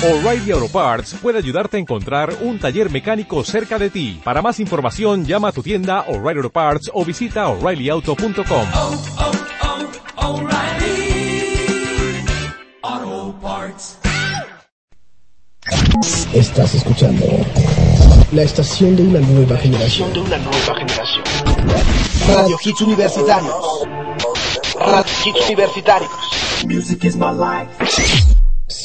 O'Reilly 0.00 0.52
Auto 0.52 0.68
Parts 0.68 1.16
puede 1.20 1.38
ayudarte 1.38 1.76
a 1.76 1.80
encontrar 1.80 2.32
un 2.42 2.60
taller 2.60 2.88
mecánico 2.88 3.42
cerca 3.42 3.80
de 3.80 3.90
ti. 3.90 4.20
Para 4.22 4.40
más 4.40 4.60
información, 4.60 5.24
llama 5.24 5.48
a 5.48 5.52
tu 5.52 5.60
tienda 5.60 6.04
O'Reilly 6.06 6.38
Auto 6.38 6.50
Parts 6.50 6.88
o 6.94 7.04
visita 7.04 7.48
oreillyauto.com. 7.48 8.68
oh, 8.74 8.94
oh, 10.16 10.48
Parts. 13.42 13.98
Estás 16.32 16.74
escuchando 16.76 17.26
la 18.30 18.42
estación 18.42 18.94
de 18.94 19.02
una 19.02 19.18
nueva 19.18 19.56
generación. 19.56 20.12
de 20.12 20.20
una 20.20 20.38
nueva 20.38 20.74
generación. 20.76 21.24
Radio 22.28 22.56
Hits 22.62 22.80
Universitarios. 22.82 23.82
Radio 24.78 25.12
Hits 25.24 25.46
Universitarios. 25.48 26.10
Music 26.64 27.04
is 27.04 27.16
my 27.16 27.32
life. 27.32 28.37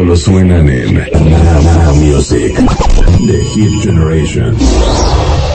Solo 0.00 0.16
suenan 0.16 0.66
en 0.66 0.94
Now 0.94 1.94
Music. 1.96 2.56
The 3.26 3.44
Hit 3.52 3.82
Generation. 3.82 4.56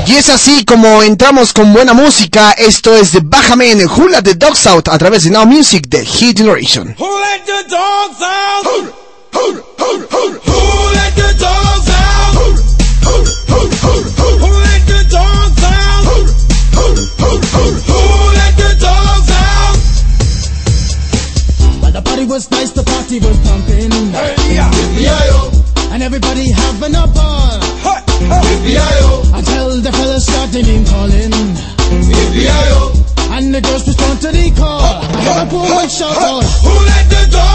Y 0.06 0.13
es 0.13 0.29
así 0.29 0.63
como 0.63 1.01
entramos 1.01 1.51
con 1.51 1.73
buena 1.73 1.94
música. 1.94 2.51
Esto 2.51 2.95
es 2.95 3.11
de 3.11 3.22
Bájame 3.23 3.72
en 3.72 3.79
el 3.81 3.88
Hula 3.88 4.22
de 4.22 4.35
Dogs 4.35 4.67
Out 4.67 4.89
a 4.89 5.00
través 5.00 5.23
de 5.23 5.31
Now 5.31 5.47
Music 5.47 5.88
de 5.89 6.06
Hit 6.06 6.38
Generation. 6.38 6.95
Who 7.00 7.07
let 7.07 7.44
the 7.47 7.63
dogs 7.69 8.22
out? 8.22 8.66
Who, 8.66 8.83
who, 9.33 9.63
who, 9.79 10.06
who, 10.13 10.38
who 10.38 10.94
let 10.94 11.16
the 11.16 11.33
dogs 11.39 11.89
out? 11.89 12.35
Who, 12.35 12.53
who, 13.01 13.25
who, 13.50 13.59
who, 13.81 13.97
who, 14.13 14.29
who 14.45 14.50
let 14.62 14.85
the 14.85 15.01
dogs 15.09 15.63
out? 15.63 16.06
Who, 16.06 16.22
who, 16.77 16.85
who, 17.17 17.31
who, 17.50 17.63
who 17.89 18.00
let 18.38 18.53
the 18.62 18.72
dogs 18.79 19.29
out? 19.41 19.75
Well, 21.81 21.91
the 21.91 22.01
party 22.03 22.25
was 22.25 22.51
nice, 22.51 22.72
the 22.73 22.83
party 22.83 23.19
was 23.19 23.39
pumping. 23.39 23.75
Having 27.05 27.11
a 27.11 27.13
ball. 27.13 27.59
Hey, 27.83 28.01
hey. 28.25 28.41
Yippee-yi-yo. 28.41 29.38
Until 29.38 29.81
the 29.81 29.91
fellas 29.91 30.25
started 30.25 30.66
name 30.66 30.85
calling. 30.85 31.31
Yippee-yi-yo. 31.31 32.91
And 33.31 33.53
the 33.53 33.61
girls 33.61 33.88
respond 33.88 34.21
to 34.21 34.31
the 34.31 34.51
call. 34.51 34.81
I 34.81 35.05
heard 35.23 35.51
a 35.51 35.55
woman 35.55 35.89
shout 35.89 36.17
out. 36.17 36.44
Who 36.44 36.73
let 36.85 37.09
the 37.09 37.31
dogs 37.31 37.54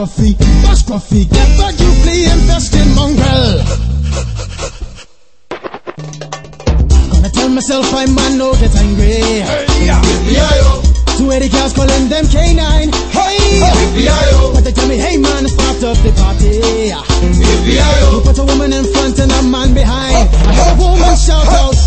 Get 0.00 0.08
back, 0.08 0.16
Gruffy. 0.16 0.62
Bash 0.62 0.82
Gruffy. 0.84 1.28
Get 1.28 1.58
back, 1.58 1.78
you 1.78 1.92
flea 2.00 2.24
infested 2.24 2.88
mongrel. 2.96 3.60
Gonna 7.12 7.28
tell 7.28 7.48
myself 7.50 7.92
I'm 7.92 8.14
man, 8.14 8.38
no 8.38 8.54
get 8.54 8.74
angry. 8.76 9.44
Yippee-yi-yo. 9.84 10.80
Two 11.18 11.30
eighty 11.32 11.50
cars 11.50 11.74
calling 11.74 12.08
them 12.08 12.24
K9. 12.24 12.94
Hey! 13.12 13.60
Yippee-yi-yo. 13.60 14.52
But 14.54 14.64
they 14.64 14.72
tell 14.72 14.88
me, 14.88 14.96
hey 14.96 15.18
man, 15.18 15.46
start 15.48 15.84
up 15.84 15.98
the 15.98 16.12
party. 16.16 16.60
Yippee-yi-yo. 16.96 18.22
Put 18.24 18.38
a 18.38 18.44
woman 18.44 18.72
in 18.72 18.84
front 18.92 19.18
and 19.18 19.30
a 19.30 19.42
man 19.42 19.74
behind. 19.74 20.28
I 20.48 20.54
heard 20.54 20.78
a 20.78 20.82
uh, 20.82 20.88
woman 20.88 21.12
uh, 21.12 21.16
shout 21.16 21.46
out. 21.46 21.79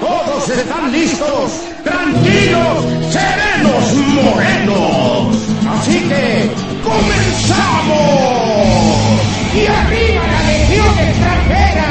Todos 0.00 0.48
están 0.50 0.92
listos, 0.92 1.50
tranquilos, 1.82 2.84
serenos, 3.10 3.92
morenos. 4.22 5.36
Así 5.68 5.98
que, 6.08 6.48
comenzamos. 6.84 7.98
Y 9.52 9.66
arriba 9.66 10.22
la 10.28 10.42
legión 10.46 10.98
extranjera. 10.98 11.88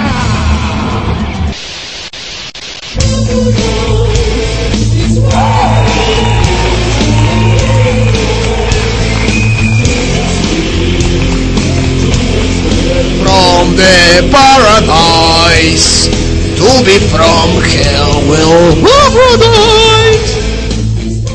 From 13.20 13.76
the 13.76 14.30
paradise. 14.32 16.23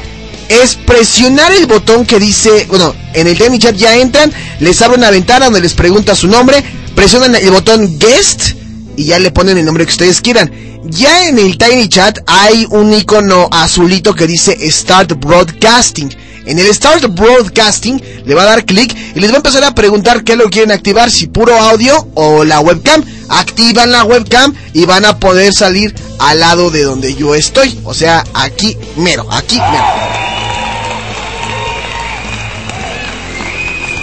es 0.49 0.75
presionar 0.75 1.53
el 1.53 1.67
botón 1.67 2.05
que 2.05 2.19
dice, 2.19 2.67
bueno, 2.69 2.95
en 3.15 3.27
el 3.27 3.39
Tiny 3.39 3.59
Chat 3.59 3.77
ya 3.77 3.97
entran, 3.97 4.33
les 4.61 4.81
abre 4.83 4.99
una 4.99 5.11
ventana 5.11 5.47
donde 5.47 5.61
les 5.61 5.75
pregunta 5.75 6.15
su 6.15 6.29
nombre, 6.29 6.63
presionan 6.95 7.35
el 7.35 7.51
botón 7.51 7.99
Guest 7.99 8.53
y 8.97 9.05
ya 9.05 9.19
le 9.19 9.31
ponen 9.31 9.59
el 9.59 9.65
nombre 9.65 9.85
que 9.85 9.93
ustedes 9.93 10.21
quieran. 10.21 10.53
Ya 10.85 11.29
en 11.29 11.39
el 11.39 11.57
Tiny 11.57 11.89
Chat 11.89 12.19
hay 12.27 12.67
un 12.71 12.93
icono 12.93 13.49
azulito 13.51 14.15
que 14.15 14.27
dice 14.27 14.57
Start 14.71 15.15
Broadcasting. 15.19 16.15
En 16.47 16.59
el 16.59 16.67
Start 16.75 17.07
Broadcasting 17.15 18.03
le 18.27 18.35
va 18.35 18.43
a 18.43 18.47
dar 18.47 18.67
clic 18.67 18.95
y 19.15 19.21
les 19.21 19.31
va 19.31 19.35
a 19.35 19.39
empezar 19.39 19.65
a 19.65 19.75
preguntar 19.75 20.25
qué 20.25 20.37
lo 20.37 20.51
quieren 20.51 20.73
activar, 20.73 21.11
si 21.11 21.27
puro 21.27 21.59
audio 21.59 22.07
o 22.15 22.45
la 22.45 22.61
webcam. 22.61 23.03
Activan 23.29 23.93
la 23.93 24.05
webcam 24.05 24.55
y 24.73 24.85
van 24.85 25.05
a 25.05 25.19
poder 25.19 25.53
salir 25.53 25.95
al 26.19 26.41
lado 26.41 26.71
de 26.71 26.83
donde 26.83 27.15
yo 27.15 27.35
estoy. 27.35 27.79
O 27.85 27.95
sea, 27.95 28.25
aquí 28.35 28.77
mero, 28.97 29.27
aquí 29.31 29.57
mero. 29.57 29.85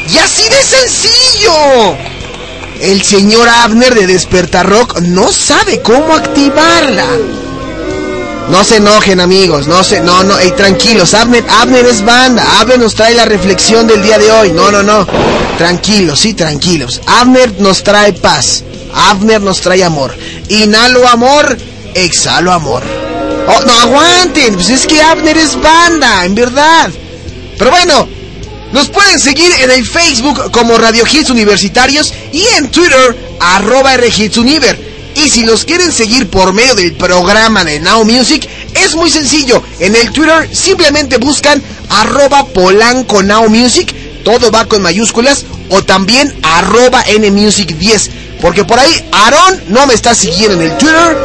Y 0.09 0.17
así 0.17 0.43
de 0.43 0.63
sencillo. 0.63 1.95
El 2.81 3.03
señor 3.03 3.47
Abner 3.47 3.93
de 3.93 4.07
Despertar 4.07 4.67
Rock 4.67 4.99
no 5.01 5.31
sabe 5.31 5.81
cómo 5.81 6.15
activarla. 6.15 7.05
No 8.49 8.63
se 8.63 8.77
enojen 8.77 9.19
amigos, 9.19 9.67
no 9.67 9.83
se, 9.83 10.01
no, 10.01 10.23
no, 10.23 10.37
ey, 10.37 10.51
tranquilos, 10.51 11.13
Abner, 11.13 11.45
Abner 11.47 11.85
es 11.85 12.03
banda, 12.03 12.43
Abner 12.59 12.79
nos 12.79 12.95
trae 12.95 13.13
la 13.13 13.23
reflexión 13.23 13.87
del 13.87 14.01
día 14.01 14.17
de 14.17 14.29
hoy, 14.31 14.51
no, 14.51 14.71
no, 14.71 14.83
no, 14.83 15.07
tranquilos, 15.57 16.19
sí, 16.19 16.33
tranquilos, 16.33 16.99
Abner 17.05 17.53
nos 17.59 17.81
trae 17.83 18.11
paz, 18.11 18.63
Abner 18.93 19.41
nos 19.41 19.61
trae 19.61 19.83
amor, 19.83 20.15
inhalo 20.49 21.07
amor, 21.07 21.57
exhalo 21.93 22.51
amor. 22.51 22.83
Oh, 23.47 23.61
no 23.65 23.73
aguanten, 23.73 24.55
pues 24.55 24.69
es 24.69 24.87
que 24.87 25.01
Abner 25.01 25.37
es 25.37 25.59
banda, 25.61 26.25
en 26.25 26.35
verdad. 26.35 26.89
Pero 27.57 27.71
bueno, 27.71 28.07
nos 28.71 28.87
pueden 28.87 29.19
seguir 29.19 29.51
en 29.61 29.71
el 29.71 29.85
Facebook 29.85 30.51
como 30.51 30.77
Radio 30.77 31.03
Hits 31.11 31.29
Universitarios 31.29 32.13
y 32.31 32.45
en 32.57 32.71
Twitter 32.71 33.35
arroba 33.39 33.97
RHitsUniver. 33.97 34.91
Y 35.15 35.29
si 35.29 35.43
los 35.43 35.65
quieren 35.65 35.91
seguir 35.91 36.29
por 36.29 36.53
medio 36.53 36.73
del 36.73 36.93
programa 36.93 37.65
de 37.65 37.81
Now 37.81 38.05
Music, 38.05 38.47
es 38.73 38.95
muy 38.95 39.09
sencillo. 39.11 39.61
En 39.79 39.95
el 39.95 40.11
Twitter 40.11 40.49
simplemente 40.55 41.17
buscan 41.17 41.61
arroba 41.89 42.45
Polanco 42.47 43.21
Now 43.21 43.49
Music, 43.49 43.93
todo 44.23 44.51
va 44.51 44.65
con 44.65 44.81
mayúsculas, 44.81 45.45
o 45.69 45.83
también 45.83 46.33
arroba 46.41 47.03
NMusic10. 47.05 48.09
Porque 48.41 48.65
por 48.65 48.79
ahí 48.79 49.09
Aaron 49.11 49.63
no 49.67 49.85
me 49.85 49.93
está 49.93 50.15
siguiendo 50.15 50.55
en 50.55 50.71
el 50.71 50.77
Twitter, 50.77 51.17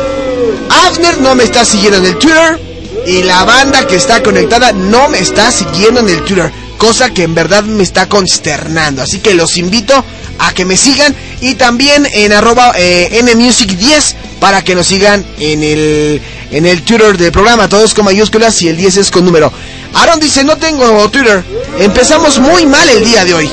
Avner 0.87 1.21
no 1.21 1.35
me 1.35 1.45
está 1.45 1.65
siguiendo 1.65 1.99
en 1.99 2.05
el 2.05 2.19
Twitter, 2.19 2.61
y 3.07 3.23
la 3.23 3.45
banda 3.45 3.87
que 3.87 3.97
está 3.97 4.23
conectada 4.23 4.73
no 4.73 5.09
me 5.09 5.21
está 5.21 5.51
siguiendo 5.53 6.01
en 6.01 6.09
el 6.09 6.23
Twitter. 6.23 6.51
Cosa 6.77 7.11
que 7.11 7.23
en 7.23 7.35
verdad 7.35 7.63
me 7.63 7.83
está 7.83 8.09
consternando. 8.09 9.03
Así 9.03 9.21
que 9.21 9.35
los 9.35 9.57
invito 9.57 10.05
a 10.39 10.53
que 10.53 10.65
me 10.65 10.77
sigan. 10.77 11.15
Y 11.41 11.55
también 11.55 12.07
en 12.13 12.33
arroba 12.33 12.73
eh, 12.77 13.23
nmusic10 13.23 14.15
para 14.41 14.63
que 14.63 14.75
nos 14.75 14.89
sigan 14.89 15.25
en 15.39 15.63
el, 15.63 16.21
en 16.51 16.67
el 16.67 16.83
Twitter 16.83 17.17
del 17.17 17.33
programa. 17.33 17.69
Todos 17.69 17.95
con 17.95 18.05
mayúsculas 18.05 18.61
y 18.63 18.69
el 18.69 18.77
10 18.77 18.97
es 18.99 19.11
con 19.11 19.25
número. 19.25 19.53
Aaron 19.95 20.19
dice, 20.19 20.43
no 20.43 20.57
tengo 20.59 21.09
Twitter. 21.09 21.45
Empezamos 21.79 22.39
muy 22.41 22.67
mal 22.67 22.89
el 22.89 23.05
día 23.05 23.25
de 23.25 23.35
hoy. 23.35 23.51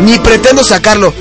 Ni 0.00 0.18
pretendo 0.20 0.62
sacarlo. 0.62 1.12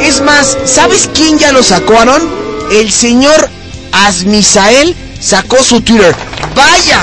Es 0.00 0.20
más, 0.20 0.56
¿sabes 0.64 1.08
quién 1.14 1.38
ya 1.38 1.52
lo 1.52 1.62
sacó, 1.62 1.98
Aaron? 1.98 2.22
El 2.70 2.90
señor 2.90 3.48
Asmisael 3.92 4.94
sacó 5.20 5.62
su 5.62 5.80
Twitter. 5.80 6.14
Vaya, 6.54 7.00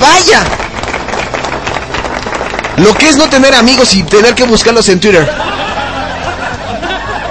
vaya. 0.00 0.44
Lo 2.76 2.94
que 2.94 3.08
es 3.08 3.16
no 3.16 3.28
tener 3.28 3.54
amigos 3.54 3.94
y 3.94 4.02
tener 4.02 4.34
que 4.34 4.44
buscarlos 4.44 4.88
en 4.88 5.00
Twitter. 5.00 5.30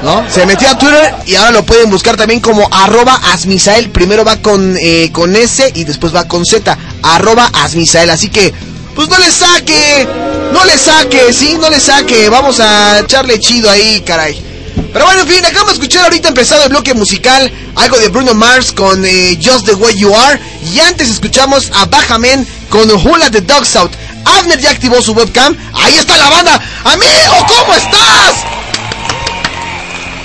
¿No? 0.03 0.23
Se 0.29 0.45
metió 0.45 0.67
a 0.69 0.77
Twitter 0.77 1.13
y 1.27 1.35
ahora 1.35 1.51
lo 1.51 1.63
pueden 1.63 1.89
buscar 1.89 2.17
también 2.17 2.39
como 2.39 2.67
arroba 2.71 3.19
asmisael. 3.33 3.89
Primero 3.89 4.25
va 4.25 4.37
con, 4.37 4.75
eh, 4.79 5.09
con 5.11 5.35
S 5.35 5.71
y 5.75 5.83
después 5.83 6.13
va 6.13 6.27
con 6.27 6.45
Z. 6.45 6.77
Arroba 7.03 7.49
asmisael. 7.53 8.09
Así 8.09 8.29
que, 8.29 8.53
pues 8.95 9.09
no 9.09 9.17
le 9.17 9.31
saque. 9.31 10.07
No 10.53 10.65
le 10.65 10.77
saque, 10.77 11.31
sí, 11.31 11.57
no 11.59 11.69
le 11.69 11.79
saque. 11.79 12.29
Vamos 12.29 12.59
a 12.59 12.99
echarle 12.99 13.39
chido 13.39 13.69
ahí, 13.69 14.01
caray. 14.01 14.50
Pero 14.93 15.05
bueno, 15.05 15.21
en 15.21 15.27
fin, 15.27 15.45
acabamos 15.45 15.67
de 15.67 15.73
escuchar 15.73 16.03
ahorita 16.03 16.29
empezado 16.29 16.63
el 16.63 16.69
bloque 16.69 16.93
musical. 16.93 17.51
Algo 17.75 17.97
de 17.97 18.09
Bruno 18.09 18.33
Mars 18.33 18.71
con 18.71 19.03
eh, 19.05 19.37
Just 19.41 19.65
the 19.65 19.73
Way 19.73 19.95
You 19.97 20.15
Are. 20.15 20.39
Y 20.73 20.79
antes 20.79 21.09
escuchamos 21.09 21.71
a 21.73 21.85
Bajamen 21.85 22.47
con 22.69 22.87
Let 22.87 23.31
the 23.31 23.41
Dogs 23.41 23.75
Out. 23.75 23.91
Abner 24.25 24.59
ya 24.59 24.71
activó 24.71 25.01
su 25.01 25.13
webcam. 25.13 25.55
Ahí 25.73 25.95
está 25.95 26.17
la 26.17 26.29
banda. 26.29 26.61
Amigo, 26.83 27.47
¿cómo 27.47 27.73
estás? 27.73 28.35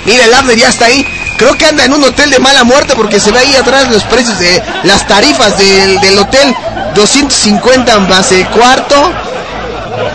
Mira, 0.05 0.25
el 0.25 0.33
Abner 0.33 0.57
ya 0.57 0.69
está 0.69 0.85
ahí. 0.85 1.05
Creo 1.37 1.57
que 1.57 1.65
anda 1.65 1.85
en 1.85 1.93
un 1.93 2.03
hotel 2.03 2.29
de 2.31 2.39
mala 2.39 2.63
muerte 2.63 2.93
porque 2.95 3.19
se 3.19 3.31
ve 3.31 3.39
ahí 3.39 3.55
atrás 3.55 3.89
los 3.91 4.03
precios 4.03 4.39
de 4.39 4.61
las 4.83 5.07
tarifas 5.07 5.57
del, 5.57 5.99
del 5.99 6.17
hotel. 6.17 6.55
250 6.95 7.99
más 7.99 8.31
el 8.31 8.47
cuarto. 8.47 8.95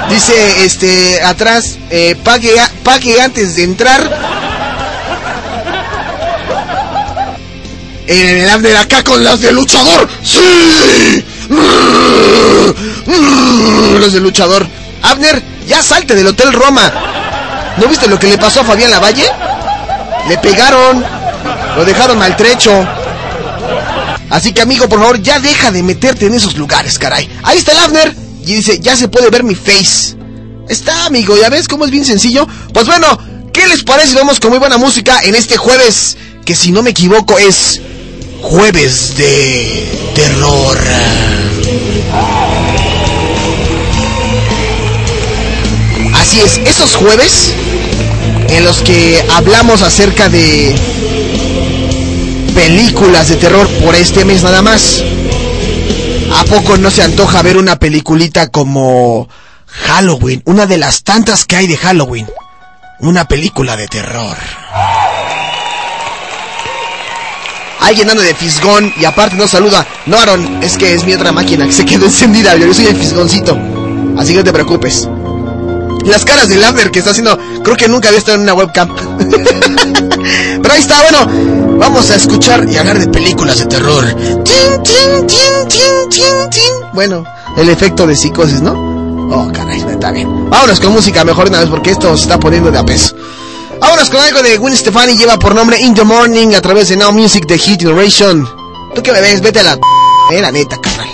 Dice, 0.08 0.64
este, 0.64 1.22
atrás, 1.22 1.78
eh, 1.90 2.16
pague, 2.22 2.54
pague 2.84 3.20
antes 3.20 3.56
de 3.56 3.64
entrar. 3.64 4.00
En 8.06 8.38
el 8.38 8.50
Abner 8.50 8.76
acá 8.76 9.02
con 9.02 9.22
las 9.24 9.40
de 9.40 9.52
luchador. 9.52 10.08
¡Sí! 10.22 11.24
Los 13.98 14.12
de 14.12 14.20
luchador. 14.20 14.66
Abner, 15.02 15.42
ya 15.66 15.82
salte 15.82 16.14
del 16.14 16.26
Hotel 16.26 16.52
Roma. 16.52 16.92
¿No 17.78 17.86
viste 17.86 18.06
lo 18.08 18.18
que 18.18 18.28
le 18.28 18.38
pasó 18.38 18.60
a 18.60 18.64
Fabián 18.64 18.90
Lavalle? 18.90 19.30
Le 20.28 20.38
pegaron. 20.38 21.04
Lo 21.76 21.84
dejaron 21.84 22.18
maltrecho. 22.18 22.86
Así 24.30 24.52
que 24.52 24.62
amigo, 24.62 24.88
por 24.88 25.00
favor, 25.00 25.20
ya 25.22 25.40
deja 25.40 25.70
de 25.70 25.82
meterte 25.82 26.26
en 26.26 26.34
esos 26.34 26.56
lugares, 26.56 26.98
caray. 26.98 27.28
Ahí 27.42 27.58
está 27.58 27.72
el 27.72 27.78
Abner. 27.78 28.21
Y 28.44 28.54
dice, 28.56 28.80
ya 28.80 28.96
se 28.96 29.08
puede 29.08 29.30
ver 29.30 29.44
mi 29.44 29.54
face. 29.54 30.16
Está, 30.68 31.06
amigo, 31.06 31.36
¿ya 31.36 31.48
ves 31.48 31.68
cómo 31.68 31.84
es 31.84 31.90
bien 31.90 32.04
sencillo? 32.04 32.46
Pues 32.72 32.86
bueno, 32.86 33.06
¿qué 33.52 33.66
les 33.68 33.82
parece 33.84 34.14
vamos 34.14 34.40
con 34.40 34.50
muy 34.50 34.58
buena 34.58 34.78
música 34.78 35.20
en 35.22 35.34
este 35.34 35.56
jueves? 35.56 36.16
Que 36.44 36.56
si 36.56 36.72
no 36.72 36.82
me 36.82 36.90
equivoco 36.90 37.38
es 37.38 37.80
jueves 38.42 39.16
de 39.16 39.86
terror. 40.14 40.78
Así 46.14 46.40
es, 46.40 46.58
esos 46.66 46.96
jueves 46.96 47.52
en 48.48 48.64
los 48.64 48.78
que 48.82 49.24
hablamos 49.30 49.82
acerca 49.82 50.28
de 50.28 50.74
películas 52.54 53.28
de 53.28 53.36
terror 53.36 53.68
por 53.84 53.94
este 53.94 54.24
mes 54.24 54.42
nada 54.42 54.62
más. 54.62 55.02
¿A 56.34 56.44
poco 56.44 56.76
no 56.76 56.90
se 56.90 57.02
antoja 57.02 57.42
ver 57.42 57.56
una 57.56 57.76
peliculita 57.76 58.48
como 58.48 59.28
Halloween, 59.72 60.42
una 60.44 60.66
de 60.66 60.78
las 60.78 61.02
tantas 61.02 61.44
que 61.44 61.56
hay 61.56 61.66
de 61.66 61.76
Halloween. 61.76 62.26
Una 63.00 63.26
película 63.26 63.76
de 63.76 63.88
terror. 63.88 64.36
Alguien 67.80 68.10
anda 68.10 68.22
de 68.22 68.34
fisgón 68.34 68.92
y 68.96 69.04
aparte 69.04 69.34
nos 69.36 69.50
saluda. 69.50 69.84
No, 70.06 70.18
Aaron, 70.18 70.62
es 70.62 70.76
que 70.76 70.94
es 70.94 71.04
mi 71.04 71.14
otra 71.14 71.32
máquina 71.32 71.66
que 71.66 71.72
se 71.72 71.84
quedó 71.84 72.04
encendida. 72.06 72.54
Yo 72.56 72.72
soy 72.72 72.86
el 72.86 72.96
fisgoncito. 72.96 73.58
Así 74.16 74.32
que 74.32 74.38
no 74.38 74.44
te 74.44 74.52
preocupes. 74.52 75.08
Las 76.04 76.24
caras 76.24 76.48
de 76.48 76.56
Lambert 76.56 76.92
que 76.92 77.00
está 77.00 77.10
haciendo. 77.10 77.38
Creo 77.64 77.76
que 77.76 77.88
nunca 77.88 78.08
había 78.08 78.20
estado 78.20 78.36
en 78.36 78.42
una 78.42 78.54
webcam. 78.54 78.94
Pero 80.62 80.74
ahí 80.74 80.80
está, 80.80 81.02
bueno. 81.02 81.71
Vamos 81.82 82.08
a 82.12 82.14
escuchar 82.14 82.64
y 82.70 82.76
hablar 82.76 82.96
de 83.00 83.08
películas 83.08 83.58
de 83.58 83.66
terror. 83.66 84.04
Tin, 84.14 84.82
tin, 84.84 85.26
tin, 85.26 85.68
tin, 85.68 86.08
tin, 86.08 86.50
tin. 86.50 86.92
Bueno, 86.92 87.24
el 87.56 87.68
efecto 87.68 88.06
de 88.06 88.14
psicosis, 88.14 88.62
¿no? 88.62 88.70
Oh, 89.32 89.50
caray, 89.52 89.80
está 89.80 90.12
bien. 90.12 90.48
Vámonos 90.48 90.78
con 90.78 90.92
música 90.92 91.24
mejor 91.24 91.48
una 91.48 91.58
vez 91.58 91.68
porque 91.68 91.90
esto 91.90 92.16
se 92.16 92.22
está 92.22 92.38
poniendo 92.38 92.70
de 92.70 92.78
a 92.78 92.84
peso. 92.84 93.16
Vámonos 93.80 94.10
con 94.10 94.20
algo 94.20 94.42
de 94.44 94.58
Gwen 94.58 94.76
Stefani, 94.76 95.16
lleva 95.16 95.36
por 95.40 95.56
nombre 95.56 95.80
In 95.80 95.92
the 95.92 96.04
Morning 96.04 96.54
a 96.54 96.60
través 96.60 96.88
de 96.88 96.96
Now 96.96 97.10
Music 97.10 97.46
de 97.46 97.58
Hit 97.58 97.80
Generation. 97.80 98.48
¿Tú 98.94 99.02
qué 99.02 99.10
me 99.10 99.20
ves? 99.20 99.40
Vete 99.40 99.58
a 99.58 99.64
la... 99.64 99.78
Eh, 100.30 100.40
la 100.40 100.52
neta, 100.52 100.80
carnal. 100.80 101.08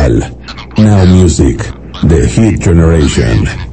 2000 0.00 0.20
y 0.20 0.22
actual. 0.22 0.36
Now 0.78 1.04
Music, 1.04 1.58
The 2.02 2.26
Hit 2.26 2.60
Generation. 2.62 3.69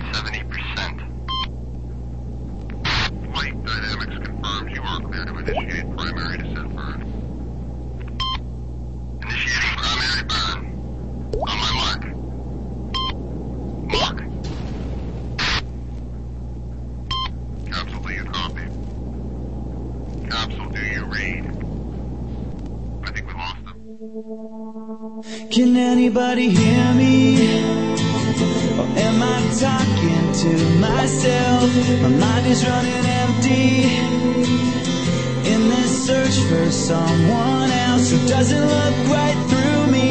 Doesn't 38.28 38.68
look 38.68 38.96
right 39.08 39.40
through 39.50 39.88
me. 39.92 40.08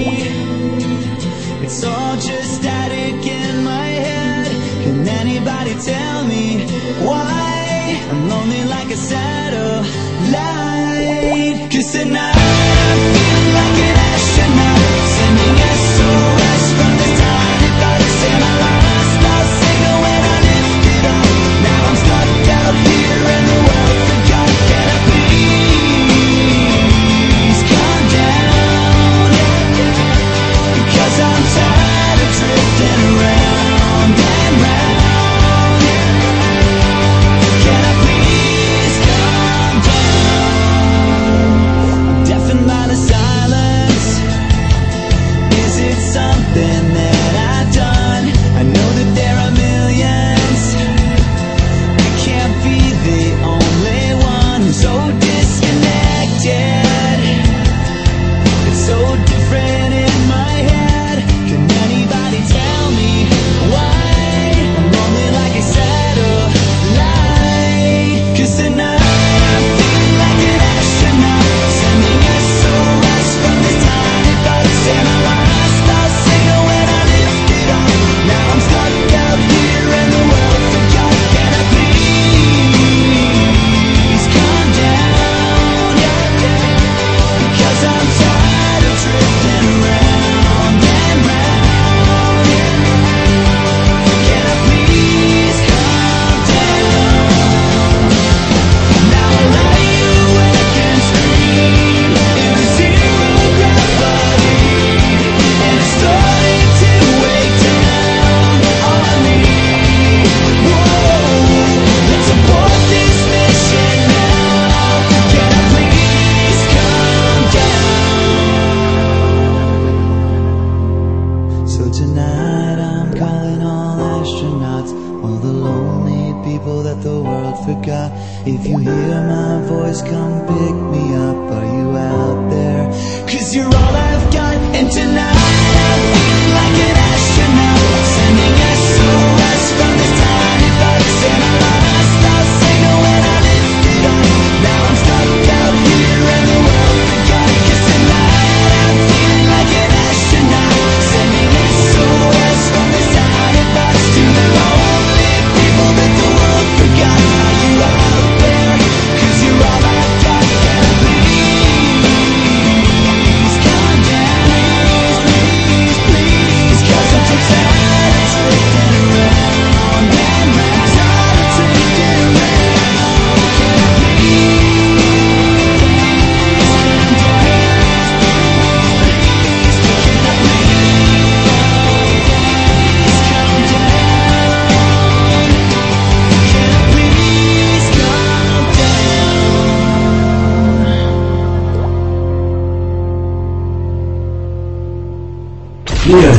It's 1.65 1.85
all 1.85 2.17
just 2.17 2.55
static 2.55 3.27
in 3.27 3.63
my 3.63 3.89
head. 4.07 4.47
Can 4.85 5.07
anybody 5.07 5.75
tell 5.75 6.25
me 6.25 6.67
why 7.05 8.01
I'm 8.11 8.29
lonely 8.29 8.65
like 8.65 8.91
a 8.91 8.97
satellite? 8.97 9.77
Cause 11.71 11.93
tonight 11.93 12.35
I'm 12.37 13.36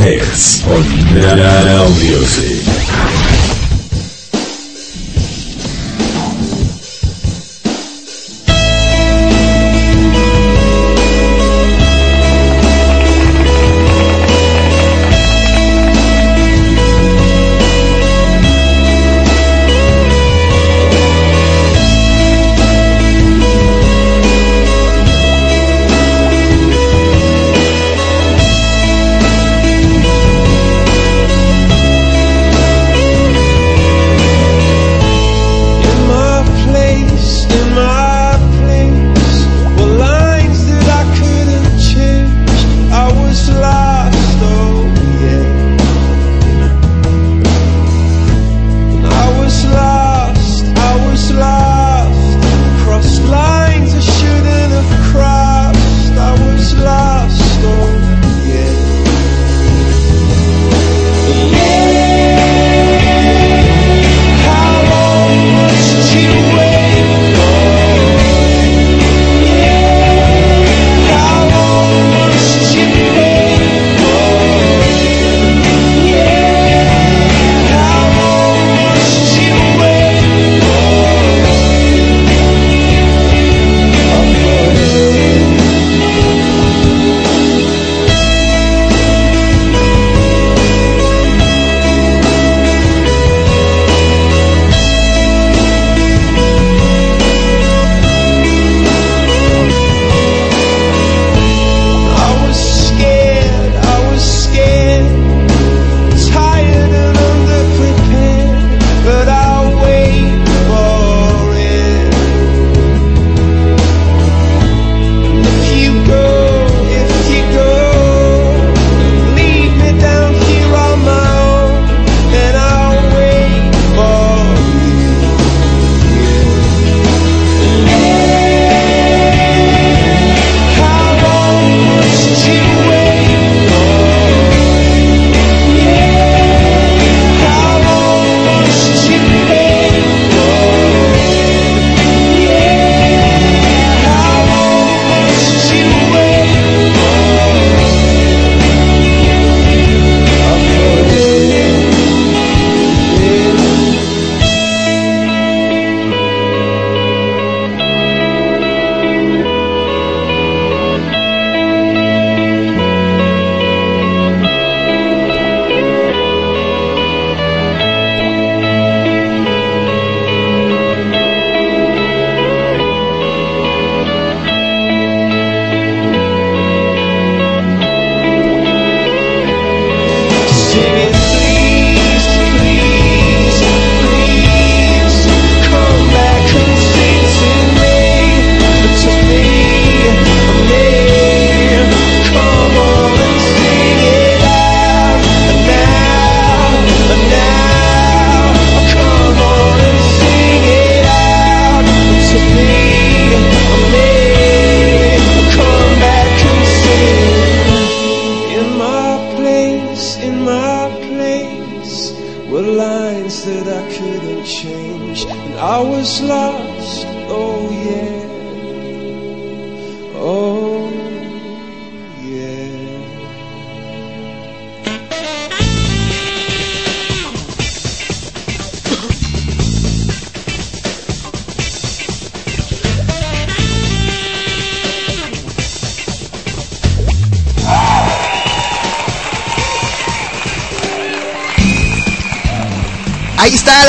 Heads 0.08 0.66
on 0.66 0.84
Now 1.36 1.90
Music. 2.00 3.27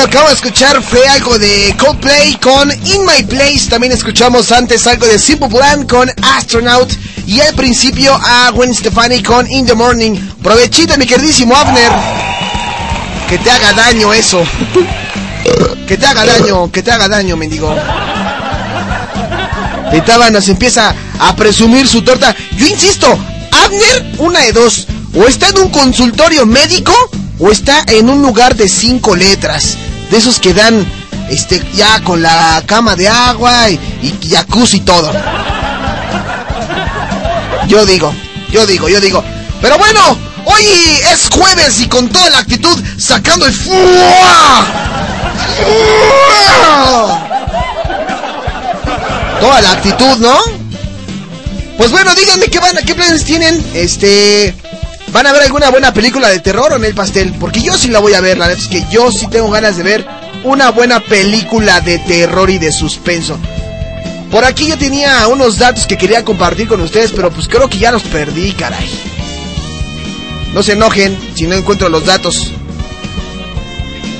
Ahí 0.09 0.15
está, 0.15 0.17
lo 0.17 0.17
que 0.17 0.17
vamos 0.17 0.31
a 0.31 0.35
escuchar 0.35 0.81
fue 0.81 1.07
algo 1.07 1.37
de 1.37 1.75
Coldplay 1.77 2.35
con 2.37 2.71
In 2.71 3.05
My 3.05 3.23
Place. 3.23 3.69
También 3.69 3.93
escuchamos 3.93 4.51
antes 4.51 4.87
algo 4.87 5.05
de 5.05 5.19
Simple 5.19 5.49
Plan 5.49 5.85
con 5.85 6.09
Astronaut. 6.35 6.91
Y 7.27 7.39
al 7.41 7.53
principio 7.53 8.13
a 8.15 8.49
Gwen 8.51 8.73
Stefani 8.73 9.21
con 9.21 9.49
In 9.51 9.65
the 9.65 9.75
Morning. 9.75 10.15
Provechito, 10.41 10.97
mi 10.97 11.05
queridísimo 11.05 11.55
Abner. 11.55 11.91
Que 13.27 13.37
te 13.37 13.51
haga 13.51 13.73
daño 13.73 14.11
eso. 14.11 14.41
que 15.87 15.97
te 15.97 16.05
haga 16.05 16.25
daño, 16.25 16.71
que 16.71 16.81
te 16.81 16.91
haga 16.91 17.07
daño, 17.07 17.37
mendigo. 17.37 17.75
Pitaba 19.91 20.31
nos 20.31 20.47
empieza 20.49 20.95
a 21.19 21.35
presumir 21.35 21.87
su 21.87 22.01
torta. 22.01 22.35
Yo 22.57 22.65
insisto, 22.65 23.07
Abner, 23.65 24.13
una 24.17 24.39
de 24.39 24.53
dos. 24.53 24.87
O 25.13 25.25
está 25.25 25.49
en 25.49 25.59
un 25.59 25.69
consultorio 25.69 26.45
médico 26.45 26.93
o 27.39 27.51
está 27.51 27.83
en 27.87 28.09
un 28.09 28.21
lugar 28.21 28.55
de 28.55 28.67
cinco 28.67 29.15
letras. 29.15 29.77
De 30.09 30.17
esos 30.17 30.39
que 30.39 30.53
dan 30.53 30.85
este 31.29 31.63
ya 31.75 31.99
con 32.01 32.21
la 32.21 32.63
cama 32.65 32.95
de 32.95 33.07
agua 33.07 33.69
y, 33.69 33.79
y 34.01 34.29
jacuzzi 34.29 34.77
y 34.77 34.81
todo. 34.81 35.11
Yo 37.67 37.85
digo, 37.85 38.13
yo 38.51 38.65
digo, 38.65 38.89
yo 38.89 38.99
digo. 38.99 39.23
Pero 39.61 39.77
bueno, 39.77 40.17
hoy 40.45 40.63
es 41.11 41.29
jueves 41.29 41.79
y 41.81 41.87
con 41.87 42.09
toda 42.09 42.29
la 42.31 42.39
actitud 42.39 42.83
sacando 42.97 43.45
el. 43.45 43.53
¡Fua! 43.53 44.65
Toda 49.39 49.61
la 49.61 49.71
actitud, 49.71 50.17
¿no? 50.17 50.37
Pues 51.77 51.91
bueno, 51.91 52.13
díganme 52.15 52.47
qué 52.47 52.59
van, 52.59 52.75
qué 52.85 52.95
planes 52.95 53.23
tienen. 53.23 53.63
Este, 53.73 54.53
¿van 55.11 55.27
a 55.27 55.33
ver 55.33 55.43
alguna 55.43 55.69
buena 55.69 55.93
película 55.93 56.29
de 56.29 56.39
terror 56.39 56.73
o 56.73 56.75
en 56.75 56.85
el 56.85 56.93
pastel? 56.93 57.33
Porque 57.39 57.61
yo 57.61 57.77
sí 57.77 57.89
la 57.89 57.99
voy 57.99 58.13
a 58.13 58.21
ver, 58.21 58.37
la 58.37 58.47
verdad 58.47 58.63
es 58.63 58.69
que 58.69 58.85
yo 58.91 59.11
sí 59.11 59.27
tengo 59.27 59.49
ganas 59.49 59.77
de 59.77 59.83
ver 59.83 60.07
una 60.43 60.71
buena 60.71 60.99
película 60.99 61.81
de 61.81 61.99
terror 61.99 62.49
y 62.49 62.57
de 62.57 62.71
suspenso. 62.71 63.37
Por 64.31 64.45
aquí 64.45 64.67
yo 64.67 64.77
tenía 64.77 65.27
unos 65.27 65.57
datos 65.57 65.87
que 65.87 65.97
quería 65.97 66.23
compartir 66.23 66.67
con 66.67 66.81
ustedes, 66.81 67.11
pero 67.11 67.31
pues 67.31 67.47
creo 67.47 67.67
que 67.69 67.79
ya 67.79 67.91
los 67.91 68.03
perdí, 68.03 68.51
caray. 68.53 68.89
No 70.53 70.63
se 70.63 70.73
enojen 70.73 71.17
si 71.35 71.47
no 71.47 71.55
encuentro 71.55 71.89
los 71.89 72.05
datos. 72.05 72.51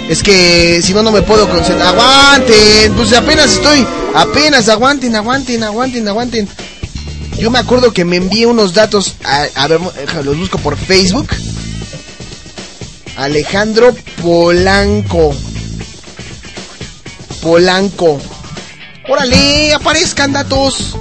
Es 0.10 0.24
que 0.24 0.82
si 0.82 0.94
no, 0.94 1.04
no 1.04 1.12
me 1.12 1.22
puedo 1.22 1.48
concentrar. 1.48 1.90
¡Aguanten! 1.90 2.94
Pues 2.96 3.14
apenas 3.14 3.52
estoy. 3.52 3.86
Apenas, 4.16 4.68
aguanten, 4.68 5.16
aguanten, 5.16 5.64
aguanten, 5.64 6.08
aguanten. 6.08 6.50
Yo 7.40 7.50
me 7.50 7.60
acuerdo 7.60 7.94
que 7.94 8.06
me 8.06 8.18
envié 8.18 8.46
unos 8.46 8.74
datos. 8.74 9.16
A, 9.24 9.48
a 9.56 9.68
ver, 9.68 9.80
los 10.24 10.38
busco 10.38 10.58
por 10.58 10.78
Facebook. 10.78 11.30
Alejandro 13.18 13.96
Polanco. 14.22 15.34
Polanco. 17.42 18.20
Órale, 19.08 19.74
aparezcan 19.74 20.34
datos. 20.34 20.96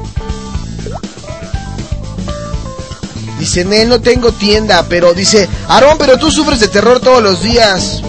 Dice, 3.38 3.64
Nel, 3.64 3.88
no 3.88 4.00
tengo 4.00 4.32
tienda, 4.32 4.84
pero 4.88 5.14
dice, 5.14 5.48
Aarón, 5.68 5.96
pero 5.98 6.18
tú 6.18 6.30
sufres 6.30 6.58
de 6.58 6.68
terror 6.68 7.00
todos 7.00 7.22
los 7.22 7.42
días. 7.42 8.02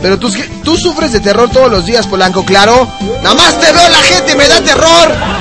Pero 0.00 0.18
tú, 0.18 0.32
tú 0.62 0.76
sufres 0.76 1.12
de 1.12 1.20
terror 1.20 1.50
todos 1.50 1.70
los 1.70 1.86
días, 1.86 2.06
Polanco, 2.06 2.44
claro. 2.44 2.88
Nada 3.22 3.34
más 3.34 3.60
te 3.60 3.72
veo 3.72 3.88
la 3.88 4.02
gente, 4.02 4.36
me 4.36 4.48
da 4.48 4.60
terror. 4.60 5.31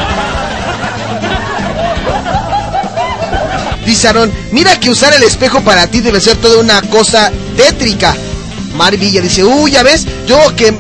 Dice 3.86 4.08
Aarón, 4.08 4.32
mira 4.52 4.80
que 4.80 4.89
usar 4.89 5.13
el 5.13 5.24
espejo 5.24 5.62
para 5.62 5.88
ti 5.88 6.02
debe 6.02 6.22
ser 6.22 6.38
toda 6.38 6.60
una 6.60 6.82
cosa 6.84 7.32
tétrica. 7.58 8.15
Mar 8.76 8.96
Villa 8.98 9.22
dice, 9.22 9.44
uy, 9.44 9.72
ya 9.72 9.84
ves, 9.84 10.06
yo 10.28 10.56
que 10.56 10.74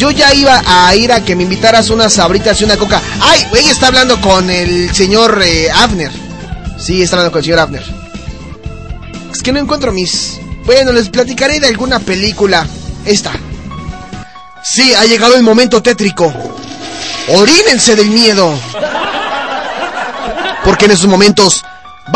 yo 0.00 0.10
ya 0.10 0.32
iba 0.32 0.62
a 0.66 0.96
ir 0.96 1.12
a 1.12 1.22
que 1.22 1.36
me 1.36 1.42
invitaras 1.42 1.90
unas 1.90 2.14
sabritas 2.14 2.58
y 2.60 2.64
una 2.64 2.78
coca. 2.78 3.02
Ay, 3.20 3.46
ella 3.54 3.70
está 3.70 3.88
hablando 3.88 4.18
con 4.22 4.48
el 4.48 4.94
señor 4.94 5.42
eh, 5.44 5.70
Abner. 5.70 6.10
Sí, 6.78 7.02
está 7.02 7.16
hablando 7.16 7.32
con 7.32 7.40
el 7.40 7.44
señor 7.44 7.58
Abner. 7.58 7.84
Es 9.30 9.42
que 9.42 9.52
no 9.52 9.58
encuentro 9.58 9.92
mis... 9.92 10.40
Bueno, 10.64 10.92
les 10.92 11.10
platicaré 11.10 11.60
de 11.60 11.66
alguna 11.66 11.98
película. 11.98 12.66
Esta. 13.04 13.32
Sí, 14.64 14.94
ha 14.94 15.04
llegado 15.04 15.34
el 15.36 15.42
momento 15.42 15.82
tétrico. 15.82 16.32
Orínense 17.28 17.94
del 17.94 18.08
miedo. 18.08 18.58
Porque 20.64 20.86
en 20.86 20.92
esos 20.92 21.08
momentos 21.08 21.62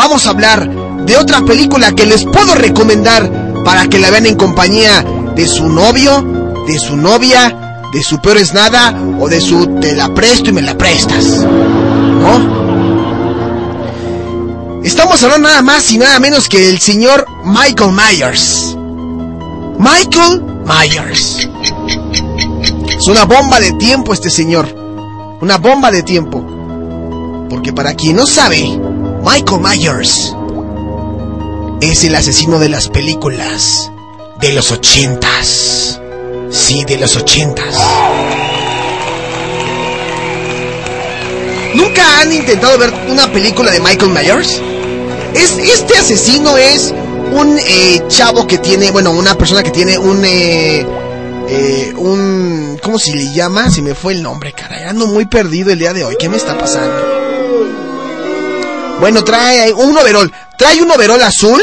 vamos 0.07 0.27
a 0.27 0.29
hablar 0.29 0.69
de 1.03 1.17
otra 1.17 1.41
película 1.41 1.91
que 1.93 2.05
les 2.05 2.25
puedo 2.25 2.53
recomendar 2.53 3.27
para 3.63 3.87
que 3.87 3.97
la 3.97 4.11
vean 4.11 4.27
en 4.27 4.35
compañía 4.35 5.03
de 5.35 5.47
su 5.47 5.67
novio, 5.67 6.23
de 6.67 6.77
su 6.77 6.95
novia, 6.95 7.81
de 7.91 8.03
su 8.03 8.19
peor 8.19 8.37
es 8.37 8.53
nada 8.53 8.95
o 9.19 9.27
de 9.27 9.41
su 9.41 9.65
te 9.79 9.95
la 9.95 10.13
presto 10.13 10.51
y 10.51 10.53
me 10.53 10.61
la 10.61 10.77
prestas. 10.77 11.43
¿No? 12.21 12.53
Estamos 14.83 15.23
hablando 15.23 15.49
nada 15.49 15.63
más 15.63 15.91
y 15.91 15.97
nada 15.97 16.19
menos 16.19 16.47
que 16.49 16.59
del 16.59 16.79
señor 16.79 17.25
Michael 17.43 17.91
Myers. 17.91 18.77
Michael 19.79 20.43
Myers. 20.67 21.49
Es 22.95 23.07
una 23.07 23.25
bomba 23.25 23.59
de 23.59 23.71
tiempo 23.71 24.13
este 24.13 24.29
señor. 24.29 24.67
Una 25.41 25.57
bomba 25.57 25.89
de 25.89 26.03
tiempo. 26.03 26.45
Porque 27.49 27.73
para 27.73 27.95
quien 27.95 28.17
no 28.17 28.27
sabe, 28.27 28.79
Michael 29.25 29.59
Myers 29.59 30.35
es 31.81 32.03
el 32.03 32.13
asesino 32.13 32.59
de 32.59 32.69
las 32.69 32.89
películas 32.89 33.91
de 34.39 34.53
los 34.53 34.71
ochentas. 34.71 35.99
Sí, 36.51 36.85
de 36.85 36.99
los 36.99 37.15
ochentas. 37.15 37.75
¿Nunca 41.73 42.21
han 42.21 42.33
intentado 42.33 42.77
ver 42.77 42.93
una 43.09 43.31
película 43.31 43.71
de 43.71 43.79
Michael 43.79 44.11
Myers? 44.11 44.61
Es, 45.33 45.57
este 45.57 45.97
asesino 45.97 46.55
es 46.55 46.93
un 47.33 47.57
eh, 47.57 48.03
chavo 48.07 48.45
que 48.45 48.59
tiene, 48.59 48.91
bueno, 48.91 49.09
una 49.09 49.35
persona 49.35 49.63
que 49.63 49.71
tiene 49.71 49.97
un, 49.97 50.23
eh, 50.23 50.85
eh, 51.49 51.93
un, 51.97 52.79
¿cómo 52.81 52.99
se 52.99 53.11
le 53.15 53.33
llama? 53.33 53.71
Se 53.71 53.81
me 53.81 53.95
fue 53.95 54.13
el 54.13 54.21
nombre, 54.21 54.53
caray. 54.53 54.83
Ando 54.83 55.07
muy 55.07 55.25
perdido 55.25 55.71
el 55.71 55.79
día 55.79 55.93
de 55.93 56.03
hoy. 56.03 56.15
¿Qué 56.19 56.29
me 56.29 56.37
está 56.37 56.55
pasando? 56.55 57.14
Bueno, 58.99 59.23
trae 59.23 59.73
un 59.73 59.97
overol. 59.97 60.31
Trae 60.57 60.81
un 60.81 60.91
overol 60.91 61.21
azul 61.21 61.61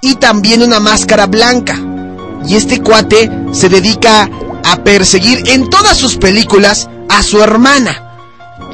y 0.00 0.16
también 0.16 0.62
una 0.62 0.80
máscara 0.80 1.26
blanca. 1.26 1.78
Y 2.46 2.56
este 2.56 2.80
cuate 2.80 3.30
se 3.52 3.68
dedica 3.68 4.28
a 4.64 4.76
perseguir 4.82 5.48
en 5.48 5.70
todas 5.70 5.96
sus 5.96 6.16
películas 6.16 6.88
a 7.08 7.22
su 7.22 7.40
hermana, 7.40 8.16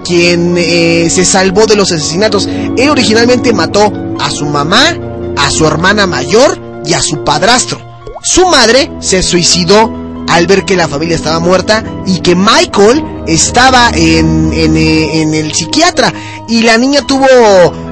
quien 0.05 0.57
eh, 0.57 1.09
se 1.11 1.25
salvó 1.25 1.67
de 1.67 1.77
los 1.77 1.93
asesinatos. 1.93 2.49
Él 2.77 2.89
originalmente 2.89 3.53
mató 3.53 3.93
a 4.19 4.31
su 4.31 4.47
mamá, 4.47 4.97
a 5.37 5.51
su 5.51 5.67
hermana 5.67 6.07
mayor 6.07 6.83
y 6.85 6.95
a 6.95 7.03
su 7.03 7.23
padrastro. 7.23 7.81
Su 8.23 8.47
madre 8.47 8.91
se 9.01 9.23
suicidó 9.23 9.93
al 10.31 10.47
ver 10.47 10.65
que 10.65 10.77
la 10.77 10.89
familia 10.89 11.17
estaba 11.17 11.41
muerta 11.41 11.85
y 12.07 12.21
que 12.21 12.35
Michael 12.35 13.05
estaba 13.27 13.91
en, 13.95 14.53
eh, 14.53 15.23
el 15.23 15.53
psiquiatra. 15.53 16.13
Y 16.49 16.63
la 16.63 16.79
niña 16.79 17.07
tuvo, 17.07 17.27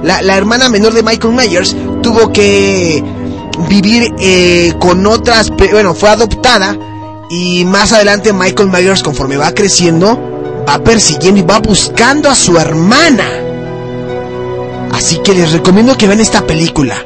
la, 0.02 0.36
hermana 0.36 0.68
menor 0.68 0.94
de 0.94 1.02
Michael 1.02 1.34
Myers, 1.34 1.76
tuvo 2.02 2.32
que 2.32 3.02
vivir 3.68 4.14
eh, 4.18 4.72
con 4.80 5.06
otras, 5.06 5.50
bueno, 5.70 5.94
fue 5.94 6.10
adoptada 6.10 6.76
y 7.30 7.64
más 7.64 7.92
adelante 7.92 8.32
Michael 8.32 8.70
Myers 8.70 9.02
conforme 9.02 9.36
va 9.36 9.52
creciendo 9.52 10.28
va 10.68 10.78
persiguiendo 10.78 11.40
y 11.40 11.44
va 11.44 11.60
buscando 11.60 12.28
a 12.28 12.34
su 12.34 12.58
hermana. 12.58 13.24
Así 14.92 15.18
que 15.18 15.32
les 15.32 15.52
recomiendo 15.52 15.96
que 15.96 16.06
vean 16.06 16.20
esta 16.20 16.46
película, 16.46 16.96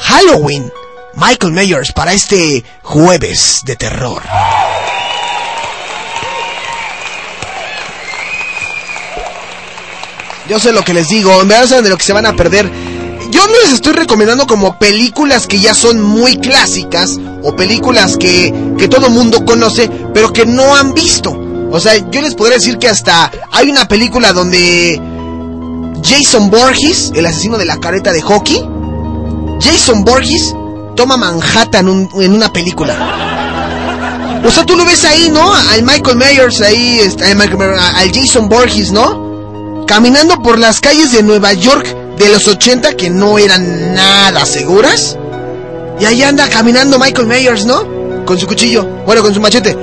Halloween, 0.00 0.72
Michael 1.16 1.54
Myers 1.54 1.92
para 1.92 2.12
este 2.12 2.62
jueves 2.82 3.62
de 3.64 3.74
terror. 3.74 4.22
Yo 10.46 10.60
sé 10.60 10.72
lo 10.72 10.84
que 10.84 10.92
les 10.92 11.08
digo, 11.08 11.40
en 11.40 11.48
verdad 11.48 11.82
de 11.82 11.88
lo 11.88 11.96
que 11.96 12.04
se 12.04 12.12
van 12.12 12.26
a 12.26 12.36
perder. 12.36 12.70
Yo 13.30 13.46
no 13.46 13.54
les 13.64 13.72
estoy 13.72 13.94
recomendando 13.94 14.46
como 14.46 14.78
películas 14.78 15.46
que 15.46 15.58
ya 15.58 15.72
son 15.72 16.02
muy 16.02 16.36
clásicas 16.36 17.18
o 17.42 17.56
películas 17.56 18.18
que, 18.18 18.54
que 18.78 18.86
todo 18.86 19.08
mundo 19.08 19.44
conoce, 19.46 19.90
pero 20.12 20.34
que 20.34 20.44
no 20.44 20.76
han 20.76 20.92
visto. 20.92 21.32
O 21.70 21.80
sea, 21.80 21.96
yo 22.10 22.20
les 22.20 22.34
podría 22.34 22.58
decir 22.58 22.76
que 22.76 22.88
hasta 22.88 23.32
hay 23.52 23.70
una 23.70 23.88
película 23.88 24.34
donde 24.34 25.00
Jason 26.04 26.50
Borges, 26.50 27.10
el 27.14 27.24
asesino 27.24 27.56
de 27.56 27.64
la 27.64 27.78
careta 27.78 28.12
de 28.12 28.20
hockey, 28.20 28.62
Jason 29.60 30.04
Borges 30.04 30.54
toma 30.96 31.16
Manhattan 31.16 31.88
un, 31.88 32.08
en 32.20 32.32
una 32.32 32.52
película. 32.52 32.94
O 34.44 34.50
sea, 34.50 34.64
tú 34.64 34.76
lo 34.76 34.84
ves 34.84 35.04
ahí, 35.04 35.28
¿no? 35.30 35.52
Al 35.52 35.82
Michael 35.82 36.16
Myers, 36.16 36.60
ahí, 36.60 37.00
este, 37.00 37.24
al, 37.24 37.40
al 37.40 38.12
Jason 38.12 38.48
Borges, 38.48 38.90
¿no? 38.90 39.84
Caminando 39.86 40.42
por 40.42 40.58
las 40.58 40.80
calles 40.80 41.12
de 41.12 41.22
Nueva 41.22 41.52
York 41.52 41.86
de 42.16 42.28
los 42.28 42.48
80 42.48 42.94
que 42.94 43.10
no 43.10 43.38
eran 43.38 43.94
nada 43.94 44.44
seguras. 44.46 45.16
Y 46.00 46.04
ahí 46.04 46.22
anda 46.22 46.48
caminando 46.48 46.98
Michael 46.98 47.26
Myers, 47.26 47.64
¿no? 47.64 48.24
Con 48.24 48.38
su 48.38 48.46
cuchillo, 48.46 48.84
bueno, 49.06 49.22
con 49.22 49.32
su 49.32 49.40
machete. 49.40 49.76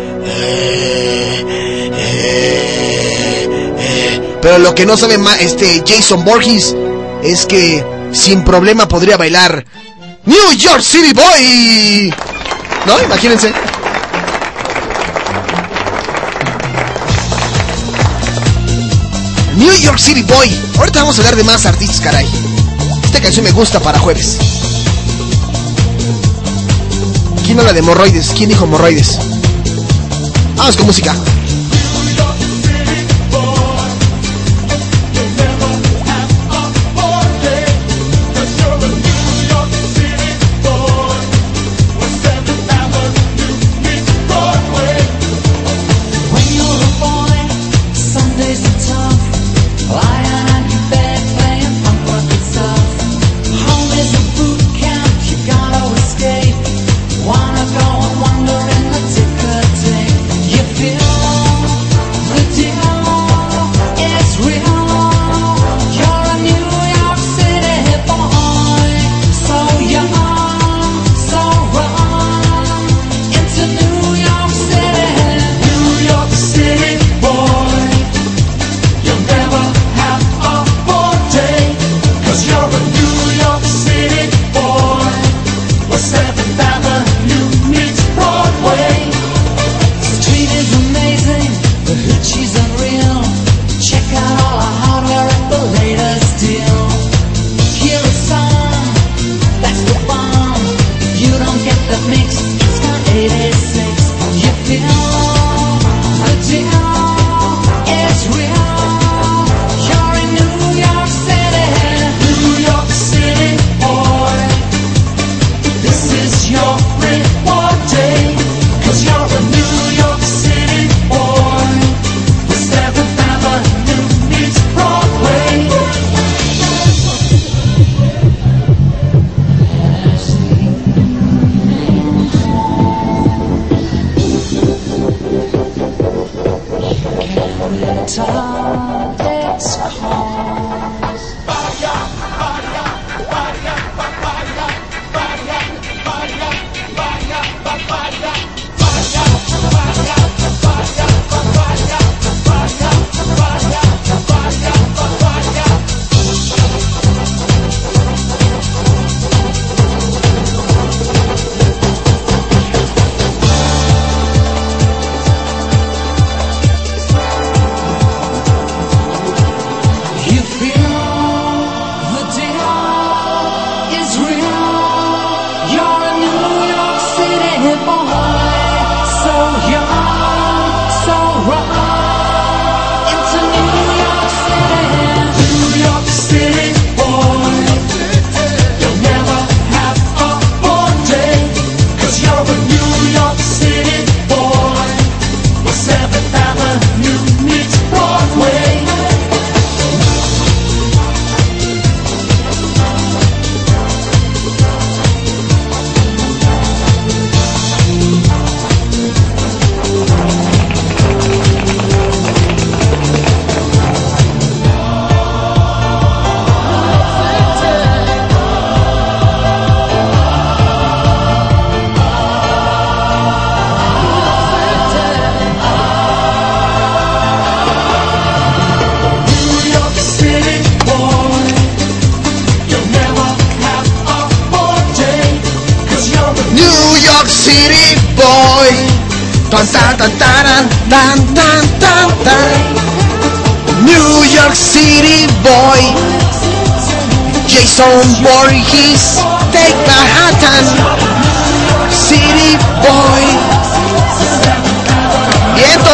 Pero 4.41 4.57
lo 4.59 4.75
que 4.75 4.85
no 4.85 4.97
sabe 4.97 5.17
este 5.39 5.83
Jason 5.87 6.25
Borges 6.25 6.75
es 7.23 7.45
que 7.45 7.83
sin 8.11 8.43
problema 8.43 8.87
podría 8.87 9.15
bailar 9.15 9.65
New 10.25 10.53
York 10.53 10.81
City 10.81 11.11
Boy. 11.11 12.13
¿No? 12.85 13.03
Imagínense. 13.03 13.51
New 19.57 19.73
York 19.73 19.97
City 19.99 20.21
Boy. 20.21 20.49
Ahorita 20.77 20.99
vamos 20.99 21.17
a 21.17 21.21
hablar 21.21 21.35
de 21.35 21.43
más 21.43 21.65
artistas, 21.65 21.99
caray. 21.99 22.25
Esta 23.03 23.21
canción 23.21 23.43
me 23.43 23.51
gusta 23.51 23.81
para 23.81 23.99
jueves. 23.99 24.37
¿Quién 27.45 27.59
habla 27.59 27.73
de 27.73 27.81
Morroides? 27.81 28.31
¿Quién 28.37 28.47
dijo 28.47 28.65
Morroides? 28.65 29.19
Vamos 30.55 30.77
con 30.77 30.85
música. 30.85 31.13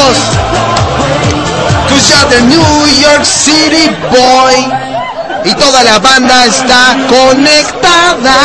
amigos. 0.09 0.17
Escucha 1.87 2.25
de 2.25 2.41
New 2.43 2.87
York 3.01 3.25
City 3.25 3.89
Boy. 4.11 4.71
Y 5.45 5.53
toda 5.55 5.83
la 5.83 5.99
banda 5.99 6.45
está 6.45 6.97
conectada. 7.07 8.35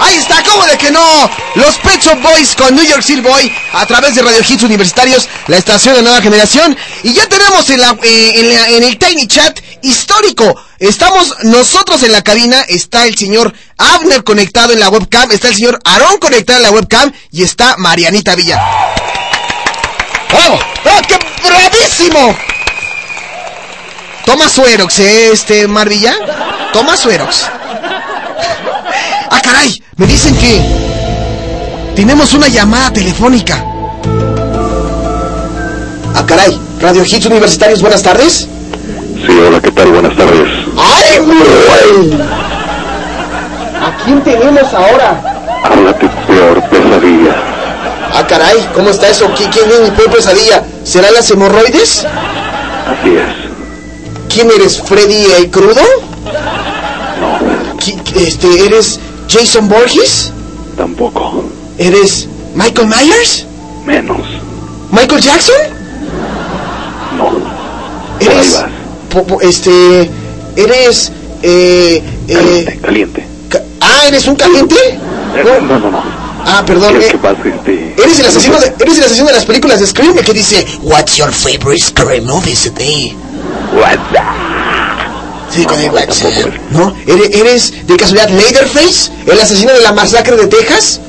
Ahí 0.00 0.16
está, 0.16 0.42
¿cómo 0.44 0.64
de 0.66 0.76
que 0.76 0.90
no? 0.90 1.30
Los 1.54 1.76
Pet 1.76 2.00
Shop 2.00 2.20
Boys 2.22 2.54
con 2.54 2.74
New 2.74 2.84
York 2.84 3.02
City 3.02 3.20
Boy 3.20 3.52
a 3.72 3.86
través 3.86 4.14
de 4.14 4.22
Radio 4.22 4.40
Hits 4.46 4.62
Universitarios, 4.62 5.28
la 5.48 5.56
estación 5.56 5.96
de 5.96 6.02
nueva 6.02 6.20
generación. 6.20 6.76
Y 7.02 7.14
ya 7.14 7.26
tenemos 7.28 7.68
en, 7.70 7.80
eh, 7.80 8.86
el 8.86 8.98
Tiny 8.98 9.26
Chat 9.26 9.58
histórico. 9.82 10.54
Estamos 10.78 11.34
nosotros 11.44 12.02
en 12.02 12.12
la 12.12 12.22
cabina, 12.22 12.60
está 12.68 13.06
el 13.06 13.16
señor 13.16 13.52
Abner 13.78 14.22
conectado 14.22 14.72
en 14.72 14.80
la 14.80 14.90
webcam, 14.90 15.30
está 15.32 15.48
el 15.48 15.56
señor 15.56 15.80
Aarón 15.84 16.18
conectado 16.18 16.58
en 16.58 16.64
la 16.64 16.70
webcam 16.70 17.10
y 17.32 17.42
está 17.42 17.76
Marianita 17.78 18.34
Villa. 18.34 18.60
¡Vamos! 20.32 20.60
¡Oh, 20.84 21.02
qué 21.06 21.18
bravísimo! 21.46 22.36
Toma 24.24 24.48
suerox, 24.48 24.98
¿eh, 24.98 25.30
este 25.32 25.66
Marvilla? 25.66 26.14
Toma 26.72 26.96
suerox. 26.96 27.48
¡Ah, 29.30 29.40
caray! 29.42 29.82
Me 29.96 30.06
dicen 30.06 30.36
que... 30.36 30.62
Tenemos 31.96 32.32
una 32.34 32.48
llamada 32.48 32.92
telefónica. 32.92 33.64
¡Ah, 36.14 36.24
caray! 36.26 36.60
Radio 36.80 37.02
Hits 37.04 37.26
Universitarios, 37.26 37.80
buenas 37.80 38.02
tardes. 38.02 38.46
Sí, 39.26 39.32
hola, 39.46 39.60
¿qué 39.60 39.70
tal? 39.72 39.88
Buenas 39.88 40.16
tardes. 40.16 40.48
¡Ay, 40.76 41.18
güey! 41.18 42.20
¿A 43.80 43.96
quién 44.04 44.22
tenemos 44.22 44.74
ahora? 44.74 45.20
Háblate 45.64 46.08
peor 46.26 46.62
pesadilla. 46.68 47.47
Ah, 48.14 48.26
caray, 48.26 48.68
¿cómo 48.74 48.90
está 48.90 49.08
eso? 49.08 49.26
¿Qui- 49.34 49.48
¿Quién 49.50 49.70
es 49.70 49.80
mi 49.80 49.90
peor 49.96 50.10
pesadilla? 50.10 50.64
¿Será 50.84 51.10
las 51.10 51.30
hemorroides? 51.30 52.04
Así 52.04 53.10
es. 53.10 54.32
¿Quién 54.32 54.50
eres? 54.50 54.80
¿Freddy 54.82 55.26
el 55.36 55.50
crudo? 55.50 55.80
Qui- 57.78 57.98
Este, 58.16 58.66
¿eres 58.66 58.98
Jason 59.28 59.68
Borges? 59.68 60.32
Tampoco. 60.76 61.44
¿Eres 61.78 62.26
Michael 62.54 62.88
Myers? 62.88 63.46
Menos. 63.84 64.20
¿Michael 64.90 65.20
Jackson? 65.20 65.54
No. 67.16 67.30
¿Eres 68.20 68.64
po- 69.10 69.24
po- 69.24 69.40
este 69.40 70.10
eres 70.56 71.12
eh, 71.42 72.02
eh, 72.26 72.78
Caliente. 72.82 73.24
ca- 73.48 73.62
ah, 73.80 74.06
eres 74.08 74.26
un 74.26 74.34
caliente? 74.34 74.74
Eh, 74.74 75.60
No, 75.62 75.78
no, 75.78 75.90
no. 75.90 76.02
Ah, 76.44 76.62
perdón. 76.66 76.98
¿Qué, 76.98 77.06
eh, 77.06 77.18
pasa, 77.20 77.38
este? 77.44 77.94
Eres 78.00 78.20
el 78.20 78.26
asesino 78.26 78.58
de, 78.58 78.74
eres 78.78 78.98
el 78.98 79.04
asesino 79.04 79.26
de 79.26 79.32
las 79.34 79.44
películas 79.44 79.80
de 79.80 79.86
Scream 79.86 80.14
que 80.16 80.32
dice 80.32 80.66
What's 80.82 81.16
your 81.16 81.32
favorite 81.32 81.82
Scream 81.82 82.24
movie 82.24 82.54
today? 82.54 83.16
Sí, 85.50 85.64
con 85.64 85.80
el 85.80 85.90
WhatsApp. 85.90 86.32
¿No? 86.70 86.94
¿Eres, 87.06 87.34
eres 87.34 87.86
de 87.86 87.96
casualidad 87.96 88.28
Leatherface? 88.28 89.10
¿El 89.26 89.40
asesino 89.40 89.72
de 89.72 89.80
la 89.80 89.92
masacre 89.92 90.36
de 90.36 90.46
Texas? 90.46 91.00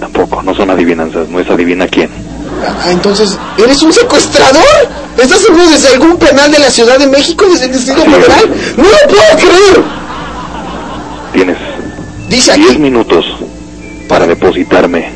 Tampoco, 0.00 0.42
no 0.42 0.54
son 0.54 0.70
adivinanzas, 0.70 1.28
no 1.28 1.38
es 1.38 1.48
adivina 1.48 1.86
quién. 1.86 2.10
Ah, 2.66 2.90
entonces, 2.90 3.38
¿eres 3.58 3.82
un 3.82 3.92
secuestrador? 3.92 4.62
¿Estás 5.18 5.40
seguro 5.40 5.68
desde 5.68 5.88
algún 5.88 6.16
penal 6.16 6.50
de 6.50 6.58
la 6.58 6.70
Ciudad 6.70 6.98
de 6.98 7.06
México, 7.06 7.44
desde 7.50 7.66
el 7.66 7.72
Distrito 7.72 8.02
Federal? 8.02 8.50
¡No 8.76 8.84
lo 8.84 9.08
puedo 9.08 9.36
creer! 9.36 9.84
Tienes 11.32 11.56
Dice 12.28 12.54
10 12.54 12.78
minutos 12.78 13.26
para 14.12 14.26
depositarme 14.26 15.10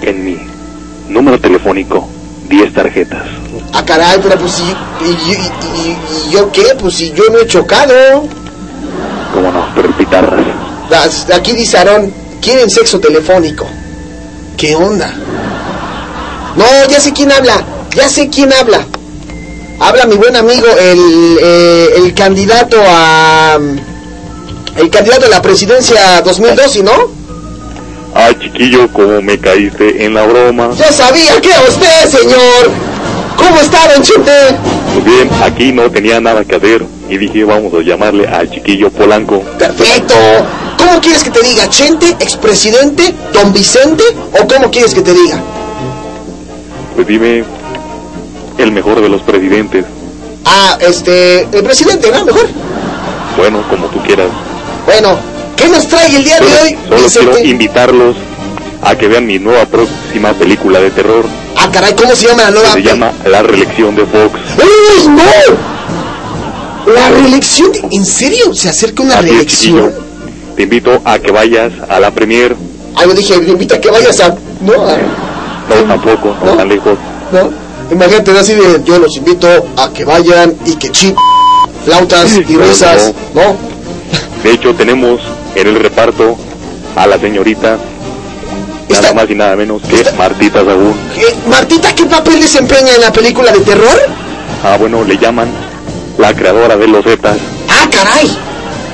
en 0.00 0.24
mi 0.24 0.36
número 1.08 1.38
telefónico 1.40 2.08
10 2.48 2.74
tarjetas. 2.74 3.22
Ah, 3.72 3.84
caray, 3.84 4.18
pero 4.20 4.36
pues 4.40 4.50
sí. 4.54 4.64
¿Y, 5.00 5.04
y- 5.04 5.86
y- 5.86 6.28
y 6.28 6.30
yo 6.32 6.50
qué? 6.50 6.74
Pues 6.80 6.94
si 6.96 7.12
yo 7.12 7.22
no 7.32 7.38
he 7.38 7.46
chocado. 7.46 8.24
¿Cómo 9.32 9.52
no? 9.52 9.66
Pero 9.72 9.86
el 9.86 9.94
pitarras. 9.94 10.44
Las- 10.90 11.30
Aquí 11.30 11.52
dice 11.52 11.78
Aarón, 11.78 12.12
quieren 12.40 12.68
sexo 12.68 12.98
telefónico. 12.98 13.68
¿Qué 14.56 14.74
onda? 14.74 15.14
No, 16.56 16.64
ya 16.90 16.98
sé 16.98 17.12
quién 17.12 17.30
habla. 17.30 17.62
Ya 17.94 18.08
sé 18.08 18.28
quién 18.30 18.52
habla. 18.52 18.84
Habla 19.78 20.06
mi 20.06 20.16
buen 20.16 20.34
amigo, 20.34 20.66
el, 20.76 21.38
eh, 21.40 21.88
el 21.98 22.14
candidato 22.14 22.78
a... 22.84 23.60
El 24.76 24.90
candidato 24.90 25.26
a 25.26 25.28
la 25.28 25.42
presidencia 25.42 26.22
2002, 26.22 26.76
¿y 26.76 26.82
no? 26.82 26.92
Ah, 28.14 28.30
chiquillo, 28.38 28.88
como 28.92 29.22
me 29.22 29.38
caíste 29.38 30.04
en 30.04 30.14
la 30.14 30.24
broma. 30.24 30.70
Yo 30.76 30.92
sabía 30.92 31.40
que 31.40 31.48
era 31.48 31.62
usted, 31.62 32.08
señor. 32.08 32.70
¿Cómo 33.36 33.58
está, 33.60 33.92
don 33.92 34.02
Chente? 34.02 34.32
Pues 34.92 35.04
bien, 35.04 35.30
aquí 35.42 35.72
no 35.72 35.90
tenía 35.90 36.20
nada 36.20 36.44
que 36.44 36.56
hacer 36.56 36.84
y 37.08 37.16
dije 37.16 37.44
vamos 37.44 37.72
a 37.74 37.80
llamarle 37.82 38.26
al 38.28 38.50
chiquillo 38.50 38.90
Polanco. 38.90 39.40
Perfecto. 39.58 40.14
¿Cómo 40.76 41.00
quieres 41.00 41.24
que 41.24 41.30
te 41.30 41.42
diga? 41.42 41.68
¿Chente, 41.68 42.10
expresidente, 42.20 43.14
don 43.32 43.52
Vicente? 43.52 44.04
¿O 44.40 44.46
cómo 44.46 44.70
quieres 44.70 44.94
que 44.94 45.00
te 45.00 45.12
diga? 45.12 45.40
Pues 46.94 47.06
dime 47.06 47.44
el 48.58 48.72
mejor 48.72 49.00
de 49.00 49.08
los 49.08 49.22
presidentes. 49.22 49.84
Ah, 50.44 50.76
este, 50.80 51.42
el 51.52 51.62
presidente, 51.62 52.10
¿no? 52.10 52.24
Mejor. 52.24 52.46
Bueno, 53.36 53.62
como 53.70 53.86
tú 53.86 54.00
quieras. 54.00 54.28
Bueno, 54.86 55.16
¿qué 55.56 55.68
nos 55.68 55.86
trae 55.88 56.16
el 56.16 56.24
día 56.24 56.38
de 56.40 56.46
hoy, 56.46 56.76
Solo 57.08 57.30
quiero 57.32 57.46
invitarlos 57.48 58.16
a 58.82 58.96
que 58.96 59.06
vean 59.08 59.26
mi 59.26 59.38
nueva 59.38 59.64
próxima 59.66 60.32
película 60.32 60.80
de 60.80 60.90
terror. 60.90 61.24
Ah, 61.56 61.68
caray, 61.72 61.94
¿cómo 61.94 62.14
se 62.16 62.26
llama 62.26 62.42
la 62.44 62.50
nueva? 62.50 62.72
se 62.72 62.82
llama 62.82 63.12
La 63.26 63.42
reelección 63.42 63.94
de 63.94 64.04
Fox. 64.06 64.38
¡Uy, 64.58 65.08
no! 65.08 66.92
La 66.92 67.10
reelección, 67.10 67.70
¿en 67.92 68.04
serio? 68.04 68.52
¿Se 68.54 68.68
acerca 68.68 69.02
una 69.04 69.20
reelección? 69.20 69.92
Te 70.56 70.64
invito 70.64 71.00
a 71.04 71.18
que 71.18 71.30
vayas 71.30 71.72
a 71.88 72.00
la 72.00 72.10
premier. 72.10 72.56
Ah, 72.96 73.04
yo 73.06 73.14
dije, 73.14 73.38
me 73.38 73.50
invita 73.50 73.76
a 73.76 73.80
que 73.80 73.90
vayas 73.90 74.18
a... 74.20 74.28
No, 74.60 74.72
a- 74.88 74.98
No, 75.68 75.76
tampoco, 75.88 76.34
no 76.44 76.52
tan 76.56 76.68
lejos. 76.68 76.98
no. 77.32 77.62
Imagínate, 77.90 78.30
así 78.38 78.54
de, 78.54 78.80
yo 78.86 78.98
los 78.98 79.14
invito 79.18 79.46
a 79.76 79.90
que 79.92 80.04
vayan 80.06 80.54
y 80.64 80.76
que 80.76 80.88
chip, 80.90 81.14
flautas 81.84 82.32
y 82.32 82.40
risas, 82.56 83.12
¿no? 83.34 83.54
De 84.42 84.52
hecho, 84.52 84.74
tenemos 84.74 85.20
en 85.54 85.68
el 85.68 85.76
reparto 85.76 86.36
a 86.96 87.06
la 87.06 87.18
señorita, 87.18 87.78
nada 88.88 89.12
más 89.14 89.30
y 89.30 89.34
nada 89.34 89.56
menos 89.56 89.82
que 89.82 90.04
Martita 90.16 90.64
Sagún. 90.64 90.94
Eh, 91.16 91.34
Martita, 91.48 91.94
¿qué 91.94 92.04
papel 92.06 92.40
desempeña 92.40 92.94
en 92.94 93.00
la 93.00 93.12
película 93.12 93.52
de 93.52 93.60
terror? 93.60 93.98
Ah, 94.64 94.76
bueno, 94.78 95.04
le 95.04 95.16
llaman 95.16 95.48
la 96.18 96.34
creadora 96.34 96.76
de 96.76 96.88
los 96.88 97.04
Zetas. 97.04 97.36
¡Ah, 97.68 97.88
caray! 97.90 98.36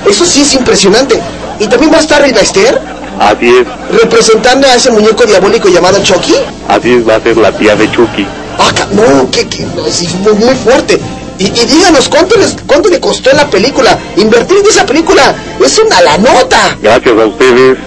Eso 0.07 0.25
sí 0.25 0.41
es 0.41 0.53
impresionante. 0.53 1.19
¿Y 1.59 1.67
también 1.67 1.91
va 1.91 1.97
a 1.97 2.01
estar 2.01 2.21
Rita 2.21 2.39
Esther 2.39 2.79
Así 3.19 3.49
es, 3.49 3.67
representando 4.01 4.65
a 4.65 4.75
ese 4.75 4.91
muñeco 4.91 5.25
diabólico 5.25 5.67
llamado 5.67 6.01
Chucky? 6.01 6.35
así 6.69 6.93
es, 6.93 7.07
va 7.07 7.15
a 7.15 7.21
ser 7.21 7.35
la 7.35 7.51
tía 7.51 7.75
de 7.75 7.91
Chucky. 7.91 8.25
Ah, 8.57 8.71
no, 8.91 9.29
que, 9.29 9.45
no, 9.75 9.83
muy, 10.23 10.33
muy 10.45 10.55
fuerte. 10.55 10.99
Y, 11.39 11.45
y 11.45 11.65
díganos, 11.65 12.07
¿cuánto, 12.09 12.35
les, 12.37 12.55
¿cuánto 12.67 12.89
le 12.89 12.99
costó 12.99 13.31
la 13.31 13.49
película? 13.49 13.97
Invertir 14.17 14.57
en 14.57 14.65
esa 14.67 14.85
película 14.85 15.33
es 15.63 15.79
una 15.79 16.01
la 16.01 16.17
nota. 16.17 16.77
Gracias 16.81 17.17
a 17.17 17.25
ustedes, 17.25 17.77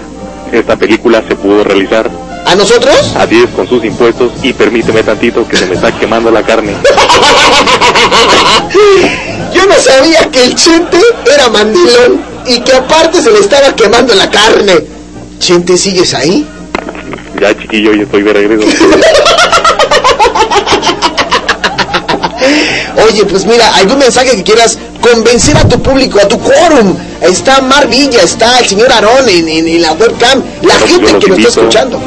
esta 0.51 0.75
película 0.75 1.23
se 1.27 1.35
pudo 1.35 1.63
realizar. 1.63 2.09
¿A 2.45 2.55
nosotros? 2.55 2.95
Así 3.15 3.43
es, 3.43 3.49
con 3.51 3.69
sus 3.69 3.85
impuestos 3.85 4.31
y 4.41 4.53
permíteme 4.53 5.03
tantito 5.03 5.47
que 5.47 5.55
se 5.55 5.67
me 5.67 5.75
está 5.75 5.91
quemando 5.97 6.31
la 6.31 6.41
carne. 6.43 6.73
Yo 9.53 9.65
no 9.67 9.75
sabía 9.75 10.29
que 10.31 10.45
el 10.45 10.55
Chente 10.55 10.97
era 11.33 11.47
mandilón 11.49 12.21
y 12.47 12.59
que 12.59 12.73
aparte 12.73 13.21
se 13.21 13.31
le 13.31 13.39
estaba 13.39 13.73
quemando 13.75 14.15
la 14.15 14.29
carne. 14.31 14.73
Chente, 15.39 15.77
¿sigues 15.77 16.13
ahí? 16.15 16.45
Ya 17.39 17.55
chiquillo, 17.57 17.93
ya 17.93 18.03
estoy 18.03 18.23
de 18.23 18.33
regreso. 18.33 18.67
Oye, 23.07 23.25
pues 23.25 23.45
mira, 23.45 23.75
algún 23.75 23.97
mensaje 23.97 24.35
que 24.35 24.43
quieras 24.43 24.77
convencer 25.01 25.57
a 25.57 25.67
tu 25.67 25.81
público, 25.81 26.19
a 26.19 26.27
tu 26.27 26.37
quórum. 26.39 26.95
Está 27.21 27.61
Mar 27.61 27.87
Villa, 27.87 28.21
está 28.21 28.59
el 28.59 28.67
señor 28.67 28.91
Aarón 28.91 29.27
en, 29.29 29.47
en- 29.47 29.67
en 29.67 29.81
la 29.81 29.93
webcam, 29.93 30.41
la 30.61 30.75
gente 30.75 31.17
que 31.19 31.27
nos 31.29 31.37
está 31.39 31.49
escuchando. 31.61 31.99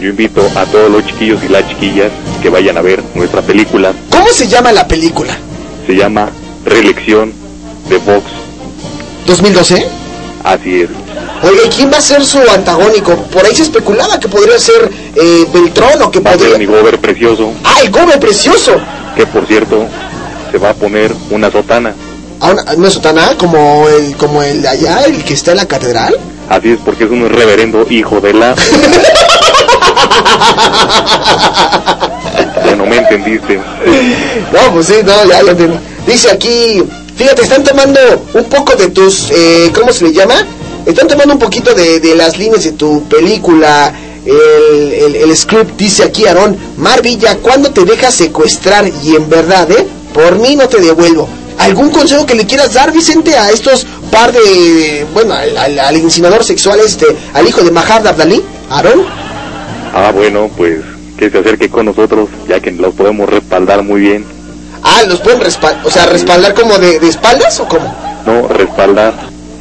Yo 0.00 0.08
invito 0.08 0.44
a 0.56 0.64
todos 0.66 0.90
los 0.90 1.06
chiquillos 1.06 1.40
y 1.44 1.48
las 1.48 1.68
chiquillas 1.68 2.10
que 2.42 2.48
vayan 2.48 2.76
a 2.76 2.82
ver 2.82 3.02
nuestra 3.14 3.40
película. 3.42 3.92
¿Cómo 4.10 4.26
se 4.32 4.48
llama 4.48 4.72
la 4.72 4.88
película? 4.88 5.36
Se 5.86 5.94
llama 5.94 6.28
Reelección 6.64 7.32
de 7.88 8.00
Fox. 8.00 8.24
¿2012? 9.26 9.84
Así 10.44 10.82
es. 10.82 10.88
Oye, 11.44 11.70
¿quién 11.74 11.92
va 11.92 11.98
a 11.98 12.00
ser 12.00 12.24
su 12.24 12.38
antagónico? 12.52 13.14
Por 13.32 13.44
ahí 13.44 13.54
se 13.54 13.62
especulaba 13.62 14.18
que 14.18 14.28
podría 14.28 14.58
ser 14.58 14.90
eh, 15.14 15.46
Beltrón 15.52 16.02
o 16.02 16.10
que 16.10 16.18
Va 16.20 16.32
podría... 16.32 16.58
mi 16.58 16.66
gober 16.66 16.98
precioso, 16.98 17.52
¡Ah, 17.64 17.76
el 17.82 17.90
Gobe 17.90 18.18
precioso! 18.18 18.72
que 19.16 19.26
por 19.26 19.46
cierto 19.46 19.86
se 20.52 20.58
va 20.58 20.70
a 20.70 20.74
poner 20.74 21.12
una 21.30 21.50
sotana. 21.50 21.94
Ah, 22.40 22.50
una, 22.50 22.62
una 22.74 22.90
sotana 22.90 23.36
como 23.38 23.88
el, 23.88 24.16
como 24.16 24.42
el 24.42 24.62
de 24.62 24.68
allá, 24.68 25.00
el 25.06 25.24
que 25.24 25.34
está 25.34 25.52
en 25.52 25.56
la 25.56 25.66
catedral. 25.66 26.14
Así 26.48 26.72
es 26.72 26.78
porque 26.84 27.04
es 27.04 27.10
un 27.10 27.28
reverendo 27.28 27.86
hijo 27.88 28.20
de 28.20 28.34
la... 28.34 28.54
ya 32.64 32.76
no 32.76 32.84
me 32.84 32.98
entendiste. 32.98 33.56
No, 34.52 34.72
pues 34.74 34.86
sí, 34.88 34.94
no, 35.04 35.24
ya, 35.24 35.42
ya 35.42 35.50
entendí. 35.52 35.78
Dice 36.06 36.30
aquí, 36.30 36.82
fíjate, 37.16 37.42
están 37.42 37.64
tomando 37.64 37.98
un 38.34 38.44
poco 38.44 38.74
de 38.76 38.90
tus, 38.90 39.30
eh, 39.30 39.72
¿cómo 39.74 39.90
se 39.92 40.04
le 40.04 40.12
llama? 40.12 40.34
Están 40.84 41.08
tomando 41.08 41.32
un 41.34 41.40
poquito 41.40 41.72
de, 41.74 42.00
de 42.00 42.14
las 42.14 42.36
líneas 42.36 42.64
de 42.64 42.72
tu 42.72 43.04
película, 43.04 43.94
el, 44.26 44.92
el, 44.92 45.16
el 45.16 45.36
script, 45.36 45.76
dice 45.78 46.02
aquí 46.04 46.26
Aarón, 46.26 46.56
Mar 46.76 47.00
Villa, 47.02 47.36
¿cuándo 47.36 47.70
te 47.70 47.84
dejas 47.84 48.14
secuestrar? 48.14 48.90
Y 49.04 49.14
en 49.14 49.28
verdad, 49.30 49.70
¿eh? 49.70 49.86
Por 50.12 50.38
mí 50.38 50.56
no 50.56 50.68
te 50.68 50.80
devuelvo. 50.80 51.28
¿Algún 51.58 51.90
consejo 51.90 52.26
que 52.26 52.34
le 52.34 52.46
quieras 52.46 52.74
dar, 52.74 52.92
Vicente, 52.92 53.36
a 53.36 53.50
estos 53.50 53.86
par 54.10 54.32
de, 54.32 55.06
bueno, 55.14 55.34
al, 55.34 55.56
al, 55.56 55.78
al 55.78 55.96
insinuador 55.96 56.44
sexual 56.44 56.80
este, 56.80 57.06
al 57.34 57.46
hijo 57.46 57.62
de 57.62 57.70
Mahad 57.70 58.06
Abdalí, 58.06 58.42
Aarón? 58.70 59.04
Ah, 59.94 60.10
bueno, 60.14 60.50
pues 60.56 60.80
que 61.16 61.30
se 61.30 61.38
acerque 61.38 61.68
con 61.68 61.86
nosotros, 61.86 62.28
ya 62.48 62.60
que 62.60 62.72
los 62.72 62.94
podemos 62.94 63.28
respaldar 63.28 63.82
muy 63.82 64.00
bien. 64.00 64.24
Ah, 64.82 65.02
¿los 65.06 65.20
pueden 65.20 65.40
respaldar, 65.40 65.86
o 65.86 65.90
sea, 65.90 66.06
respaldar 66.06 66.54
como 66.54 66.78
de, 66.78 66.98
de 66.98 67.08
espaldas 67.08 67.60
o 67.60 67.68
cómo? 67.68 67.94
No, 68.26 68.48
respaldar. 68.48 69.14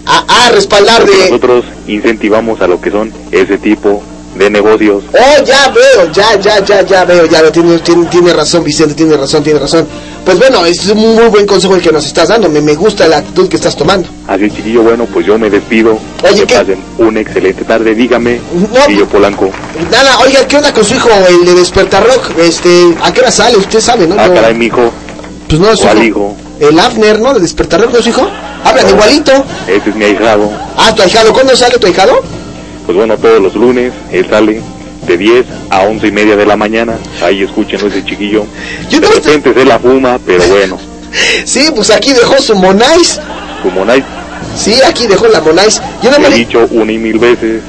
Ah, 0.05 0.25
ah 0.27 0.49
respaldar 0.51 1.01
Porque 1.01 1.17
de... 1.17 1.23
nosotros 1.25 1.65
incentivamos 1.87 2.61
a 2.61 2.67
lo 2.67 2.81
que 2.81 2.89
son 2.89 3.13
ese 3.31 3.57
tipo 3.57 4.01
de 4.35 4.49
negocios. 4.49 5.03
Oh, 5.13 5.43
ya 5.43 5.69
veo, 5.69 6.11
ya, 6.11 6.39
ya, 6.39 6.63
ya, 6.63 6.81
ya 6.85 7.05
veo, 7.05 7.25
ya 7.25 7.41
veo. 7.41 7.51
Tiene, 7.51 7.77
tiene, 7.79 8.05
tiene 8.07 8.33
razón, 8.33 8.63
Vicente, 8.63 8.93
tiene 8.95 9.17
razón, 9.17 9.43
tiene 9.43 9.59
razón. 9.59 9.87
Pues 10.25 10.37
bueno, 10.37 10.63
es 10.65 10.85
un 10.87 11.15
muy 11.15 11.27
buen 11.29 11.45
consejo 11.47 11.75
el 11.75 11.81
que 11.81 11.91
nos 11.91 12.05
estás 12.05 12.29
dando. 12.29 12.47
Me, 12.47 12.61
me 12.61 12.75
gusta 12.75 13.07
la 13.07 13.17
actitud 13.17 13.49
que 13.49 13.55
estás 13.57 13.75
tomando. 13.75 14.07
Así 14.27 14.49
chiquillo, 14.51 14.83
bueno, 14.83 15.05
pues 15.11 15.25
yo 15.25 15.37
me 15.37 15.49
despido. 15.49 15.97
Oye, 16.23 16.45
que 16.45 16.55
pasen 16.55 16.79
una 16.99 17.19
excelente 17.21 17.63
tarde. 17.65 17.93
Dígame, 17.95 18.39
No. 18.53 18.79
chiquillo 18.85 19.07
Polanco. 19.07 19.49
Nada, 19.91 20.19
oiga, 20.19 20.47
¿qué 20.47 20.57
onda 20.57 20.73
con 20.73 20.85
su 20.85 20.93
hijo, 20.95 21.09
el 21.27 21.45
de 21.45 21.55
Despertar 21.55 22.05
Rock? 22.05 22.31
Este, 22.39 22.95
¿a 23.03 23.11
qué 23.11 23.21
hora 23.21 23.31
sale? 23.31 23.57
Usted 23.57 23.79
sabe, 23.79 24.07
¿no? 24.07 24.15
Ah, 24.17 24.27
Yo- 24.27 24.33
caray, 24.35 24.53
mijo. 24.53 24.91
Pues 25.49 25.59
no, 25.59 25.71
es 25.71 25.79
su 25.79 25.85
¿Cuál 25.85 26.03
hijo. 26.03 26.35
hijo? 26.59 26.69
El 26.69 26.79
Afner, 26.79 27.19
¿no? 27.19 27.33
De 27.33 27.39
Despertar 27.39 27.81
Rock, 27.81 27.91
¿no 27.93 27.97
es 27.97 28.03
su 28.03 28.09
hijo? 28.11 28.27
Hablan 28.63 28.87
igualito. 28.89 29.31
Este 29.67 29.89
es 29.89 29.95
mi 29.95 30.05
ahijado. 30.05 30.51
Ah, 30.77 30.93
tu 30.95 31.01
ahijado. 31.01 31.33
¿Cuándo 31.33 31.55
sale 31.55 31.79
tu 31.79 31.87
ahijado? 31.87 32.21
Pues 32.85 32.97
bueno, 32.97 33.17
todos 33.17 33.41
los 33.41 33.55
lunes 33.55 33.93
él 34.11 34.27
sale 34.29 34.61
de 35.07 35.17
10 35.17 35.45
a 35.69 35.81
11 35.81 36.07
y 36.07 36.11
media 36.11 36.35
de 36.35 36.45
la 36.45 36.55
mañana. 36.55 36.97
Ahí 37.21 37.43
escúchenlo 37.43 37.87
ese 37.87 38.03
chiquillo. 38.05 38.45
Yo 38.89 38.99
De 38.99 39.07
repente 39.07 39.53
se 39.53 39.65
la 39.65 39.79
fuma, 39.79 40.19
pero 40.25 40.43
bueno, 40.47 40.77
Sí, 41.45 41.69
pues 41.75 41.89
aquí 41.89 42.13
dejó 42.13 42.39
su 42.41 42.55
Monais. 42.55 43.19
como 43.63 43.85
Night 43.85 44.05
Sí, 44.55 44.75
aquí 44.85 45.07
dejó 45.07 45.27
la 45.27 45.41
Monais. 45.41 45.81
Yo 46.01 46.11
no 46.11 46.19
me 46.19 46.27
he 46.27 46.31
dicho 46.31 46.67
una 46.71 46.91
y 46.91 46.97
mil 46.97 47.19
veces 47.19 47.61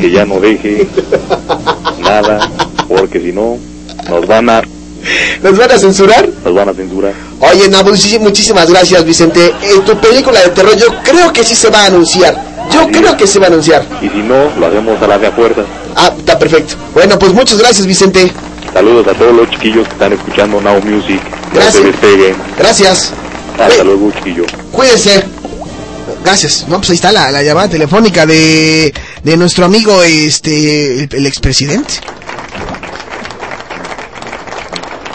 que 0.00 0.10
ya 0.10 0.24
no 0.24 0.38
deje 0.40 0.86
nada, 2.00 2.48
porque 2.88 3.20
si 3.20 3.32
no, 3.32 3.58
nos 4.08 4.26
van 4.26 4.48
a, 4.50 4.62
¿Nos 5.42 5.56
van 5.56 5.70
a 5.72 5.78
censurar? 5.78 6.28
nos 6.44 6.54
van 6.54 6.68
a 6.68 6.74
censurar. 6.74 7.12
Oye, 7.40 7.68
no, 7.68 7.82
muchísimas 7.84 8.70
gracias, 8.70 9.04
Vicente. 9.04 9.46
Eh, 9.62 9.80
tu 9.84 9.96
película 9.98 10.40
de 10.40 10.48
terror 10.50 10.76
yo 10.76 10.86
creo 11.02 11.32
que 11.32 11.44
sí 11.44 11.54
se 11.54 11.70
va 11.70 11.82
a 11.84 11.86
anunciar. 11.86 12.47
Yo 12.72 12.86
creo 12.88 13.16
que 13.16 13.26
se 13.26 13.38
va 13.38 13.46
a 13.46 13.48
anunciar. 13.48 13.84
Y 14.02 14.08
si 14.08 14.18
no, 14.18 14.50
lo 14.58 14.66
hacemos 14.66 15.00
a 15.02 15.06
la 15.06 15.18
de 15.18 15.30
fuerza. 15.32 15.62
Ah, 15.96 16.12
está 16.16 16.38
perfecto. 16.38 16.74
Bueno, 16.94 17.18
pues 17.18 17.32
muchas 17.32 17.58
gracias, 17.58 17.86
Vicente. 17.86 18.32
Saludos 18.72 19.06
a 19.08 19.14
todos 19.14 19.34
los 19.34 19.50
chiquillos 19.50 19.86
que 19.86 19.92
están 19.94 20.12
escuchando 20.12 20.60
Now 20.60 20.80
Music. 20.84 21.20
No 21.52 21.60
Gracias. 21.60 21.82
se. 22.00 22.34
Gracias. 22.58 23.12
Hasta 23.58 23.84
luego, 23.84 24.12
chiquillo. 24.12 24.44
Cuídense. 24.70 25.24
Gracias. 26.22 26.66
No, 26.68 26.78
pues 26.78 26.90
ahí 26.90 26.96
está 26.96 27.10
la, 27.12 27.30
la 27.30 27.42
llamada 27.42 27.68
telefónica 27.68 28.26
de, 28.26 28.92
de 29.22 29.36
nuestro 29.36 29.64
amigo, 29.64 30.02
este, 30.02 31.04
el, 31.04 31.08
el 31.12 31.26
expresidente. 31.26 31.94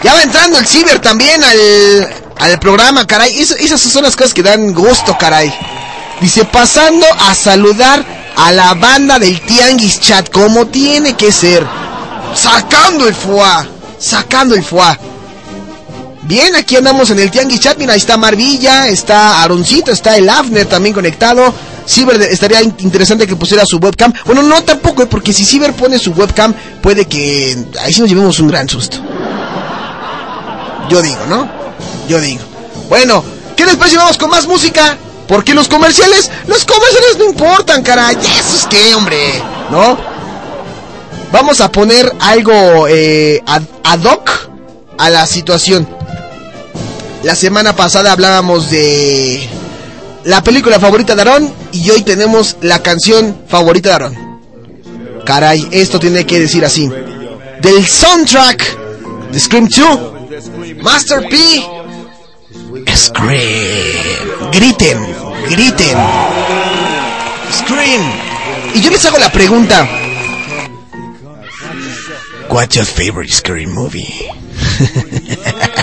Ya 0.02 0.12
va 0.12 0.22
entrando 0.22 0.58
el 0.58 0.66
ciber 0.66 0.98
también 0.98 1.42
al, 1.42 2.08
al 2.38 2.58
programa, 2.58 3.06
caray. 3.06 3.38
Esas 3.38 3.80
son 3.80 4.02
las 4.02 4.16
cosas 4.16 4.34
que 4.34 4.42
dan 4.42 4.74
gusto, 4.74 5.16
caray. 5.18 5.52
Dice, 6.20 6.44
pasando 6.44 7.06
a 7.18 7.34
saludar 7.34 8.04
a 8.36 8.52
la 8.52 8.74
banda 8.74 9.18
del 9.18 9.40
Tianguis 9.42 10.00
Chat, 10.00 10.30
como 10.30 10.66
tiene 10.66 11.14
que 11.14 11.30
ser. 11.32 11.66
Sacando 12.34 13.06
el 13.06 13.14
fuá. 13.14 13.66
Sacando 13.98 14.54
el 14.54 14.62
fuá. 14.64 14.98
Bien, 16.22 16.56
aquí 16.56 16.76
andamos 16.76 17.10
en 17.10 17.18
el 17.18 17.30
Tianguis 17.30 17.60
Chat. 17.60 17.76
Mira, 17.78 17.92
ahí 17.92 17.98
está 17.98 18.16
Marvilla, 18.16 18.88
está 18.88 19.42
Aroncito, 19.42 19.92
está 19.92 20.16
el 20.16 20.28
Afner 20.28 20.66
también 20.66 20.94
conectado. 20.94 21.52
Ciber 21.86 22.20
estaría 22.22 22.62
in- 22.62 22.74
interesante 22.78 23.26
que 23.26 23.36
pusiera 23.36 23.66
su 23.66 23.76
webcam. 23.76 24.10
Bueno, 24.24 24.42
no 24.42 24.62
tampoco, 24.62 25.02
eh, 25.02 25.06
porque 25.06 25.34
si 25.34 25.44
Ciber 25.44 25.74
pone 25.74 25.98
su 25.98 26.12
webcam, 26.12 26.54
puede 26.82 27.04
que 27.06 27.54
ahí 27.82 27.92
sí 27.92 28.00
nos 28.00 28.08
llevemos 28.08 28.38
un 28.40 28.48
gran 28.48 28.66
susto. 28.68 28.96
Yo 30.88 31.02
digo, 31.02 31.20
¿no? 31.28 31.46
Yo 32.08 32.18
digo. 32.20 32.40
Bueno, 32.88 33.22
¿qué 33.56 33.66
les 33.66 33.76
parece? 33.76 33.96
Vamos 33.98 34.16
con 34.16 34.30
más 34.30 34.46
música. 34.46 34.96
Porque 35.34 35.52
los 35.52 35.66
comerciales, 35.66 36.30
los 36.46 36.64
comerciales 36.64 37.18
no 37.18 37.24
importan, 37.24 37.82
caray. 37.82 38.14
¿Eso 38.14 38.56
es 38.56 38.66
qué, 38.70 38.94
hombre? 38.94 39.42
¿No? 39.68 39.98
Vamos 41.32 41.60
a 41.60 41.72
poner 41.72 42.14
algo 42.20 42.86
eh, 42.86 43.42
ad, 43.44 43.62
ad 43.82 44.04
hoc 44.04 44.30
a 44.96 45.10
la 45.10 45.26
situación. 45.26 45.88
La 47.24 47.34
semana 47.34 47.74
pasada 47.74 48.12
hablábamos 48.12 48.70
de 48.70 49.50
la 50.22 50.40
película 50.44 50.78
favorita 50.78 51.16
de 51.16 51.22
Aaron 51.22 51.52
y 51.72 51.90
hoy 51.90 52.02
tenemos 52.02 52.56
la 52.60 52.80
canción 52.80 53.36
favorita 53.48 53.88
de 53.88 53.94
Aaron. 53.96 54.40
Caray, 55.26 55.66
esto 55.72 55.98
tiene 55.98 56.24
que 56.24 56.38
decir 56.38 56.64
así. 56.64 56.88
Del 57.60 57.84
soundtrack 57.84 59.32
de 59.32 59.40
Scream 59.40 59.68
2, 59.68 60.80
Master 60.80 61.28
P. 61.28 61.83
Scream. 62.94 64.50
Griten, 64.50 64.98
griten. 65.48 65.96
Scream. 67.52 68.02
Y 68.74 68.80
yo 68.80 68.90
les 68.90 69.04
hago 69.04 69.18
la 69.18 69.30
pregunta. 69.30 69.88
What's 72.48 72.74
your 72.76 72.84
favorite 72.84 73.30
Scream 73.30 73.72
movie? 73.72 74.28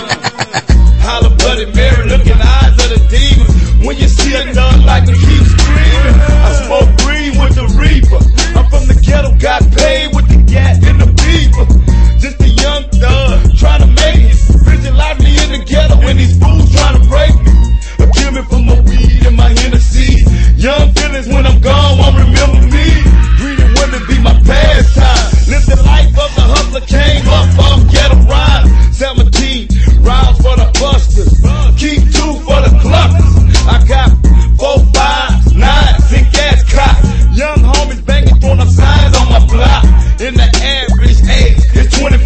Young 20.62 20.94
feelings 20.94 21.26
when 21.26 21.44
I'm 21.44 21.60
gone 21.60 21.98
won't 21.98 22.14
remember 22.22 22.62
me. 22.70 22.86
Greedy 23.34 23.66
women 23.82 23.98
be 24.06 24.14
my 24.22 24.30
pastime. 24.46 25.50
Live 25.50 25.66
the 25.66 25.74
life 25.82 26.14
of 26.14 26.30
the 26.38 26.44
hustler, 26.54 26.86
came 26.86 27.26
up 27.26 27.50
off 27.58 27.82
ghetto 27.90 28.14
rhyme. 28.30 28.70
17 28.94 29.66
rounds 30.06 30.38
for 30.38 30.54
the 30.54 30.70
busters. 30.78 31.34
Keep 31.74 32.14
two 32.14 32.38
for 32.46 32.62
the 32.62 32.70
cluckers. 32.78 33.34
I 33.66 33.82
got 33.90 34.14
four, 34.54 34.78
five, 34.94 35.34
nine, 35.50 35.98
big 36.14 36.30
ass 36.30 36.62
cops. 36.70 37.10
Young 37.34 37.58
homies 37.58 38.06
banging, 38.06 38.38
throwing 38.38 38.60
up 38.60 38.68
signs 38.70 39.18
on 39.18 39.26
my 39.34 39.42
block. 39.50 39.82
In 40.22 40.38
the 40.38 40.46
average 40.46 41.26
age 41.26 41.58
is 41.74 41.90
25. 41.98 42.22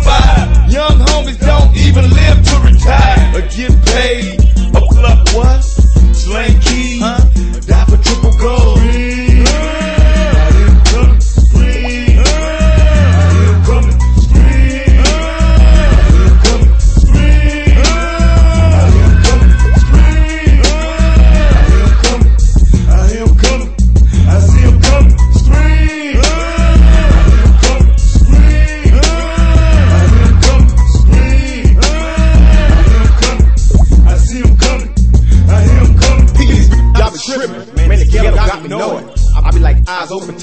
Young 0.68 1.01
homies 1.09 1.41
don't 1.41 1.74
even 1.74 2.05
live 2.12 2.45
to 2.45 2.55
retire 2.61 3.32
or 3.32 3.41
get 3.49 3.72
paid. 3.89 4.45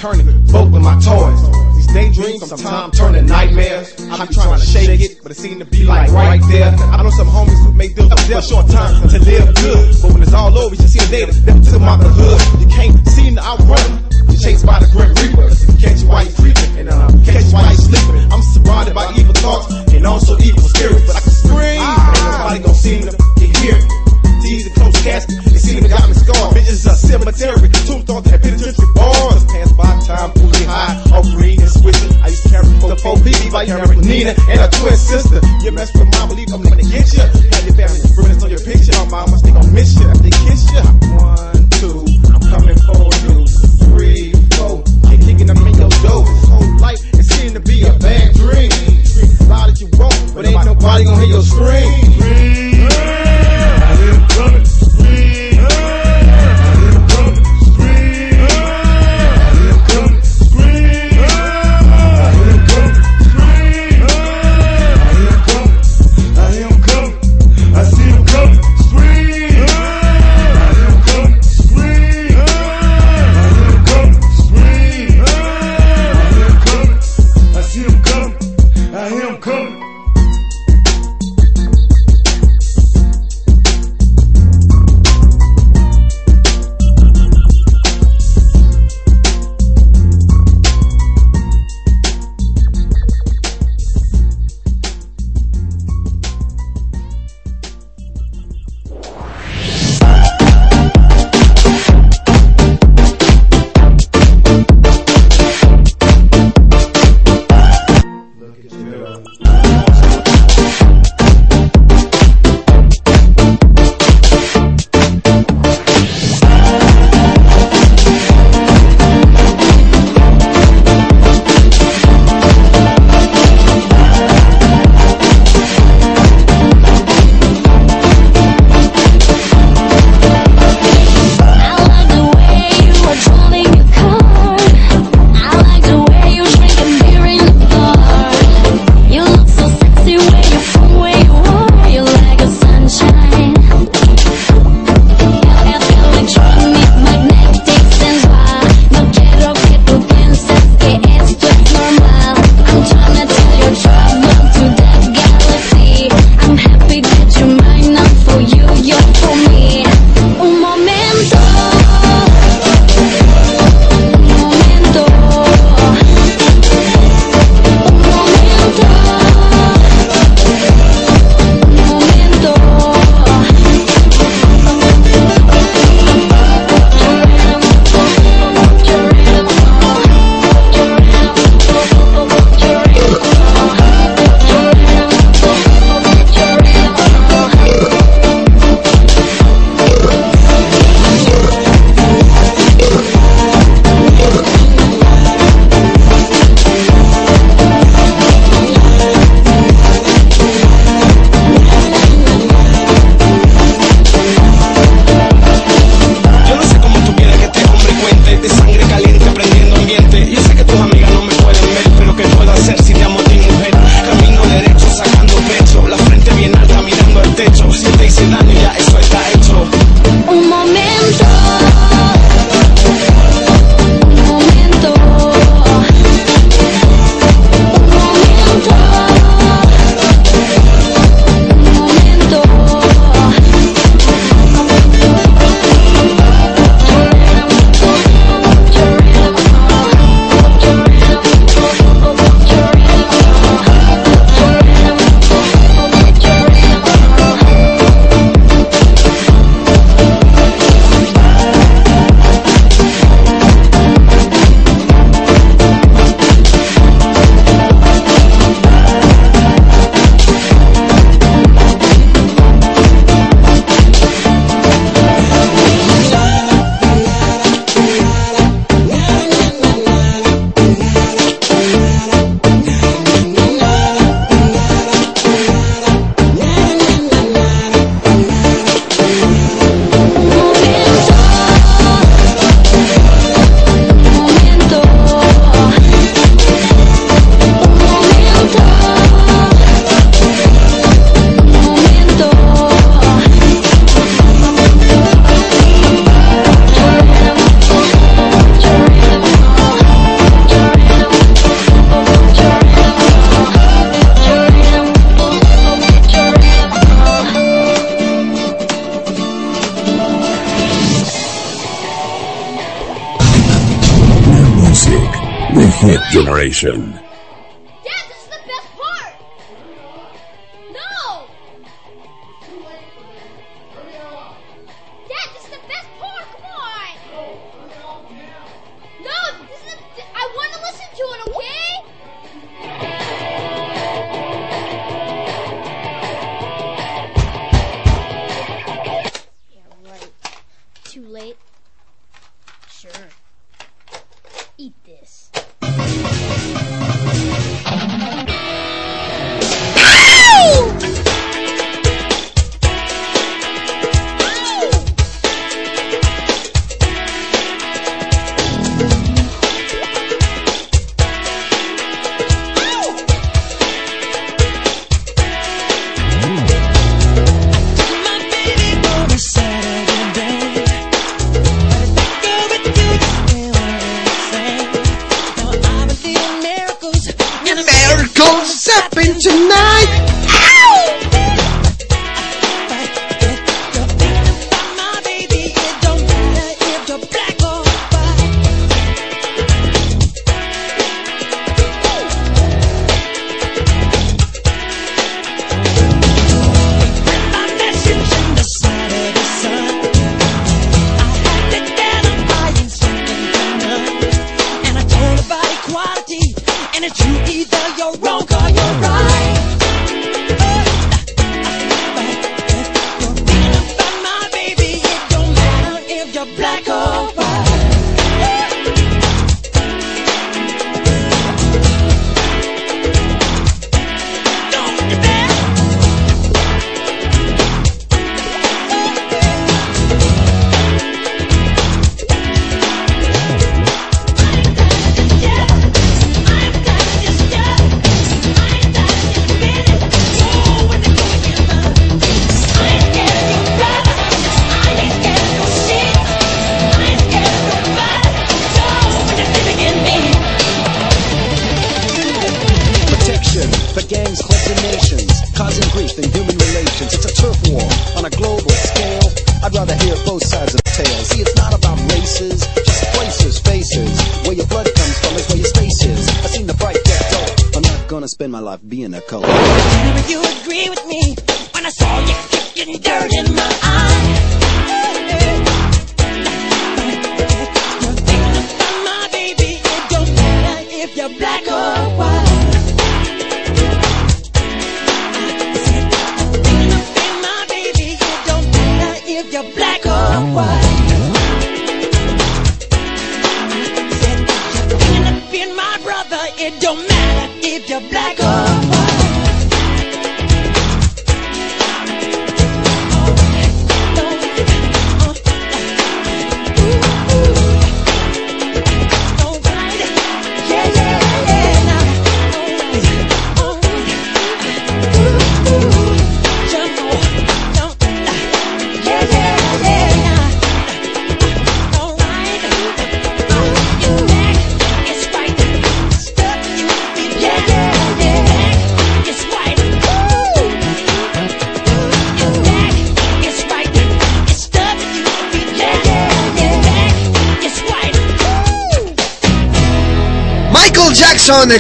Turning, 0.04 0.28
both 0.52 0.70
with 0.70 0.84
my 0.84 1.00
toys. 1.00 1.40
These 1.80 1.88
daydreams 1.96 2.46
sometimes 2.46 3.00
turn 3.00 3.14
to 3.14 3.22
nightmares. 3.22 3.96
I 4.12 4.26
be 4.26 4.34
trying 4.34 4.60
to 4.60 4.66
shake 4.66 5.00
it, 5.00 5.24
but 5.24 5.32
it 5.32 5.36
seem 5.36 5.60
to 5.60 5.66
be 5.66 5.86
like 5.86 6.12
right 6.12 6.42
there. 6.52 6.76
I 6.92 7.02
know 7.02 7.10
some 7.10 7.28
homies 7.28 7.56
who 7.64 7.72
make 7.72 7.96
deals 7.96 8.12
for 8.12 8.38
a 8.38 8.42
short 8.42 8.68
time 8.68 9.08
to 9.08 9.20
live 9.20 9.56
good. 9.56 9.96
But 10.02 10.12
when 10.12 10.22
it's 10.22 10.34
all 10.34 10.52
over, 10.58 10.76
you 10.76 10.88
see 10.88 11.00
them 11.00 11.12
later, 11.12 11.32
never 11.48 11.64
to 11.72 11.80
my 11.80 11.96
hood. 11.96 12.60
You 12.60 12.68
can't 12.68 13.08
seem 13.08 13.36
to 13.36 13.44
outrun. 13.44 14.04
You're 14.28 14.44
chased 14.44 14.66
by 14.66 14.80
the 14.84 14.92
grim 14.92 15.16
reaper. 15.24 15.48
Catch 15.80 16.02
you 16.04 16.10
while 16.10 16.26
you 16.28 16.36
creeping, 16.36 16.84
and 16.84 16.90
uh, 16.90 17.08
catch 17.24 17.48
you 17.48 17.54
while 17.56 17.72
you 17.72 17.80
sleeping. 17.80 18.28
I'm 18.28 18.44
surrounded 18.44 18.96
by 18.96 19.08
evil 19.16 19.34
thoughts 19.40 19.72
and 19.94 20.06
also 20.06 20.38
evil 20.40 20.63
With 33.82 34.06
Nina 34.06 34.36
and 34.50 34.62
a 34.62 34.70
twin 34.70 34.96
sister. 34.96 35.42
You 35.64 35.72
mess 35.72 35.92
with 35.96 36.06
my 36.12 36.28
believe 36.28 36.54
I'm 36.54 36.62
gonna 36.62 36.84
get 36.84 37.12
you. 37.14 37.53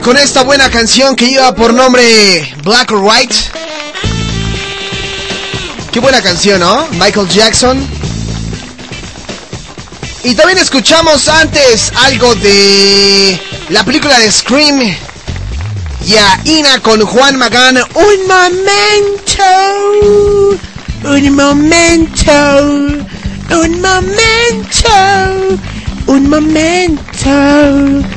Con 0.03 0.17
esta 0.17 0.43
buena 0.43 0.69
canción 0.69 1.15
que 1.15 1.27
lleva 1.27 1.55
por 1.55 1.73
nombre 1.73 2.53
Black 2.63 2.91
or 2.91 2.99
White. 3.01 3.35
Qué 5.91 5.99
buena 5.99 6.21
canción, 6.21 6.59
¿no? 6.59 6.87
Michael 6.91 7.29
Jackson. 7.29 7.87
Y 10.23 10.35
también 10.35 10.57
escuchamos 10.57 11.29
antes 11.29 11.91
algo 11.95 12.35
de 12.35 13.39
la 13.69 13.85
película 13.85 14.19
de 14.19 14.31
Scream. 14.31 14.81
Y 16.05 16.15
a 16.15 16.39
Ina 16.43 16.79
con 16.81 17.01
Juan 17.05 17.37
Magán. 17.37 17.77
Un 17.77 18.27
momento. 18.27 19.43
Un 21.05 21.35
momento. 21.35 22.31
Un 23.51 23.81
momento. 23.81 24.89
Un 26.07 26.29
momento. 26.29 28.12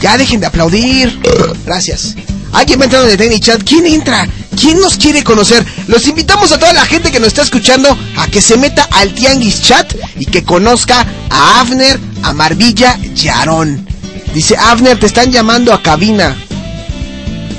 Ya 0.00 0.16
dejen 0.16 0.40
de 0.40 0.46
aplaudir. 0.46 1.18
Gracias. 1.64 2.14
Alguien 2.52 2.80
va 2.80 2.84
entrando 2.84 3.08
en 3.08 3.12
el 3.12 3.18
Tiny 3.18 3.40
Chat. 3.40 3.62
¿Quién 3.62 3.86
entra? 3.86 4.26
¿Quién 4.58 4.80
nos 4.80 4.96
quiere 4.96 5.22
conocer? 5.22 5.64
Los 5.86 6.06
invitamos 6.06 6.50
a 6.52 6.58
toda 6.58 6.72
la 6.72 6.84
gente 6.84 7.10
que 7.10 7.20
nos 7.20 7.28
está 7.28 7.42
escuchando 7.42 7.96
a 8.16 8.26
que 8.28 8.40
se 8.40 8.56
meta 8.56 8.88
al 8.90 9.12
Tianguis 9.12 9.62
Chat 9.62 9.94
y 10.18 10.26
que 10.26 10.44
conozca 10.44 11.06
a 11.30 11.60
Avner, 11.60 11.98
a 12.22 12.32
Marvilla 12.32 12.98
y 13.14 13.28
a 13.28 13.38
Aarón. 13.38 13.86
Dice, 14.34 14.56
Avner, 14.56 14.98
te 14.98 15.06
están 15.06 15.30
llamando 15.30 15.72
a 15.72 15.82
cabina. 15.82 16.36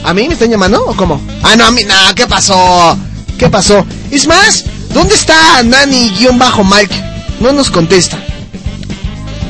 ¿A 0.03 0.13
mí 0.13 0.27
me 0.27 0.33
están 0.33 0.49
llamando 0.49 0.83
o 0.85 0.95
cómo? 0.95 1.21
Ah, 1.43 1.55
no, 1.55 1.65
a 1.65 1.71
mí, 1.71 1.83
no, 1.83 2.15
¿qué 2.15 2.25
pasó? 2.25 2.97
¿Qué 3.37 3.49
pasó? 3.49 3.85
Es 4.11 4.27
más, 4.27 4.65
¿dónde 4.93 5.15
está 5.15 5.61
Nani-Mike? 5.63 7.03
No 7.39 7.53
nos 7.53 7.69
contesta. 7.69 8.21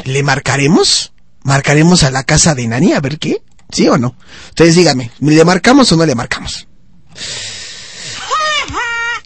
¿Le 0.06 0.24
marcaremos? 0.24 1.09
¿Marcaremos 1.50 2.04
a 2.04 2.12
la 2.12 2.22
casa 2.22 2.54
de 2.54 2.68
Nani 2.68 2.94
a 2.94 3.00
ver 3.00 3.18
qué? 3.18 3.42
¿Sí 3.72 3.88
o 3.90 3.98
no? 3.98 4.16
Ustedes 4.50 4.76
díganme, 4.76 5.10
¿le 5.20 5.44
marcamos 5.44 5.92
o 5.92 5.96
no 5.96 6.06
le 6.06 6.14
marcamos? 6.14 6.68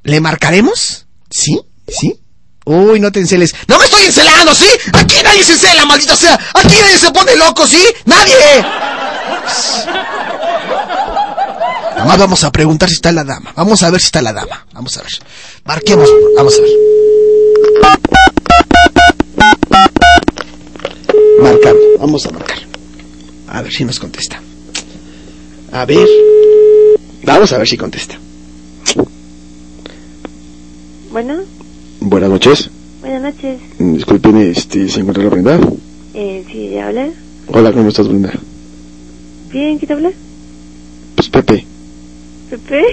¿Le 0.04 0.22
marcaremos? 0.22 1.06
¿Sí? 1.30 1.60
¿Sí? 1.86 2.18
Uy, 2.64 3.02
no 3.02 3.12
te 3.12 3.20
enceles. 3.20 3.54
¡No 3.68 3.78
me 3.78 3.84
estoy 3.84 4.06
encelando, 4.06 4.56
¿sí? 4.56 4.68
Aquí 4.94 5.18
nadie 5.22 5.44
se 5.44 5.52
encela, 5.52 5.86
maldita 5.86 6.16
sea. 6.16 6.40
Aquí 6.54 6.76
nadie 6.80 6.98
se 6.98 7.12
pone 7.12 7.36
loco, 7.36 7.68
¿sí? 7.68 7.84
¡Nadie! 8.06 8.62
Nada 11.92 12.06
más 12.06 12.18
vamos 12.18 12.42
a 12.46 12.54
preguntar 12.54 12.88
si 12.88 12.96
está 12.96 13.12
la 13.12 13.26
dama. 13.26 13.52
Vamos 13.54 13.84
a 13.84 13.90
ver 13.90 14.00
si 14.00 14.06
está 14.06 14.22
la 14.22 14.32
dama. 14.32 14.66
Vamos 14.72 14.98
a 14.98 15.02
ver. 15.02 15.12
Marquemos. 15.66 16.10
Vamos 16.38 16.54
a 16.58 16.62
ver. 16.62 16.72
Marcando. 21.42 21.80
Vamos 22.00 22.26
a 22.26 22.32
marcar. 22.32 22.58
A 23.48 23.62
ver 23.62 23.72
si 23.72 23.86
nos 23.86 24.00
contesta. 24.00 24.42
A 25.72 25.86
ver. 25.86 26.08
Vamos 27.24 27.52
a 27.54 27.58
ver 27.58 27.68
si 27.68 27.78
contesta. 27.78 28.18
Bueno, 31.12 31.36
Buenas 32.00 32.30
noches. 32.30 32.70
buenas 33.02 33.22
noches. 33.22 33.60
Mm, 33.78 33.94
Disculpen, 33.96 34.38
este, 34.38 34.90
¿se 34.90 35.00
encuentra 35.02 35.24
la 35.24 35.30
Brenda? 35.30 35.60
Eh, 36.16 36.44
sí, 36.52 36.70
¿ya 36.72 36.88
habla? 36.88 37.10
Hola, 37.48 37.72
¿cómo 37.72 37.90
estás, 37.90 38.08
Brenda? 38.08 38.32
Bien, 39.52 39.78
¿quién 39.78 39.88
te 39.88 39.94
habla? 39.94 40.12
Pues 41.16 41.30
Pepe. 41.30 41.66
¿Pepe? 42.50 42.84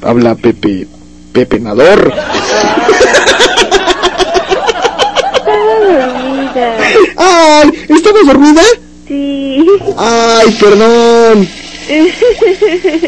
Habla 0.00 0.34
Pepe. 0.34 0.86
Pepe 1.32 1.60
Nador. 1.60 2.12
¡Ay! 7.16 7.70
¿Estabas 7.88 8.26
dormida? 8.26 8.62
Sí. 9.08 9.66
¡Ay, 9.96 10.50
perdón! 10.60 11.48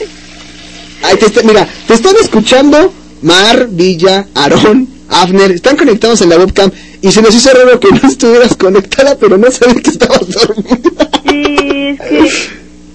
Ay, 1.03 1.17
te 1.19 1.27
está- 1.27 1.43
mira, 1.43 1.69
te 1.87 1.95
están 1.95 2.15
escuchando 2.21 2.93
Mar, 3.23 3.69
Villa, 3.71 4.27
Aarón, 4.35 4.89
Afner. 5.09 5.51
Están 5.53 5.77
conectados 5.77 6.21
en 6.23 6.31
la 6.31 6.37
webcam 6.39 6.71
y 7.03 7.13
se 7.13 7.21
nos 7.23 7.35
hizo 7.35 7.51
raro 7.53 7.79
que 7.79 7.91
no 7.91 8.09
estuvieras 8.09 8.57
conectada, 8.57 9.17
pero 9.19 9.37
no 9.37 9.51
sabía 9.51 9.81
que 9.83 9.91
estabas 9.91 10.27
dormida. 10.31 11.11
Sí, 11.29 11.57
es 11.89 12.01
que 12.01 12.29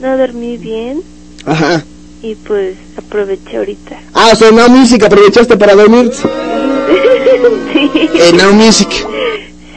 no 0.01 0.17
dormí 0.17 0.57
bien 0.57 1.01
Ajá. 1.45 1.83
y 2.23 2.35
pues 2.35 2.75
aproveché 2.97 3.57
ahorita. 3.57 3.99
Ah, 4.13 4.29
o 4.33 4.35
sea, 4.35 4.51
no 4.51 4.67
música, 4.69 5.05
aprovechaste 5.07 5.55
para 5.57 5.75
dormir. 5.75 6.11
sí. 7.73 7.91
Eh, 7.95 8.31
no 8.33 8.53
music. 8.53 8.89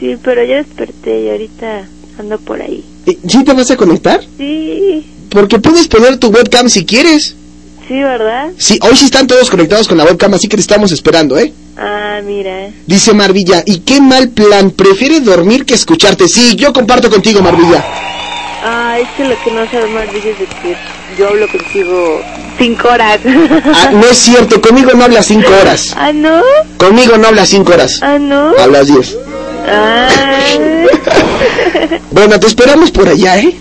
Sí, 0.03 0.16
pero 0.20 0.42
ya 0.42 0.57
desperté 0.57 1.20
y 1.20 1.30
ahorita 1.30 1.84
ando 2.18 2.36
por 2.38 2.61
ahí. 2.61 2.82
¿Sí 3.28 3.44
te 3.44 3.53
vas 3.53 3.70
a 3.70 3.76
conectar? 3.76 4.20
Sí, 4.36 5.07
Porque 5.30 5.61
puedes 5.61 5.86
poner 5.86 6.16
tu 6.16 6.26
webcam 6.26 6.68
si 6.68 6.84
quieres. 6.84 7.36
sí, 7.86 7.94
¿verdad? 8.03 8.48
Sí, 8.59 8.80
hoy 8.82 8.96
sí 8.96 9.05
están 9.05 9.28
todos 9.28 9.48
conectados 9.48 9.86
con 9.86 9.96
la 9.98 10.05
webcam, 10.05 10.34
así 10.34 10.48
que 10.48 10.57
te 10.57 10.61
estamos 10.62 10.90
esperando, 10.90 11.38
¿eh? 11.38 11.53
Ah, 11.76 12.20
mira. 12.24 12.70
Dice 12.84 13.12
Marvilla, 13.14 13.62
¿y 13.64 13.78
qué 13.78 14.00
mal 14.00 14.30
plan? 14.30 14.72
¿Prefiere 14.72 15.20
dormir 15.20 15.64
que 15.64 15.74
escucharte? 15.74 16.26
Sí, 16.26 16.57
yo 16.57 16.72
comparto 16.72 17.09
contigo, 17.09 17.40
Marvilla. 17.40 17.84
Ah, 18.64 18.98
es 18.98 19.09
que 19.16 19.22
lo 19.24 19.36
que 19.44 19.53
no 19.53 19.70
sabe 19.70 19.86
más 19.86 20.09
es 20.09 20.24
de 20.24 20.46
que 20.62 20.76
yo 21.16 21.28
hablo 21.28 21.46
contigo 21.48 22.20
cinco 22.59 22.88
horas. 22.88 23.20
Ah, 23.24 23.90
no 23.92 24.05
es 24.07 24.18
cierto, 24.18 24.61
conmigo 24.61 24.90
no 24.94 25.05
hablas 25.05 25.26
cinco 25.28 25.48
horas. 25.61 25.94
Ah, 25.96 26.12
¿no? 26.12 26.42
Conmigo 26.76 27.16
no 27.18 27.28
hablas 27.28 27.48
cinco 27.50 27.72
horas. 27.72 28.00
Ah, 28.03 28.18
¿no? 28.18 28.53
Hablas 28.59 28.88
diez. 28.88 29.16
Bueno, 32.10 32.38
te 32.38 32.46
esperamos 32.46 32.90
por 32.90 33.08
allá, 33.08 33.38
¿eh? 33.40 33.54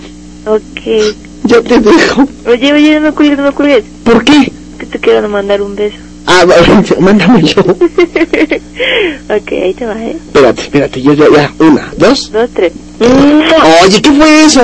ok. 0.45 1.15
Ya 1.43 1.61
te 1.61 1.79
dejo. 1.79 2.27
Oye, 2.47 2.73
oye, 2.73 2.95
no 2.99 3.01
me 3.07 3.11
cuelgues, 3.13 3.37
no 3.37 3.45
me 3.45 3.51
cuelgues. 3.51 3.83
¿Por 4.03 4.23
qué? 4.23 4.51
Que 4.77 4.85
te 4.85 4.99
quiero 4.99 5.27
mandar 5.27 5.61
un 5.61 5.75
beso. 5.75 5.97
Ah, 6.27 6.45
va- 6.45 6.55
mándamelo. 6.99 7.61
ok, 7.61 9.51
ahí 9.51 9.73
te 9.73 9.85
va, 9.85 9.99
¿eh? 10.01 10.17
Espérate, 10.27 10.61
espérate, 10.61 11.01
yo 11.01 11.13
ya, 11.13 11.25
ya. 11.33 11.51
Una, 11.59 11.91
dos. 11.97 12.31
Dos, 12.31 12.49
tres. 12.53 12.73
Oye, 12.99 14.01
¿qué 14.01 14.11
fue 14.11 14.45
eso? 14.45 14.61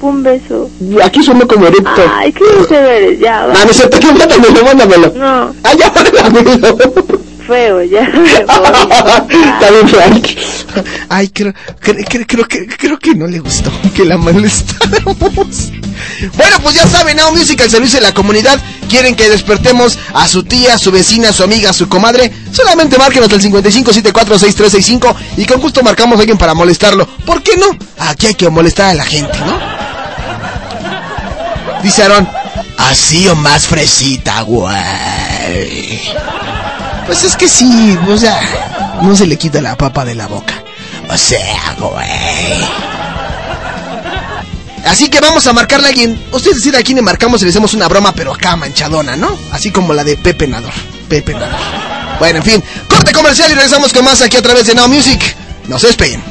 Un 0.00 0.22
beso. 0.24 0.68
Aquí 1.04 1.22
sonó 1.22 1.46
como 1.46 1.66
erecto. 1.68 2.02
Ay, 2.12 2.32
qué 2.32 2.44
grosero 2.44 2.88
eres, 2.88 3.20
ya, 3.20 3.46
va. 3.46 3.54
Ah, 3.56 3.64
no 3.64 3.70
que 4.00 4.06
mándamelo, 4.18 4.64
mándamelo. 4.64 5.12
No, 5.16 5.54
Ah, 5.62 5.72
ya, 5.78 5.92
mándamelo. 5.94 6.76
Feo, 7.52 7.82
ya. 7.82 8.00
Está 8.40 9.70
bien, 9.70 9.88
Frank. 9.88 10.26
Ay, 11.08 11.28
creo, 11.28 11.52
cre- 11.82 12.04
cre- 12.06 12.24
creo, 12.26 12.46
que, 12.48 12.66
creo 12.66 12.98
que 12.98 13.14
no 13.14 13.26
le 13.26 13.38
gustó 13.40 13.70
que 13.94 14.04
la 14.04 14.16
molestáramos. 14.16 15.70
Bueno, 16.36 16.56
pues 16.62 16.74
ya 16.74 16.86
saben, 16.88 17.16
Now 17.18 17.30
Music 17.34 17.60
al 17.60 17.70
servicio 17.70 18.00
de 18.00 18.06
la 18.06 18.14
comunidad. 18.14 18.58
Quieren 18.88 19.14
que 19.14 19.28
despertemos 19.28 19.98
a 20.14 20.26
su 20.28 20.44
tía, 20.44 20.78
su 20.78 20.90
vecina, 20.90 21.32
su 21.32 21.42
amiga, 21.42 21.72
su 21.72 21.88
comadre. 21.88 22.32
Solamente 22.52 22.96
márquenos 22.98 23.30
al 23.32 23.40
55746365 23.40 25.14
y 25.36 25.44
con 25.44 25.60
gusto 25.60 25.82
marcamos 25.82 26.16
a 26.18 26.20
alguien 26.20 26.38
para 26.38 26.54
molestarlo. 26.54 27.06
¿Por 27.26 27.42
qué 27.42 27.56
no? 27.56 27.66
Aquí 27.98 28.26
hay 28.28 28.34
que 28.34 28.48
molestar 28.48 28.90
a 28.90 28.94
la 28.94 29.04
gente, 29.04 29.38
¿no? 29.40 29.58
Dice 31.82 32.02
Aaron, 32.04 32.28
así 32.78 33.28
o 33.28 33.34
más 33.34 33.66
fresita, 33.66 34.40
güey. 34.42 36.00
Pues 37.12 37.24
es 37.24 37.36
que 37.36 37.46
sí, 37.46 37.98
o 38.08 38.16
sea, 38.16 38.40
no 39.02 39.14
se 39.14 39.26
le 39.26 39.36
quita 39.36 39.60
la 39.60 39.76
papa 39.76 40.02
de 40.02 40.14
la 40.14 40.28
boca. 40.28 40.54
O 41.10 41.18
sea, 41.18 41.76
güey. 41.78 42.64
Así 44.86 45.10
que 45.10 45.20
vamos 45.20 45.46
a 45.46 45.52
marcarle 45.52 45.88
a 45.88 45.90
alguien. 45.90 46.18
Ustedes 46.32 46.56
deciden 46.56 46.80
a 46.80 46.82
quién 46.82 46.96
le 46.96 47.02
marcamos 47.02 47.42
y 47.42 47.44
le 47.44 47.50
hacemos 47.50 47.74
una 47.74 47.86
broma, 47.86 48.14
pero 48.14 48.32
acá 48.32 48.56
manchadona, 48.56 49.14
¿no? 49.14 49.36
Así 49.50 49.70
como 49.70 49.92
la 49.92 50.04
de 50.04 50.16
Pepe 50.16 50.46
Nador. 50.46 50.72
Pepe 51.10 51.34
Nador. 51.34 51.60
Bueno, 52.18 52.38
en 52.38 52.44
fin, 52.44 52.64
corte 52.88 53.12
comercial 53.12 53.50
y 53.50 53.54
regresamos 53.56 53.92
con 53.92 54.06
más 54.06 54.22
aquí 54.22 54.38
a 54.38 54.42
través 54.42 54.66
de 54.66 54.74
Now 54.74 54.88
Music. 54.88 55.36
No 55.68 55.78
se 55.78 55.88
despeguen. 55.88 56.22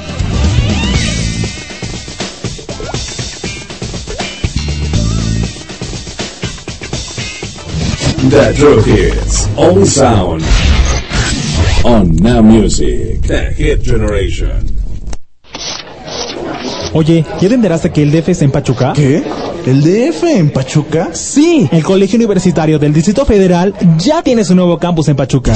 The 8.29 8.53
True 8.57 8.81
Hits. 8.81 9.47
All 9.55 9.85
sound. 9.85 10.70
On 11.83 12.15
Now 12.17 12.43
Music. 12.43 13.21
The 13.25 13.53
Hit 13.55 13.83
Generation. 13.83 14.65
Oye, 16.93 17.25
¿ya 17.39 17.47
te 17.47 17.55
enteraste 17.55 17.89
que 17.91 18.03
el 18.03 18.11
DF 18.11 18.29
es 18.29 18.41
en 18.41 18.51
Pachuca? 18.51 18.93
¿Qué? 18.93 19.23
¿El 19.65 19.81
DF 19.81 20.23
en 20.25 20.49
Pachuca? 20.51 21.09
Sí, 21.13 21.67
el 21.71 21.83
Colegio 21.83 22.17
Universitario 22.17 22.77
del 22.77 22.93
Distrito 22.93 23.25
Federal 23.25 23.73
ya 23.97 24.21
tiene 24.21 24.43
su 24.43 24.53
nuevo 24.53 24.77
campus 24.77 25.07
en 25.07 25.15
Pachuca. 25.15 25.55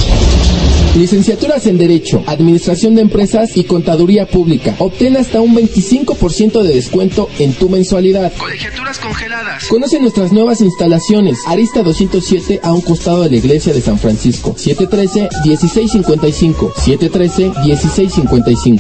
Licenciaturas 0.95 1.67
en 1.67 1.77
Derecho, 1.77 2.23
Administración 2.25 2.95
de 2.95 3.01
Empresas 3.01 3.57
y 3.57 3.65
Contaduría 3.65 4.25
Pública. 4.25 4.73
Obtén 4.79 5.17
hasta 5.17 5.41
un 5.41 5.53
25% 5.55 6.63
de 6.63 6.73
descuento 6.73 7.29
en 7.37 7.53
tu 7.53 7.67
mensualidad. 7.69 8.31
Colegiaturas 8.37 8.97
congeladas. 8.99 9.65
Conoce 9.65 9.99
nuestras 9.99 10.31
nuevas 10.31 10.61
instalaciones. 10.61 11.39
Arista 11.47 11.83
207 11.83 12.61
a 12.63 12.71
un 12.73 12.79
costado 12.81 13.23
de 13.23 13.31
la 13.31 13.35
iglesia 13.35 13.73
de 13.73 13.81
San 13.81 13.99
Francisco. 13.99 14.55
713-1655. 14.55 16.71
713-1655. 16.73 18.79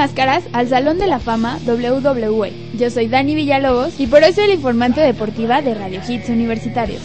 máscaras 0.00 0.44
al 0.54 0.66
Salón 0.66 0.98
de 0.98 1.06
la 1.06 1.18
Fama 1.18 1.58
WWE. 1.66 2.54
Yo 2.78 2.88
soy 2.88 3.08
Dani 3.08 3.34
Villalobos 3.34 4.00
y 4.00 4.06
por 4.06 4.22
hoy 4.22 4.32
soy 4.32 4.46
la 4.46 4.54
informante 4.54 5.02
deportiva 5.02 5.60
de 5.60 5.74
Radio 5.74 6.00
Hits 6.08 6.30
Universitarios. 6.30 7.02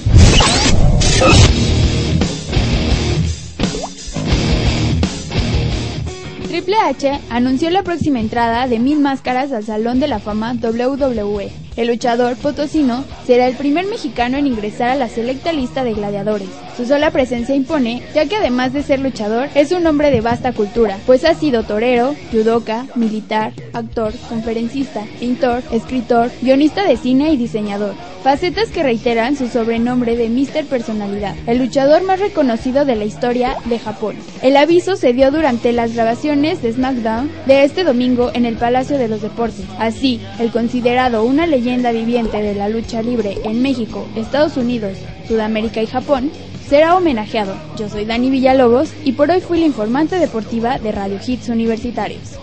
Triple 6.47 6.75
H 6.75 7.19
anunció 7.29 7.69
la 7.69 7.83
próxima 7.83 8.19
entrada 8.19 8.67
de 8.67 8.79
mil 8.79 8.99
máscaras 8.99 9.51
al 9.51 9.65
Salón 9.65 9.99
de 9.99 10.07
la 10.07 10.19
Fama 10.19 10.53
WWE. 10.53 11.64
El 11.77 11.87
luchador 11.89 12.37
potosino 12.37 13.03
será 13.27 13.47
el 13.47 13.55
primer 13.55 13.85
mexicano 13.85 14.37
en 14.37 14.47
ingresar 14.47 14.89
a 14.91 14.95
la 14.95 15.09
selecta 15.09 15.51
lista 15.51 15.83
de 15.83 15.93
gladiadores. 15.93 16.47
Su 16.77 16.85
sola 16.85 17.11
presencia 17.11 17.55
impone, 17.55 18.01
ya 18.13 18.25
que 18.27 18.37
además 18.37 18.71
de 18.71 18.83
ser 18.83 18.99
luchador, 18.99 19.49
es 19.55 19.71
un 19.71 19.85
hombre 19.85 20.09
de 20.11 20.21
vasta 20.21 20.53
cultura, 20.53 20.97
pues 21.05 21.25
ha 21.25 21.33
sido 21.33 21.63
torero, 21.63 22.15
judoka, 22.31 22.85
militar, 22.95 23.53
actor, 23.73 24.13
conferencista, 24.29 25.05
pintor, 25.19 25.63
escritor, 25.71 26.31
guionista 26.41 26.85
de 26.85 26.97
cine 26.97 27.31
y 27.31 27.37
diseñador. 27.37 27.93
Facetas 28.23 28.69
que 28.69 28.81
reiteran 28.81 29.35
su 29.35 29.47
sobrenombre 29.47 30.15
de 30.15 30.29
Mr. 30.29 30.65
Personalidad, 30.65 31.35
el 31.45 31.59
luchador 31.59 32.03
más 32.03 32.19
reconocido 32.19 32.83
de 32.83 32.95
la 32.95 33.05
historia 33.05 33.57
de 33.65 33.77
Japón. 33.77 34.15
El 34.41 34.57
aviso 34.57 34.95
se 34.95 35.13
dio 35.13 35.29
durante 35.29 35.71
las 35.71 35.93
grabaciones 35.93 36.61
de 36.63 36.73
SmackDown 36.73 37.29
de 37.45 37.63
este 37.63 37.83
domingo 37.83 38.31
en 38.33 38.45
el 38.45 38.55
Palacio 38.55 38.97
de 38.97 39.09
los 39.09 39.21
Deportes. 39.21 39.65
Así, 39.77 40.19
el 40.39 40.51
considerado 40.51 41.23
una 41.23 41.45
leyenda 41.45 41.64
viviente 41.65 42.41
de 42.41 42.53
la 42.53 42.69
lucha 42.69 43.01
libre 43.01 43.39
en 43.43 43.61
México, 43.61 44.07
Estados 44.15 44.55
Unidos, 44.55 44.97
Sudamérica 45.27 45.81
y 45.81 45.87
Japón, 45.87 46.31
será 46.69 46.95
homenajeado. 46.95 47.55
Yo 47.77 47.89
soy 47.89 48.05
Dani 48.05 48.29
Villalobos 48.29 48.89
y 49.03 49.13
por 49.13 49.31
hoy 49.31 49.41
fui 49.41 49.59
la 49.59 49.65
informante 49.65 50.19
deportiva 50.19 50.77
de 50.77 50.91
Radio 50.91 51.19
Hits 51.25 51.49
Universitarios. 51.49 52.39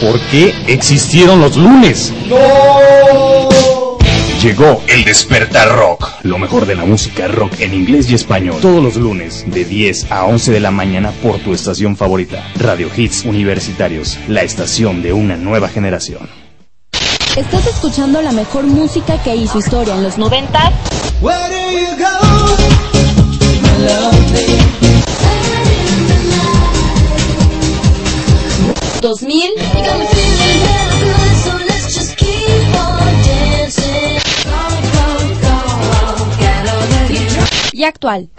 ¿Por 0.00 0.20
qué 0.30 0.54
existieron 0.68 1.40
los 1.40 1.56
lunes? 1.56 2.12
Llegó 4.40 4.80
el 4.86 5.04
Despertar 5.04 5.68
Rock, 5.74 6.08
lo 6.22 6.38
mejor 6.38 6.64
de 6.64 6.76
la 6.76 6.84
música 6.84 7.26
rock 7.26 7.58
en 7.58 7.74
inglés 7.74 8.08
y 8.08 8.14
español. 8.14 8.58
Todos 8.62 8.80
los 8.80 8.94
lunes, 8.94 9.44
de 9.48 9.64
10 9.64 10.12
a 10.12 10.26
11 10.26 10.52
de 10.52 10.60
la 10.60 10.70
mañana 10.70 11.10
por 11.20 11.40
tu 11.40 11.52
estación 11.52 11.96
favorita. 11.96 12.40
Radio 12.54 12.88
Hits 12.96 13.24
Universitarios, 13.24 14.16
la 14.28 14.42
estación 14.44 15.02
de 15.02 15.12
una 15.12 15.36
nueva 15.36 15.68
generación. 15.68 16.28
Estás 17.36 17.66
escuchando 17.66 18.22
la 18.22 18.30
mejor 18.30 18.62
música 18.62 19.20
que 19.24 19.34
hizo 19.34 19.58
historia 19.58 19.96
en 19.96 20.04
los 20.04 20.18
90 20.18 20.72
2000 29.00 29.50
y 37.72 37.84
actual. 37.84 38.30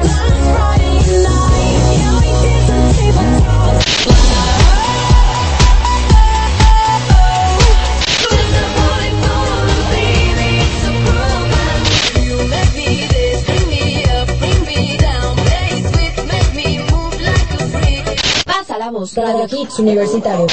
Voz. 18.95 19.13
Radio 19.15 19.45
Hits 19.51 19.79
Universitario. 19.79 20.47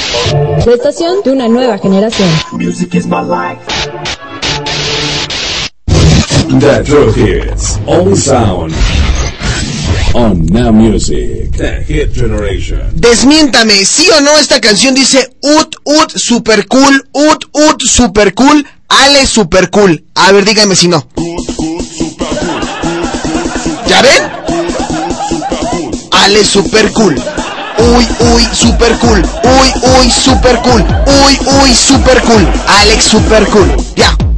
La 0.67 0.75
estación 0.75 1.23
de 1.25 1.31
una 1.31 1.47
nueva 1.47 1.79
generación. 1.79 2.29
Music 2.51 2.93
is 2.95 3.07
my 3.07 3.23
life. 3.23 3.61
The 6.59 6.83
True 6.83 7.13
Hits. 7.15 7.79
All 7.87 8.17
sound. 8.17 8.75
On 10.15 10.45
Now 10.47 10.73
Music. 10.73 11.53
The 11.57 11.85
Hit 11.87 12.13
Generation. 12.15 12.83
Desmiéntame, 12.95 13.85
¿sí 13.85 14.09
o 14.11 14.21
no 14.21 14.37
esta 14.37 14.61
canción 14.61 14.97
dice 14.97 15.37
Ut 15.41 15.77
Ut 15.85 16.11
super 16.17 16.67
cool, 16.67 17.09
Ut 17.13 17.45
Ut 17.53 17.81
super 17.81 18.35
cool, 18.35 18.67
Ale 18.89 19.25
super 19.25 19.71
cool? 19.71 20.05
A 20.17 20.33
ver, 20.33 20.45
dígame 20.45 20.75
si 20.75 20.89
no. 20.89 21.07
¿Ya 23.87 24.03
ven? 24.03 24.33
Ale 26.11 26.45
super 26.45 26.93
cool. 26.93 27.15
Uy, 27.83 28.07
uy, 28.33 28.49
super 28.53 28.97
cool. 29.01 29.21
Uy, 29.43 29.73
uy, 29.99 30.11
super 30.11 30.57
cool. 30.63 30.83
Uy, 31.25 31.39
uy, 31.63 31.75
super 31.75 32.23
cool. 32.23 32.47
Alex 32.81 33.05
super 33.05 33.45
cool. 33.51 33.69
Ya. 33.97 34.07
Ale 34.17 34.32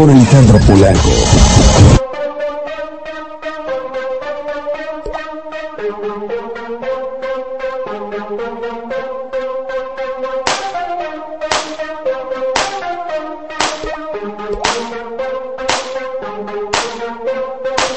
con 0.00 0.08
Alejandro 0.08 0.58
Polanco. 0.60 1.10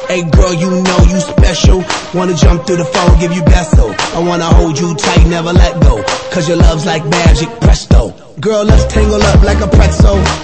Hey 0.09 0.23
girl, 0.23 0.53
you 0.53 0.69
know 0.71 0.97
you 1.07 1.21
special. 1.21 1.85
Wanna 2.13 2.33
jump 2.33 2.65
through 2.65 2.77
the 2.77 2.85
phone, 2.85 3.17
give 3.19 3.31
you 3.31 3.43
beso. 3.43 3.95
I 4.13 4.19
wanna 4.19 4.43
hold 4.43 4.77
you 4.77 4.93
tight, 4.95 5.25
never 5.27 5.53
let 5.53 5.79
go. 5.79 6.03
Cause 6.31 6.49
your 6.49 6.57
love's 6.57 6.85
like 6.85 7.05
magic, 7.05 7.47
presto. 7.61 8.13
Girl, 8.41 8.65
let's 8.65 8.93
tangle 8.93 9.21
up 9.23 9.41
like 9.43 9.61
a 9.61 9.67
pretzel. 9.67 10.42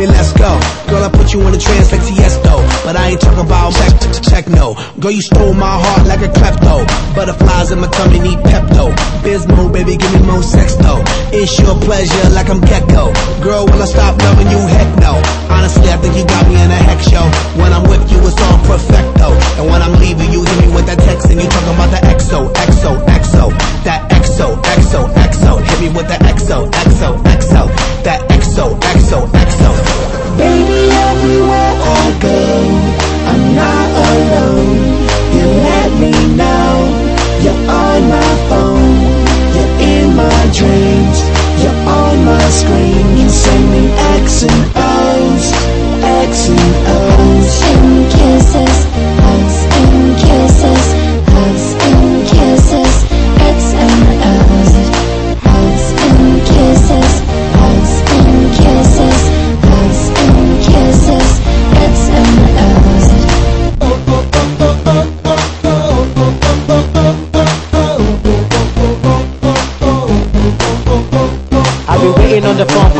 Baby, 0.00 0.16
let's 0.16 0.32
go. 0.32 0.48
Girl, 0.88 1.04
I 1.04 1.12
put 1.12 1.28
you 1.36 1.44
in 1.44 1.52
a 1.52 1.60
trance 1.60 1.92
like 1.92 2.00
Tiesto. 2.00 2.56
But 2.88 2.96
I 2.96 3.12
ain't 3.12 3.20
talking 3.20 3.44
about 3.44 3.76
tech, 3.76 3.92
techno. 4.24 4.72
Girl, 4.96 5.12
you 5.12 5.20
stole 5.20 5.52
my 5.52 5.76
heart 5.76 6.08
like 6.08 6.24
a 6.24 6.32
klepto. 6.32 6.88
Butterflies 7.12 7.70
in 7.70 7.84
my 7.84 7.88
tummy 7.92 8.18
need 8.18 8.40
Pepto. 8.40 8.96
Bismo, 9.20 9.68
baby, 9.68 10.00
give 10.00 10.08
me 10.16 10.24
more 10.24 10.42
sex 10.42 10.72
though. 10.80 11.04
It's 11.36 11.52
your 11.60 11.76
pleasure 11.84 12.32
like 12.32 12.48
I'm 12.48 12.64
gecko. 12.64 13.12
Girl, 13.44 13.68
will 13.68 13.76
I 13.76 13.84
stop 13.84 14.16
loving 14.24 14.48
you? 14.48 14.56
Heck 14.72 14.88
no. 15.04 15.20
Honestly, 15.52 15.92
I 15.92 16.00
think 16.00 16.16
you 16.16 16.24
got 16.24 16.48
me 16.48 16.56
in 16.56 16.70
a 16.72 16.80
hex 16.88 17.04
show. 17.04 17.28
When 17.60 17.68
I'm 17.76 17.84
with 17.84 18.00
you, 18.08 18.24
it's 18.24 18.40
all 18.40 18.56
perfecto. 18.64 19.36
And 19.60 19.68
when 19.68 19.84
I'm 19.84 20.00
leaving, 20.00 20.32
you 20.32 20.40
hit 20.48 20.64
me 20.64 20.72
with 20.72 20.88
that 20.88 20.96
text 21.04 21.28
and 21.28 21.36
you 21.36 21.44
talking 21.44 21.76
about 21.76 21.92
the 21.92 22.00
XO, 22.08 22.48
XO, 22.56 22.96
XO. 23.04 23.52
That 23.84 24.08
XO, 24.16 24.56
XO, 24.64 25.12
XO. 25.12 25.52
Hit 25.60 25.78
me 25.84 25.88
with 25.92 26.08
the 26.08 26.16
XO, 26.24 26.72
XO, 26.88 27.20
XO. 27.36 27.68
That 28.08 28.24
XO, 28.32 28.80
XO, 28.80 29.28
XO. 29.28 29.89
Baby, 30.40 30.88
everywhere 30.88 31.74
I 32.00 32.16
go, 32.18 32.40
I'm 33.30 33.44
not 33.60 33.88
alone. 34.08 34.80
You 35.36 35.44
let 35.68 35.90
me 36.00 36.12
know 36.40 36.72
you're 37.44 37.62
on 37.68 38.00
my 38.08 38.32
phone, 38.48 38.96
you're 39.54 39.74
in 39.92 40.16
my 40.16 40.40
dreams, 40.56 41.18
you're 41.60 41.80
on 41.84 42.24
my 42.24 42.46
screen. 42.48 43.04
You 43.18 43.28
send 43.28 43.64
me 43.70 43.84
and 44.48 44.64
O's, 44.76 45.46
X 46.24 46.48
and 46.48 46.72
O's, 46.88 47.52
and 47.72 48.10
kisses, 48.16 48.78
hugs 49.20 49.58
and 49.76 50.16
kisses, 50.24 50.99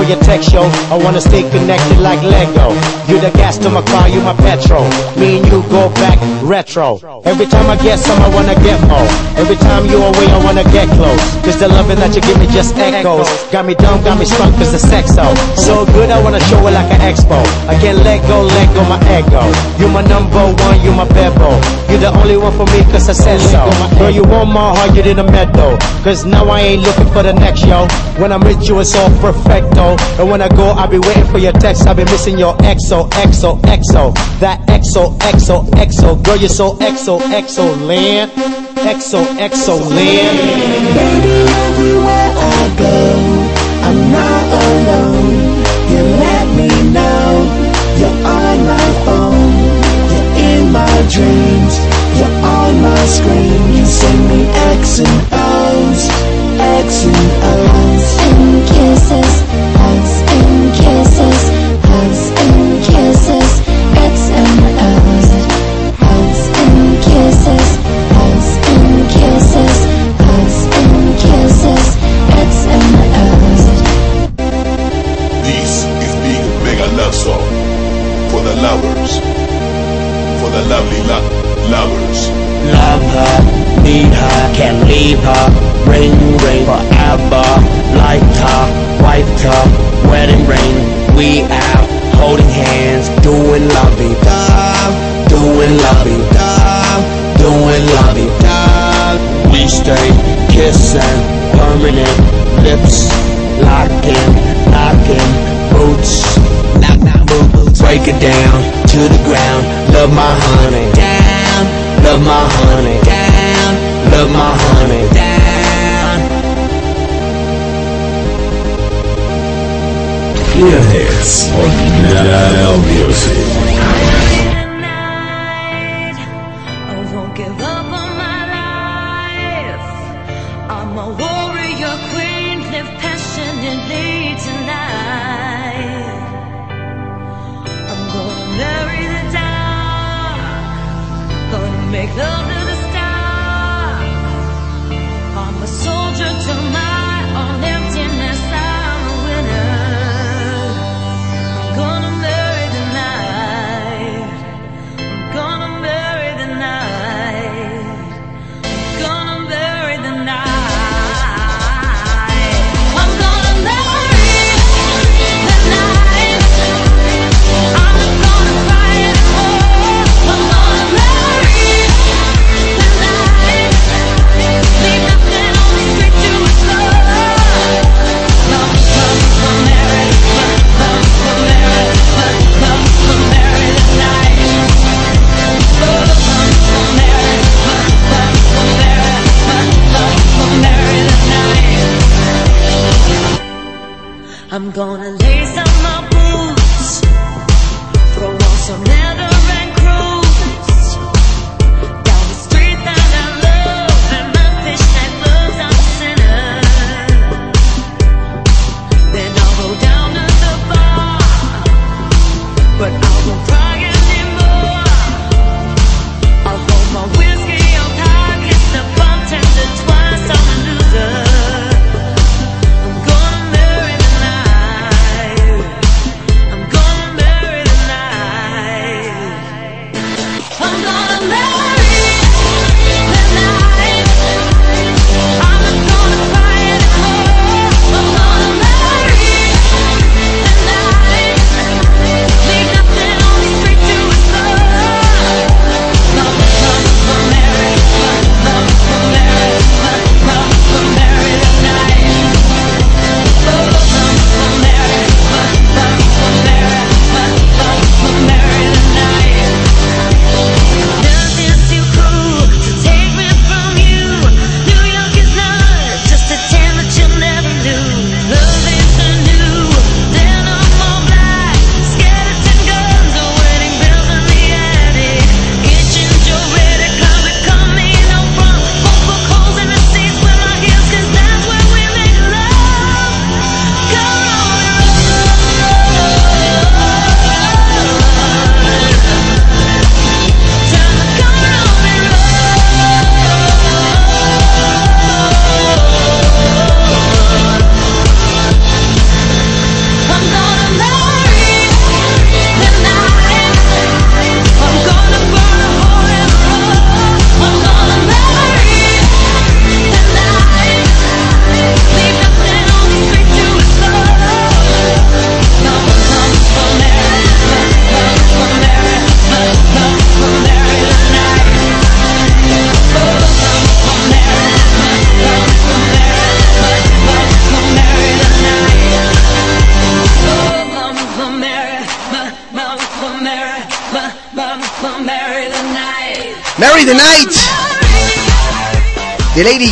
for 0.00 0.08
your 0.08 0.20
text, 0.20 0.52
yo. 0.52 0.62
I 0.90 0.96
wanna 1.02 1.20
stay 1.20 1.42
connected 1.50 1.98
like 1.98 2.22
Lego. 2.22 2.70
You 3.08 3.20
the 3.20 3.30
gas 3.34 3.58
to 3.58 3.70
my 3.70 3.82
car, 3.82 4.08
you 4.08 4.20
my 4.20 4.34
petrol. 4.34 4.84
Me 5.18 5.38
and 5.38 5.46
you 5.46 5.62
go 5.68 5.90
back 5.94 6.18
retro. 6.42 7.19
Every 7.30 7.46
time 7.46 7.70
I 7.70 7.76
get 7.78 8.00
some, 8.00 8.18
I 8.18 8.28
wanna 8.34 8.58
get 8.58 8.74
more. 8.90 9.06
Every 9.38 9.54
time 9.54 9.86
you're 9.86 10.02
away, 10.02 10.26
I 10.34 10.42
wanna 10.42 10.64
get 10.74 10.90
close. 10.98 11.22
Cause 11.46 11.60
the 11.62 11.68
loving 11.68 12.02
that 12.02 12.10
you 12.10 12.20
give 12.26 12.36
me 12.42 12.50
just 12.50 12.74
echoes. 12.74 13.30
Got 13.54 13.66
me 13.66 13.74
dumb, 13.78 14.02
got 14.02 14.18
me 14.18 14.26
strung, 14.26 14.50
cause 14.58 14.72
the 14.72 14.82
sex 14.82 15.14
so. 15.14 15.22
So 15.54 15.86
good, 15.94 16.10
I 16.10 16.18
wanna 16.20 16.42
show 16.50 16.58
it 16.66 16.74
like 16.74 16.90
an 16.90 16.98
expo. 16.98 17.38
I 17.70 17.78
can't 17.78 18.02
let 18.02 18.18
go, 18.26 18.42
let 18.42 18.66
go 18.74 18.82
my 18.90 18.98
ego. 19.14 19.46
You 19.78 19.86
my 19.86 20.02
number 20.02 20.42
one, 20.42 20.82
you 20.82 20.90
my 20.90 21.06
bebo. 21.06 21.54
You 21.86 21.98
the 22.02 22.10
only 22.18 22.36
one 22.36 22.50
for 22.58 22.66
me, 22.74 22.82
cause 22.90 23.08
I 23.08 23.14
said 23.14 23.38
so. 23.38 23.62
Girl, 23.96 24.10
you 24.10 24.24
want 24.24 24.50
my 24.50 24.74
heart, 24.74 24.96
you 24.96 25.02
didn't 25.02 25.30
meddle. 25.30 25.78
Cause 26.02 26.26
now 26.26 26.50
I 26.50 26.60
ain't 26.60 26.82
looking 26.82 27.06
for 27.14 27.22
the 27.22 27.32
next, 27.32 27.62
yo. 27.64 27.86
When 28.18 28.32
I'm 28.32 28.40
with 28.40 28.66
you, 28.66 28.80
it's 28.80 28.96
all 28.96 29.10
perfecto. 29.22 29.94
And 30.18 30.28
when 30.28 30.42
I 30.42 30.48
go, 30.48 30.74
I'll 30.74 30.90
be 30.90 30.98
waiting 30.98 31.30
for 31.30 31.38
your 31.38 31.52
text. 31.52 31.86
I've 31.86 31.94
been 31.94 32.10
missing 32.10 32.38
your 32.38 32.56
XO, 32.58 33.08
XO, 33.22 33.62
XO. 33.62 34.10
That 34.40 34.58
XO, 34.80 35.18
XO, 35.18 35.66
XO. 35.76 36.22
Girl, 36.24 36.36
you're 36.38 36.48
so 36.48 36.72
XO, 36.78 37.20
XO 37.20 37.86
land. 37.86 38.30
XO, 38.80 39.20
XO 39.36 39.76
land. 39.90 40.36
Baby, 40.96 41.36
everywhere 41.68 42.32
I 42.32 42.62
go, 42.80 42.96
I'm 43.86 44.00
not 44.18 44.44
alone. 44.64 45.36
You 45.92 46.02
let 46.24 46.46
me 46.56 46.70
know 46.96 47.28
you're 48.00 48.20
on 48.24 48.56
my 48.72 48.88
phone, 49.04 49.52
you're 50.12 50.30
in 50.48 50.72
my 50.72 50.96
dreams, 51.12 51.74
you're 52.16 52.36
on 52.40 52.80
my 52.80 53.04
screen. 53.04 53.60
You 53.76 53.84
send 53.84 54.20
me 54.32 54.40
X 54.80 55.00
and 55.00 55.20
O's, 55.30 56.02
X 56.56 57.04
and 57.04 57.28
O's, 57.52 57.99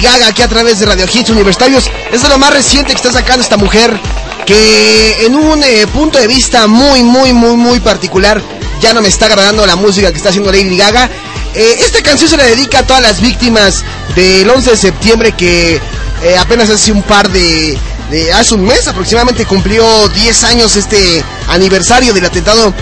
Gaga 0.00 0.28
aquí 0.28 0.42
a 0.42 0.48
través 0.48 0.78
de 0.80 0.86
Radio 0.86 1.06
Hits 1.12 1.30
Universitarios. 1.30 1.90
Es 2.12 2.22
de 2.22 2.28
lo 2.28 2.38
más 2.38 2.52
reciente 2.52 2.92
que 2.92 2.96
está 2.96 3.12
sacando 3.12 3.42
esta 3.42 3.56
mujer 3.56 3.98
que 4.46 5.26
en 5.26 5.34
un 5.34 5.62
eh, 5.62 5.86
punto 5.92 6.18
de 6.18 6.26
vista 6.26 6.66
muy, 6.66 7.02
muy, 7.02 7.32
muy, 7.32 7.56
muy 7.56 7.80
particular 7.80 8.40
ya 8.80 8.94
no 8.94 9.00
me 9.02 9.08
está 9.08 9.26
agradando 9.26 9.66
la 9.66 9.76
música 9.76 10.10
que 10.10 10.16
está 10.16 10.28
haciendo 10.30 10.50
Lady 10.52 10.76
Gaga. 10.76 11.10
Eh, 11.54 11.76
esta 11.80 12.02
canción 12.02 12.30
se 12.30 12.36
la 12.36 12.44
dedica 12.44 12.80
a 12.80 12.86
todas 12.86 13.02
las 13.02 13.20
víctimas 13.20 13.84
del 14.14 14.48
11 14.48 14.70
de 14.70 14.76
septiembre 14.76 15.32
que 15.32 15.80
eh, 16.22 16.36
apenas 16.38 16.70
hace 16.70 16.92
un 16.92 17.02
par 17.02 17.28
de, 17.30 17.76
de- 18.10 18.32
hace 18.32 18.54
un 18.54 18.64
mes 18.64 18.86
aproximadamente 18.86 19.44
cumplió 19.46 20.08
10 20.08 20.44
años 20.44 20.76
este 20.76 21.22
aniversario 21.48 22.12
del 22.14 22.24
atentado 22.24 22.72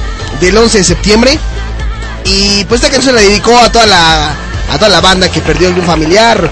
del 0.40 0.56
11 0.56 0.78
de 0.78 0.84
septiembre. 0.84 1.38
Y 2.24 2.64
pues 2.64 2.80
esta 2.82 2.92
canción 2.92 3.14
se 3.16 3.22
la 3.22 3.28
dedicó 3.28 3.56
a 3.58 3.70
toda 3.72 3.86
la 3.86 4.34
a 4.68 4.78
toda 4.78 4.88
la 4.88 5.00
banda 5.00 5.30
que 5.30 5.40
perdió 5.40 5.68
algún 5.68 5.84
familiar 5.86 6.50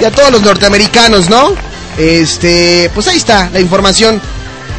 y 0.00 0.04
a 0.04 0.10
todos 0.10 0.30
los 0.32 0.42
norteamericanos, 0.42 1.28
¿no? 1.28 1.54
Este, 1.98 2.90
pues 2.94 3.06
ahí 3.08 3.16
está 3.18 3.50
la 3.52 3.60
información. 3.60 4.20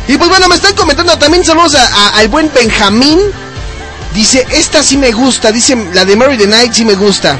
Y 0.07 0.17
pues 0.17 0.29
bueno, 0.29 0.47
me 0.47 0.55
están 0.55 0.73
comentando 0.75 1.17
también 1.17 1.43
saludos 1.45 1.75
a- 1.75 2.17
al 2.17 2.27
buen 2.27 2.51
Benjamín. 2.53 3.19
Dice, 4.13 4.45
esta 4.51 4.83
sí 4.83 4.97
me 4.97 5.11
gusta, 5.11 5.51
dice 5.51 5.75
la 5.93 6.03
de 6.03 6.15
Mary 6.15 6.37
the 6.37 6.47
Night 6.47 6.73
sí 6.73 6.83
me 6.85 6.95
gusta. 6.95 7.39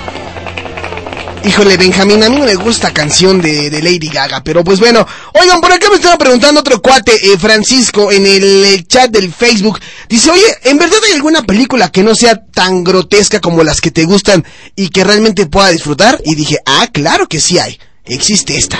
Híjole, 1.44 1.76
Benjamín, 1.76 2.24
a 2.24 2.30
mí 2.30 2.36
no 2.38 2.46
me 2.46 2.54
gusta 2.54 2.94
canción 2.94 3.42
de, 3.42 3.72
Lady 3.82 4.10
Gaga, 4.10 4.44
pero 4.44 4.64
pues 4.64 4.80
bueno. 4.80 5.08
Oigan, 5.34 5.60
por 5.60 5.72
acá 5.72 5.90
me 5.90 5.96
estaba 5.96 6.18
preguntando 6.18 6.62
otro 6.62 6.82
cuate, 6.82 7.14
eh, 7.14 7.38
Francisco, 7.40 8.12
en 8.12 8.28
el, 8.28 8.64
eh, 8.64 8.84
chat 8.88 9.10
del 9.10 9.34
Facebook. 9.34 9.80
Dice, 10.08 10.30
oye, 10.30 10.46
¿en 10.64 10.78
verdad 10.78 11.00
hay 11.08 11.14
alguna 11.14 11.42
película 11.42 11.92
que 11.92 12.04
no 12.04 12.14
sea 12.14 12.46
tan 12.46 12.84
grotesca 12.84 13.40
como 13.40 13.64
las 13.64 13.82
que 13.82 13.90
te 13.90 14.04
gustan 14.04 14.46
y 14.76 14.90
que 14.90 15.04
realmente 15.04 15.48
pueda 15.48 15.70
disfrutar? 15.70 16.22
Y 16.24 16.36
dije, 16.36 16.60
ah, 16.66 16.88
claro 16.92 17.28
que 17.28 17.40
sí 17.40 17.58
hay. 17.58 17.80
Existe 18.06 18.56
esta. 18.56 18.78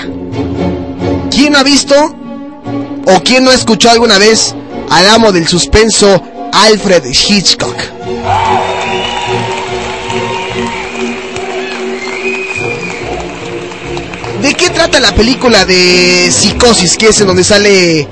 ¿Quién 1.32 1.56
ha 1.56 1.64
visto 1.64 1.96
o 3.06 3.24
quién 3.24 3.44
no 3.44 3.50
ha 3.50 3.56
escuchado 3.56 3.94
alguna 3.94 4.20
vez 4.20 4.54
al 4.90 5.10
amo 5.10 5.32
del 5.32 5.48
suspenso, 5.48 6.22
Alfred 6.54 7.06
Hitchcock? 7.06 7.76
¿De 14.42 14.54
qué 14.56 14.70
trata 14.72 15.00
la 15.00 15.14
película 15.14 15.66
de 15.66 16.30
Psicosis? 16.32 16.98
Que 16.98 17.10
es 17.10 17.22
en 17.22 17.28
donde 17.28 17.44
sale... 17.44 18.08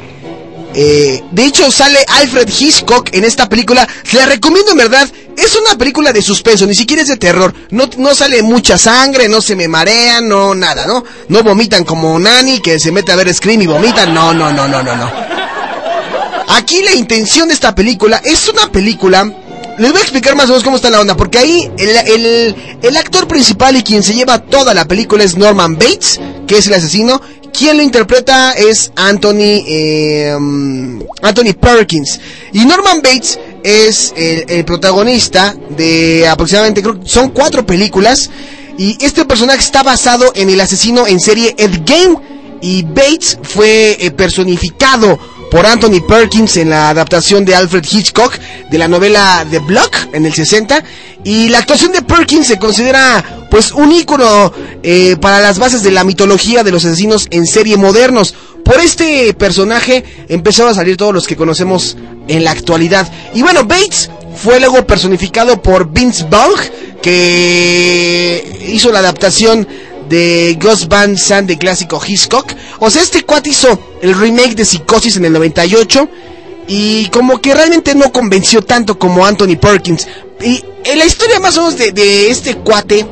eh, 0.75 1.23
de 1.31 1.43
hecho, 1.45 1.71
sale 1.71 1.97
Alfred 2.07 2.47
Hitchcock 2.47 3.09
en 3.13 3.25
esta 3.25 3.49
película. 3.49 3.87
La 4.13 4.25
recomiendo 4.25 4.71
en 4.71 4.77
verdad. 4.77 5.09
Es 5.35 5.55
una 5.55 5.77
película 5.77 6.11
de 6.11 6.21
suspenso, 6.21 6.65
ni 6.67 6.75
siquiera 6.75 7.01
es 7.01 7.07
de 7.07 7.17
terror. 7.17 7.53
No, 7.71 7.89
no 7.97 8.13
sale 8.13 8.43
mucha 8.43 8.77
sangre, 8.77 9.29
no 9.29 9.41
se 9.41 9.55
me 9.55 9.67
marean, 9.69 10.27
no 10.27 10.53
nada, 10.53 10.85
¿no? 10.85 11.03
No 11.29 11.43
vomitan 11.43 11.85
como 11.85 12.19
Nani 12.19 12.59
que 12.59 12.77
se 12.77 12.91
mete 12.91 13.11
a 13.11 13.15
ver 13.15 13.33
Scream 13.33 13.61
y 13.61 13.67
vomitan. 13.67 14.13
No, 14.13 14.33
no, 14.33 14.51
no, 14.51 14.67
no, 14.67 14.83
no, 14.83 14.95
no. 14.95 15.11
Aquí 16.49 16.81
la 16.83 16.93
intención 16.93 17.47
de 17.47 17.53
esta 17.53 17.73
película 17.73 18.21
es 18.23 18.47
una 18.49 18.71
película. 18.71 19.31
Les 19.79 19.91
voy 19.91 19.99
a 19.99 20.03
explicar 20.03 20.35
más 20.35 20.45
o 20.45 20.49
menos 20.49 20.63
cómo 20.63 20.75
está 20.75 20.89
la 20.89 20.99
onda, 20.99 21.15
porque 21.15 21.37
ahí 21.37 21.71
el, 21.77 22.53
el- 22.81 22.97
actor 22.97 23.29
principal 23.29 23.77
y 23.77 23.81
quien 23.83 24.03
se 24.03 24.13
lleva 24.13 24.39
toda 24.39 24.73
la 24.73 24.83
película 24.85 25.23
es 25.23 25.37
Norman 25.37 25.75
Bates, 25.77 26.19
que 26.45 26.57
es 26.57 26.67
el 26.67 26.73
asesino. 26.73 27.21
Quien 27.53 27.77
lo 27.77 27.83
interpreta 27.83 28.51
es 28.51 28.91
Anthony, 28.97 29.63
um, 30.35 31.01
Anthony 31.21 31.53
Perkins. 31.59 32.19
Y 32.51 32.65
Norman 32.65 33.01
Bates 33.01 33.39
es 33.63 34.13
el, 34.17 34.65
protagonista 34.65 35.55
de 35.69 36.27
aproximadamente, 36.27 36.81
creo 36.81 36.99
que 36.99 37.07
son 37.07 37.29
cuatro 37.29 37.65
películas. 37.65 38.29
Y 38.77 38.97
este 39.03 39.23
personaje 39.23 39.59
está 39.59 39.81
basado 39.81 40.31
en 40.35 40.49
el 40.49 40.59
asesino 40.59 41.07
en 41.07 41.21
serie 41.21 41.55
Ed 41.57 41.81
Gein. 41.85 42.17
Y 42.61 42.83
Bates 42.83 43.37
fue 43.41 43.95
eh, 43.99 44.11
personificado 44.11 45.17
por 45.49 45.65
Anthony 45.65 46.01
Perkins 46.07 46.57
en 46.57 46.69
la 46.69 46.89
adaptación 46.89 47.45
de 47.45 47.55
Alfred 47.55 47.85
Hitchcock 47.89 48.37
de 48.69 48.77
la 48.77 48.87
novela 48.87 49.45
The 49.49 49.59
Block 49.59 49.95
en 50.13 50.25
el 50.25 50.33
60 50.33 50.83
y 51.23 51.49
la 51.49 51.59
actuación 51.59 51.91
de 51.91 52.01
Perkins 52.01 52.47
se 52.47 52.59
considera 52.59 53.47
pues 53.49 53.71
un 53.71 53.91
ícono 53.91 54.53
eh, 54.83 55.17
para 55.19 55.41
las 55.41 55.59
bases 55.59 55.83
de 55.83 55.91
la 55.91 56.03
mitología 56.03 56.63
de 56.63 56.71
los 56.71 56.85
asesinos 56.85 57.27
en 57.31 57.45
serie 57.45 57.77
modernos. 57.77 58.35
Por 58.63 58.79
este 58.79 59.33
personaje 59.33 60.03
empezaron 60.29 60.71
a 60.71 60.75
salir 60.75 60.95
todos 60.97 61.13
los 61.13 61.27
que 61.27 61.35
conocemos 61.35 61.97
en 62.27 62.43
la 62.43 62.51
actualidad. 62.51 63.11
Y 63.33 63.41
bueno, 63.41 63.65
Bates 63.65 64.09
fue 64.35 64.59
luego 64.59 64.85
personificado 64.85 65.61
por 65.61 65.91
Vince 65.91 66.25
Vaughn 66.29 66.59
que 67.01 68.67
hizo 68.67 68.91
la 68.91 68.99
adaptación 68.99 69.67
de 70.09 70.57
Ghost 70.59 70.87
Van 70.87 71.17
Sant 71.17 71.47
de 71.47 71.57
clásico 71.57 72.01
Hitchcock. 72.05 72.53
O 72.79 72.89
sea, 72.89 73.01
este 73.01 73.23
cuate 73.23 73.51
hizo 73.51 73.79
el 74.01 74.19
remake 74.19 74.55
de 74.55 74.65
Psicosis 74.65 75.17
en 75.17 75.25
el 75.25 75.33
98. 75.33 76.09
y 76.71 77.07
como 77.07 77.41
que 77.41 77.55
realmente 77.55 77.95
no 77.95 78.11
convenció 78.11 78.61
tanto 78.61 78.99
como 78.99 79.25
Anthony 79.25 79.57
Perkins. 79.59 80.07
Y 80.41 80.63
en 80.83 80.99
la 80.99 81.05
historia 81.05 81.39
más 81.39 81.57
o 81.57 81.61
menos 81.61 81.77
de, 81.77 81.91
de 81.91 82.29
este 82.29 82.57
cuate, 82.57 83.05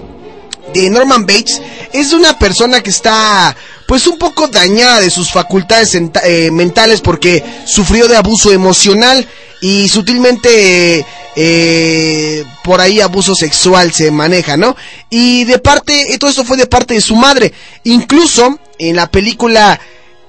de 0.73 0.89
Norman 0.89 1.26
Bates, 1.26 1.61
es 1.94 2.14
una 2.14 2.38
persona 2.38 2.81
que 2.81 2.89
está 2.89 3.56
pues 3.88 4.06
un 4.06 4.18
poco 4.18 4.48
dañada 4.48 4.99
de 4.99 5.10
sus 5.10 5.31
facultades 5.31 5.95
eh, 5.95 6.52
mentales 6.52 7.02
porque 7.02 7.44
sufrió 7.65 8.07
de 8.07 8.18
abuso 8.18 8.52
emocional 8.52 9.27
y 9.61 9.88
sutilmente 9.88 11.06
eh, 11.35 12.44
por 12.64 12.81
ahí 12.81 12.99
abuso 12.99 13.34
sexual 13.35 13.94
se 13.94 14.11
maneja, 14.11 14.57
¿no? 14.57 14.76
Y 15.10 15.45
de 15.45 15.60
parte, 15.60 16.14
eh, 16.14 16.18
todo 16.18 16.31
eso 16.31 16.44
fue 16.44 16.57
de 16.57 16.68
parte 16.68 16.95
de 16.95 17.02
su 17.02 17.15
madre. 17.15 17.53
Incluso 17.84 18.60
en 18.77 18.95
la 18.95 19.10
película 19.10 19.80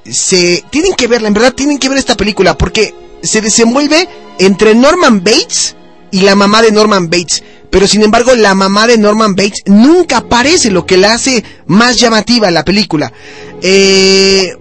se 0.04 0.64
tienen 0.70 0.94
que 0.94 1.06
verla, 1.06 1.28
en 1.28 1.34
verdad 1.34 1.54
tienen 1.54 1.78
que 1.78 1.88
ver 1.88 1.98
esta 1.98 2.16
película 2.16 2.56
porque 2.56 2.94
se 3.22 3.40
desenvuelve 3.40 4.08
entre 4.38 4.74
Norman 4.74 5.22
Bates 5.24 5.74
y 6.10 6.22
la 6.22 6.34
mamá 6.34 6.62
de 6.62 6.72
Norman 6.72 7.08
Bates. 7.08 7.42
Pero 7.70 7.86
sin 7.86 8.02
embargo, 8.02 8.34
la 8.34 8.54
mamá 8.54 8.86
de 8.86 8.96
Norman 8.96 9.34
Bates 9.34 9.62
nunca 9.66 10.18
aparece, 10.18 10.70
lo 10.70 10.86
que 10.86 10.96
la 10.96 11.14
hace 11.14 11.44
más 11.66 11.98
llamativa 11.98 12.50
la 12.50 12.64
película. 12.64 13.12
Eh, 13.60 14.56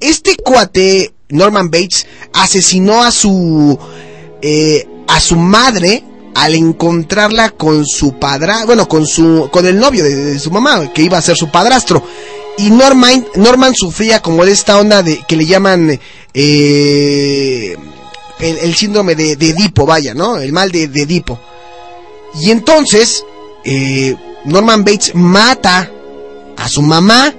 este 0.00 0.36
cuate, 0.36 1.14
Norman 1.28 1.70
Bates, 1.70 2.06
asesinó 2.32 3.02
a 3.02 3.12
su 3.12 3.78
eh, 4.40 4.86
a 5.06 5.20
su 5.20 5.36
madre 5.36 6.04
al 6.34 6.54
encontrarla 6.54 7.50
con 7.50 7.86
su 7.86 8.18
padra, 8.18 8.64
bueno, 8.64 8.88
con 8.88 9.06
su 9.06 9.48
con 9.52 9.66
el 9.66 9.78
novio 9.78 10.02
de, 10.02 10.16
de 10.16 10.38
su 10.38 10.50
mamá, 10.50 10.92
que 10.92 11.02
iba 11.02 11.18
a 11.18 11.22
ser 11.22 11.36
su 11.36 11.50
padrastro. 11.50 12.02
Y 12.58 12.70
Norman, 12.70 13.26
Norman 13.36 13.74
sufría 13.74 14.20
como 14.20 14.44
de 14.44 14.52
esta 14.52 14.78
onda 14.78 15.02
de 15.02 15.22
que 15.26 15.36
le 15.36 15.46
llaman 15.46 15.98
eh, 16.34 17.76
el, 18.42 18.74
síndrome 18.74 19.14
de, 19.14 19.36
de 19.36 19.50
Edipo, 19.50 19.86
vaya, 19.86 20.14
¿no? 20.14 20.36
El 20.36 20.52
mal 20.52 20.70
de, 20.70 20.88
de 20.88 21.02
Edipo. 21.02 21.38
Y 22.40 22.50
entonces, 22.50 23.24
eh, 23.64 24.16
Norman 24.44 24.84
Bates 24.84 25.14
mata 25.14 25.90
a 26.56 26.68
su 26.68 26.82
mamá 26.82 27.34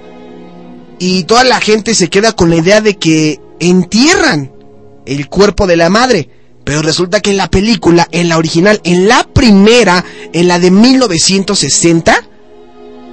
y 0.98 1.24
toda 1.24 1.44
la 1.44 1.60
gente 1.60 1.94
se 1.94 2.08
queda 2.08 2.32
con 2.32 2.50
la 2.50 2.56
idea 2.56 2.80
de 2.80 2.96
que 2.96 3.40
entierran 3.60 4.52
el 5.06 5.28
cuerpo 5.28 5.66
de 5.66 5.76
la 5.76 5.90
madre. 5.90 6.28
Pero 6.64 6.80
resulta 6.80 7.20
que 7.20 7.30
en 7.30 7.36
la 7.36 7.50
película, 7.50 8.08
en 8.10 8.30
la 8.30 8.38
original, 8.38 8.80
en 8.84 9.06
la 9.06 9.24
primera, 9.24 10.02
en 10.32 10.48
la 10.48 10.58
de 10.58 10.70
1960, 10.70 12.26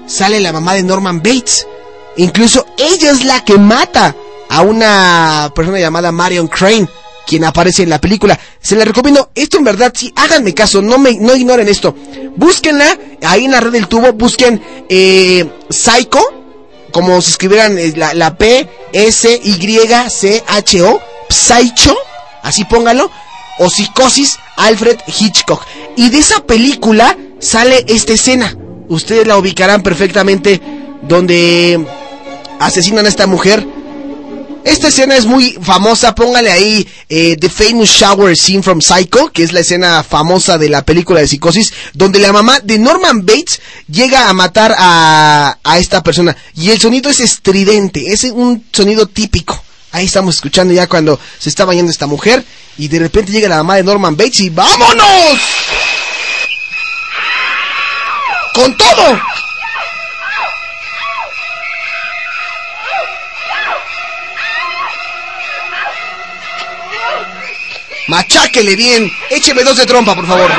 sale 0.08 0.40
la 0.40 0.54
mamá 0.54 0.74
de 0.74 0.84
Norman 0.84 1.22
Bates. 1.22 1.68
Incluso 2.16 2.66
ella 2.78 3.12
es 3.12 3.26
la 3.26 3.44
que 3.44 3.58
mata 3.58 4.16
a 4.50 4.62
una 4.62 5.52
persona 5.54 5.80
llamada 5.80 6.12
Marion 6.14 6.48
Crane, 6.48 6.88
quien 7.26 7.44
aparece 7.44 7.84
en 7.84 7.90
la 7.90 8.02
película. 8.02 8.40
Se 8.62 8.76
la 8.76 8.86
recomiendo. 8.86 9.32
Esto 9.36 9.58
en 9.58 9.64
verdad, 9.64 9.94
sí, 9.96 10.12
háganme 10.16 10.54
caso, 10.54 10.82
no 10.82 10.98
me, 10.98 11.14
no 11.14 11.36
ignoren 11.36 11.68
esto. 11.68 11.96
Búsquenla 12.36 12.98
ahí 13.24 13.46
en 13.46 13.52
la 13.52 13.60
red 13.60 13.72
del 13.72 13.88
tubo, 13.88 14.14
busquen 14.14 14.62
eh, 14.90 15.50
Psycho, 15.70 16.22
como 16.92 17.22
si 17.22 17.32
escribieran 17.32 17.78
eh, 17.78 17.94
la, 17.96 18.14
la 18.14 18.38
P, 18.38 18.68
S, 18.94 19.40
Y, 19.44 19.80
C, 20.10 20.44
H, 20.48 20.82
O, 20.84 21.02
Psycho, 21.30 21.96
así 22.44 22.66
póngalo, 22.66 23.10
o 23.60 23.70
Psicosis, 23.70 24.38
Alfred 24.58 24.98
Hitchcock. 25.08 25.66
Y 25.96 26.10
de 26.10 26.20
esa 26.20 26.44
película 26.46 27.18
sale 27.40 27.86
esta 27.88 28.14
escena. 28.14 28.56
Ustedes 28.90 29.28
la 29.28 29.38
ubicarán 29.38 29.84
perfectamente 29.84 30.62
donde 31.02 31.86
asesinan 32.60 33.06
a 33.06 33.10
esta 33.10 33.28
mujer. 33.28 33.66
Esta 34.64 34.90
escena 34.90 35.16
es 35.16 35.26
muy 35.26 35.58
famosa, 35.62 36.14
póngale 36.14 36.52
ahí 36.52 36.88
eh, 37.10 37.36
The 37.40 37.50
Famous 37.50 37.90
Shower 37.90 38.38
Scene 38.38 38.62
from 38.62 38.80
Psycho, 38.80 39.32
que 39.32 39.44
es 39.44 39.54
la 39.54 39.62
escena 39.62 40.04
famosa 40.04 40.58
de 40.58 40.70
la 40.70 40.86
película 40.86 41.20
de 41.20 41.28
Psicosis, 41.28 41.74
donde 41.94 42.20
la 42.20 42.32
mamá 42.32 42.60
de 42.60 42.78
Norman 42.78 43.26
Bates 43.26 43.60
llega 43.90 44.30
a 44.30 44.34
matar 44.34 44.76
a, 44.78 45.58
a 45.64 45.78
esta 45.80 46.04
persona. 46.04 46.38
Y 46.56 46.70
el 46.70 46.80
sonido 46.80 47.10
es 47.10 47.20
estridente, 47.22 48.14
es 48.14 48.24
un 48.26 48.64
sonido 48.72 49.08
típico. 49.08 49.62
Ahí 49.94 50.06
estamos 50.06 50.36
escuchando 50.36 50.74
ya 50.74 50.88
cuando 50.88 51.20
se 51.40 51.50
está 51.50 51.66
bañando 51.66 51.92
esta 51.92 52.08
mujer 52.08 52.46
y 52.78 52.88
de 52.88 53.00
repente 53.00 53.32
llega 53.32 53.50
la 53.50 53.58
mamá 53.58 53.76
de 53.76 53.84
Norman 53.84 54.16
Bates 54.16 54.40
y 54.42 54.50
¡vámonos! 54.50 55.40
¡Con 58.54 58.78
todo! 58.78 59.20
Macháquele 68.12 68.76
bien. 68.76 69.10
Écheme 69.30 69.64
dos 69.64 69.78
de 69.78 69.86
trompa, 69.86 70.14
por 70.14 70.28
favor. 70.28 70.52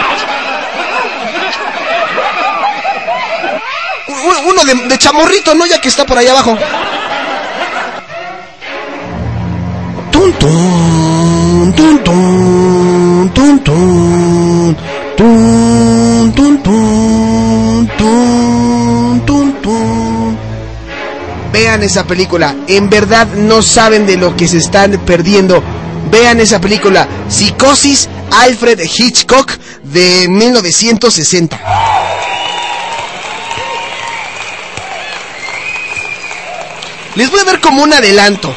Uno 4.47 4.65
de, 4.65 4.75
de 4.89 4.99
chamorrito, 4.99 5.55
¿no? 5.55 5.67
Ya 5.67 5.79
que 5.79 5.89
está 5.89 6.07
por 6.07 6.17
ahí 6.17 6.29
abajo. 6.29 6.57
Tun, 10.11 10.33
tun, 10.33 11.75
tun, 11.77 11.99
tun, 12.03 13.31
tun, 13.35 13.35
tun, 13.35 14.77
tun, 15.15 16.33
tun, 16.35 16.63
tun, 16.63 17.91
tun, 17.99 19.23
tun, 19.27 19.53
tun. 19.61 20.39
Vean 21.53 21.83
esa 21.83 22.07
película. 22.07 22.57
En 22.67 22.89
verdad 22.89 23.27
no 23.37 23.61
saben 23.61 24.07
de 24.07 24.17
lo 24.17 24.35
que 24.35 24.49
se 24.49 24.57
están 24.57 24.93
perdiendo. 25.05 25.63
Vean 26.13 26.41
esa 26.41 26.61
película. 26.61 27.09
Psicosis 27.29 28.07
Alfred 28.31 28.79
Hitchcock 28.81 29.51
de 29.83 30.29
1960. 30.29 31.59
Les 37.15 37.31
voy 37.31 37.41
a 37.41 37.45
dar 37.45 37.61
como 37.63 37.83
un 37.83 37.95
adelanto. 37.95 38.55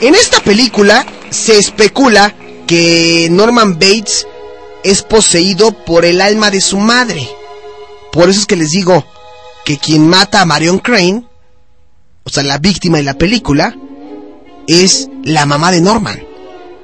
En 0.00 0.16
esta 0.16 0.40
película 0.40 1.06
se 1.30 1.56
especula 1.56 2.34
que 2.66 3.28
Norman 3.30 3.74
Bates 3.74 4.26
es 4.82 5.02
poseído 5.02 5.70
por 5.70 6.04
el 6.04 6.20
alma 6.20 6.50
de 6.50 6.60
su 6.60 6.78
madre. 6.78 7.28
Por 8.10 8.28
eso 8.28 8.40
es 8.40 8.46
que 8.46 8.56
les 8.56 8.72
digo 8.72 9.06
que 9.64 9.78
quien 9.78 10.08
mata 10.08 10.40
a 10.40 10.46
Marion 10.46 10.80
Crane, 10.80 11.22
o 12.24 12.30
sea, 12.30 12.42
la 12.42 12.58
víctima 12.58 12.98
de 12.98 13.04
la 13.04 13.14
película, 13.14 13.76
es 14.66 15.08
la 15.22 15.46
mamá 15.46 15.70
de 15.70 15.80
Norman. 15.80 16.27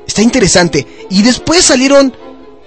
Está 0.07 0.23
interesante. 0.23 0.87
Y 1.11 1.23
después 1.23 1.65
salieron 1.65 2.15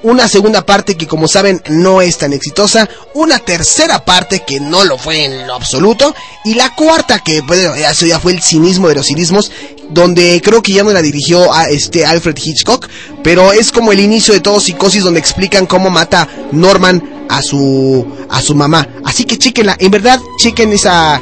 una 0.04 0.28
segunda 0.28 0.66
parte 0.66 0.96
que 0.96 1.08
como 1.08 1.28
saben 1.28 1.62
no 1.70 2.02
es 2.02 2.18
tan 2.18 2.34
exitosa, 2.34 2.88
una 3.14 3.40
tercera 3.40 4.06
parte 4.06 4.44
que 4.46 4.60
no 4.60 4.84
lo 4.84 4.98
fue 4.98 5.26
en 5.26 5.48
lo 5.48 5.56
absoluto, 5.56 6.14
y 6.46 6.54
la 6.54 6.76
cuarta 6.76 7.20
que 7.20 7.42
bueno, 7.42 7.74
eso 7.74 8.06
ya 8.06 8.20
fue 8.20 8.34
el 8.34 8.42
cinismo 8.42 8.88
de 8.90 8.96
los 8.96 9.08
cinismos, 9.08 9.52
donde 9.90 10.42
creo 10.44 10.62
que 10.62 10.74
ya 10.74 10.84
no 10.84 10.92
la 10.92 11.02
dirigió 11.02 11.52
a 11.54 11.70
este 11.70 12.06
Alfred 12.06 12.38
Hitchcock, 12.38 12.88
pero 13.24 13.54
es 13.54 13.72
como 13.72 13.92
el 13.92 14.00
inicio 14.00 14.34
de 14.34 14.42
todo 14.42 14.60
psicosis 14.60 15.04
donde 15.04 15.20
explican 15.20 15.66
cómo 15.66 15.90
mata 15.90 16.28
Norman 16.52 17.26
a 17.30 17.42
su 17.42 18.06
a 18.30 18.42
su 18.42 18.54
mamá. 18.54 18.88
Así 19.04 19.26
que 19.26 19.38
chequenla, 19.38 19.78
en 19.80 19.92
verdad 19.92 20.20
chequen 20.40 20.74
esa 20.74 21.22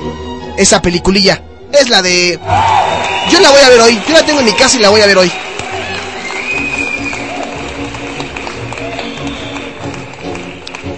esa 0.57 0.81
peliculilla. 0.81 1.41
Es 1.71 1.89
la 1.89 2.01
de 2.01 2.39
Yo 3.31 3.39
la 3.39 3.51
voy 3.51 3.61
a 3.61 3.69
ver 3.69 3.81
hoy, 3.81 4.01
yo 4.07 4.13
la 4.13 4.25
tengo 4.25 4.39
en 4.39 4.45
mi 4.45 4.53
casa 4.53 4.77
y 4.77 4.81
la 4.81 4.89
voy 4.89 5.01
a 5.01 5.07
ver 5.07 5.17
hoy. 5.17 5.31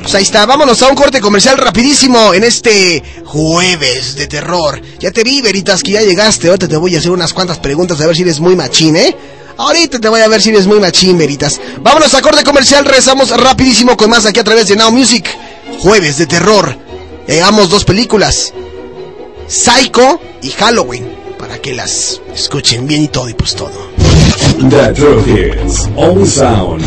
Pues 0.08 0.16
ahí 0.16 0.24
está, 0.24 0.46
vámonos 0.46 0.82
a 0.84 0.88
un 0.88 0.96
corte 0.96 1.20
comercial 1.20 1.58
rapidísimo 1.58 2.34
en 2.34 2.46
este 2.46 3.04
jueves 3.26 4.16
de 4.16 4.28
terror. 4.28 4.82
Ya 5.00 5.12
te 5.12 5.22
vi, 5.22 5.42
Veritas, 5.42 5.84
que 5.84 5.92
ya 5.92 6.02
llegaste. 6.02 6.48
Ahorita 6.48 6.66
te 6.66 6.78
voy 6.78 6.96
a 6.96 7.00
hacer 7.00 7.12
unas 7.12 7.34
cuantas 7.34 7.58
preguntas 7.58 8.00
a 8.00 8.08
ver 8.08 8.16
si 8.16 8.22
eres 8.22 8.40
muy 8.40 8.56
machín, 8.56 8.96
¿eh? 8.96 9.14
Ahorita 9.58 10.00
te 10.00 10.08
voy 10.08 10.22
a 10.22 10.30
ver 10.30 10.42
si 10.42 10.52
eres 10.52 10.66
muy 10.66 10.80
machín, 10.80 11.18
Veritas. 11.18 11.60
Vámonos 11.82 12.14
a 12.14 12.22
corte 12.22 12.46
comercial, 12.46 12.86
rezamos 12.86 13.32
rapidísimo 13.32 13.98
con 13.98 14.10
más 14.10 14.26
aquí 14.26 14.40
a 14.40 14.46
través 14.46 14.70
de 14.70 14.78
Now 14.78 14.94
Music. 14.94 15.28
Jueves 15.80 16.18
de 16.18 16.26
terror. 16.26 16.74
Llegamos 17.28 17.70
dos 17.70 17.84
películas. 17.84 18.54
Psycho 19.50 20.22
y 20.42 20.52
Halloween. 20.52 21.18
Para 21.38 21.62
que 21.62 21.76
las 21.76 22.22
escuchen 22.34 22.88
bien 22.88 23.04
y 23.04 23.08
todo 23.10 23.28
y 23.28 23.34
pues 23.34 23.56
todo. 23.56 23.90
The 24.70 24.94
Truth 24.94 25.28
Hits. 25.28 25.90
All 25.98 26.26
sound. 26.26 26.86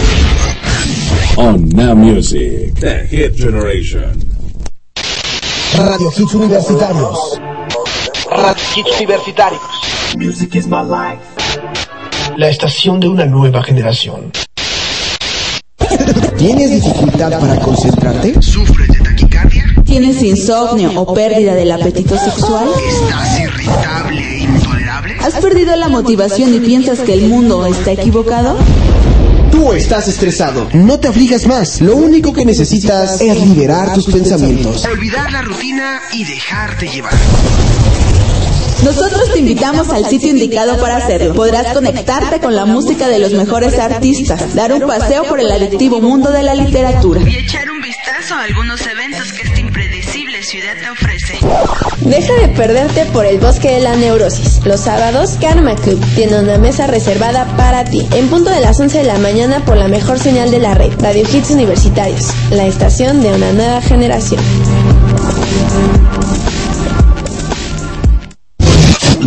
On 1.36 1.68
Now 1.70 1.94
Music. 1.94 2.74
The 2.80 3.06
Hit 3.06 3.34
Generation. 3.36 4.12
Radio 5.76 6.10
Hits 6.10 6.34
Universitarios. 6.34 7.40
Radio 8.30 8.64
Hits 8.76 9.00
Universitarios. 9.00 10.16
Music 10.16 10.56
is 10.56 10.66
my 10.66 10.82
life. 10.82 11.20
La 12.36 12.48
estación 12.48 13.00
de 13.00 13.08
una 13.08 13.26
nueva 13.26 13.62
generación. 13.62 14.32
¿Tienes 16.36 16.70
dificultad 16.70 17.38
para 17.38 17.58
concentrarte? 17.60 18.40
¿Sufres 18.42 18.88
de 18.88 18.98
taquicardia? 19.00 19.64
¿Tienes 19.84 20.22
insomnio 20.22 20.92
o 21.00 21.14
pérdida 21.14 21.54
del 21.54 21.70
apetito 21.72 22.16
sexual? 22.16 22.68
¿Estás 22.86 23.40
irritable 23.40 24.20
e 24.20 24.38
intolerable? 24.40 25.14
¿Has 25.20 25.34
perdido 25.34 25.76
la 25.76 25.88
motivación 25.88 26.54
y 26.54 26.60
piensas 26.60 27.00
que 27.00 27.14
el 27.14 27.28
mundo 27.28 27.66
está 27.66 27.92
equivocado? 27.92 28.56
¿Cómo 29.60 29.74
estás 29.74 30.08
estresado? 30.08 30.70
No 30.72 30.98
te 30.98 31.08
aflijas 31.08 31.46
más. 31.46 31.82
Lo 31.82 31.94
único 31.94 32.32
que 32.32 32.46
necesitas 32.46 33.20
es 33.20 33.38
liberar 33.46 33.92
tus 33.92 34.06
pensamientos. 34.06 34.86
Olvidar 34.86 35.30
la 35.30 35.42
rutina 35.42 36.00
y 36.14 36.24
dejarte 36.24 36.88
llevar. 36.88 37.12
Nosotros 38.82 39.30
te 39.30 39.40
invitamos 39.40 39.90
al 39.90 40.06
sitio 40.06 40.30
indicado 40.30 40.80
para 40.80 40.96
hacerlo. 40.96 41.34
Podrás 41.34 41.74
conectarte 41.74 42.40
con 42.40 42.56
la 42.56 42.64
música 42.64 43.06
de 43.08 43.18
los 43.18 43.32
mejores 43.32 43.78
artistas, 43.78 44.54
dar 44.54 44.72
un 44.72 44.88
paseo 44.88 45.24
por 45.24 45.38
el 45.38 45.52
adictivo 45.52 46.00
mundo 46.00 46.32
de 46.32 46.42
la 46.42 46.54
literatura. 46.54 47.20
y 47.28 47.36
echar 47.36 47.70
un 47.70 47.82
vistazo 47.82 48.36
a 48.36 48.44
algunos 48.44 48.80
eventos 48.86 49.30
que 49.34 49.49
ciudad 50.42 50.74
te 50.80 50.90
ofrece. 50.90 51.38
Deja 52.00 52.34
de 52.34 52.48
perderte 52.48 53.04
por 53.06 53.26
el 53.26 53.38
bosque 53.38 53.70
de 53.70 53.80
la 53.80 53.96
neurosis. 53.96 54.64
Los 54.64 54.80
sábados, 54.80 55.36
Karma 55.40 55.74
Club 55.76 56.02
tiene 56.14 56.38
una 56.38 56.58
mesa 56.58 56.86
reservada 56.86 57.44
para 57.56 57.84
ti. 57.84 58.06
En 58.12 58.28
punto 58.28 58.50
de 58.50 58.60
las 58.60 58.78
11 58.80 58.98
de 58.98 59.04
la 59.04 59.18
mañana 59.18 59.64
por 59.64 59.76
la 59.76 59.88
mejor 59.88 60.18
señal 60.18 60.50
de 60.50 60.58
la 60.58 60.74
red. 60.74 60.92
Radio 61.00 61.22
Hits 61.22 61.50
Universitarios. 61.50 62.32
La 62.50 62.66
estación 62.66 63.22
de 63.22 63.32
una 63.32 63.52
nueva 63.52 63.80
generación. 63.82 64.42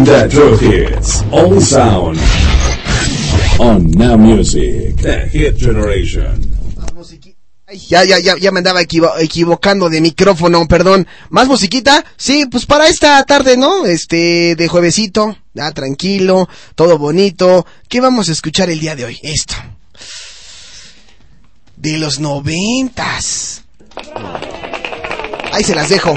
The 0.05 0.27
True 0.29 0.57
Hits. 0.59 1.23
All 1.31 1.61
sound. 1.61 2.19
On 3.59 3.91
Now 3.91 4.17
Music. 4.17 4.95
The 4.97 5.29
Hit 5.29 5.57
Generation. 5.57 6.42
Ya, 7.89 8.03
ya, 8.03 8.19
ya, 8.19 8.37
ya 8.37 8.51
me 8.51 8.59
andaba 8.59 8.81
equivo- 8.81 9.13
equivocando 9.19 9.89
de 9.89 10.01
micrófono, 10.01 10.67
perdón. 10.67 11.07
¿Más 11.29 11.47
musiquita? 11.47 12.05
Sí, 12.17 12.45
pues 12.45 12.65
para 12.65 12.87
esta 12.87 13.23
tarde, 13.23 13.57
¿no? 13.57 13.85
Este, 13.85 14.55
de 14.55 14.67
juevesito, 14.67 15.37
ya 15.53 15.71
tranquilo, 15.71 16.47
todo 16.75 16.97
bonito. 16.97 17.65
¿Qué 17.89 17.99
vamos 18.01 18.29
a 18.29 18.31
escuchar 18.31 18.69
el 18.69 18.79
día 18.79 18.95
de 18.95 19.05
hoy? 19.05 19.19
Esto. 19.23 19.55
De 21.75 21.97
los 21.97 22.19
noventas. 22.19 23.63
Ahí 25.51 25.63
se 25.63 25.75
las 25.75 25.89
dejo. 25.89 26.15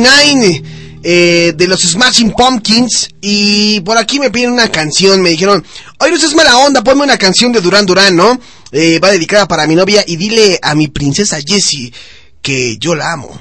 1979 0.00 0.82
eh, 1.04 1.52
de 1.56 1.68
los 1.68 1.80
Smashing 1.80 2.32
Pumpkins. 2.32 3.08
Y 3.20 3.80
por 3.80 3.98
aquí 3.98 4.18
me 4.18 4.30
piden 4.30 4.52
una 4.52 4.68
canción. 4.68 5.20
Me 5.20 5.30
dijeron, 5.30 5.64
oye, 5.98 6.12
no 6.12 6.18
seas 6.18 6.34
mala 6.34 6.58
onda, 6.58 6.82
ponme 6.82 7.02
una 7.04 7.18
canción 7.18 7.52
de 7.52 7.60
Duran 7.60 7.86
Duran, 7.86 8.16
¿no? 8.16 8.38
Eh, 8.70 8.98
va 9.00 9.10
dedicada 9.10 9.46
para 9.46 9.66
mi 9.66 9.74
novia 9.74 10.04
y 10.06 10.16
dile 10.16 10.58
a 10.62 10.74
mi 10.74 10.88
princesa 10.88 11.38
Jessie 11.44 11.92
que 12.40 12.78
yo 12.78 12.94
la 12.94 13.12
amo. 13.12 13.38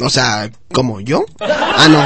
O 0.00 0.08
sea, 0.08 0.50
¿como 0.72 1.00
yo? 1.00 1.26
Ah, 1.40 1.88
no. 1.88 2.00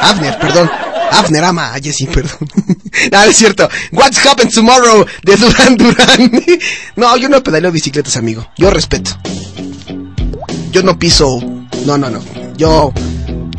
Abner, 0.00 0.38
perdón. 0.38 0.70
Abner 1.10 1.44
ama 1.44 1.74
a 1.74 1.80
Jessie, 1.80 2.06
perdón. 2.06 2.48
no, 3.12 3.22
es 3.24 3.36
cierto. 3.36 3.68
What's 3.92 4.24
Happened 4.24 4.52
Tomorrow 4.52 5.04
de 5.22 5.36
Duran 5.36 5.76
Duran. 5.76 6.44
no, 6.96 7.16
yo 7.16 7.28
no 7.28 7.42
pedaleo 7.42 7.70
bicicletas, 7.72 8.16
amigo. 8.16 8.46
Yo 8.56 8.70
respeto. 8.70 9.18
Yo 10.70 10.82
no 10.82 10.98
piso. 10.98 11.40
No, 11.84 11.98
no, 11.98 12.10
no. 12.10 12.45
Yo. 12.56 12.92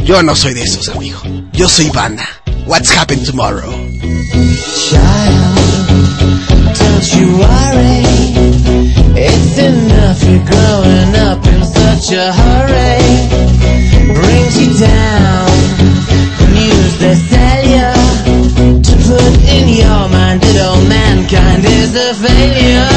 Yo 0.03 0.23
no 0.23 0.35
soy 0.35 0.53
de 0.55 0.63
esos, 0.63 0.89
amigo. 0.89 1.19
Yo 1.53 1.69
soy 1.69 1.89
banda. 1.91 2.27
What's 2.65 2.89
Happened 2.89 3.23
Tomorrow. 3.25 3.69
Don't 6.79 7.15
you 7.15 7.37
worry, 7.37 8.03
it's 9.15 9.57
enough 9.59 10.23
you're 10.23 10.43
growing 10.45 11.15
up 11.15 11.45
in 11.45 11.63
such 11.63 12.11
a 12.13 12.33
hurry. 12.33 13.27
Brings 14.15 14.57
you 14.59 14.73
down, 14.79 15.47
news 16.53 16.97
they 16.97 17.13
sell 17.15 17.63
you 17.65 17.93
to 18.81 18.95
put 19.05 19.37
in 19.47 19.69
your 19.69 20.09
mind 20.09 20.41
that 20.41 20.57
all 20.65 20.81
mankind 20.81 21.65
is 21.65 21.93
a 21.95 22.13
failure. 22.15 22.89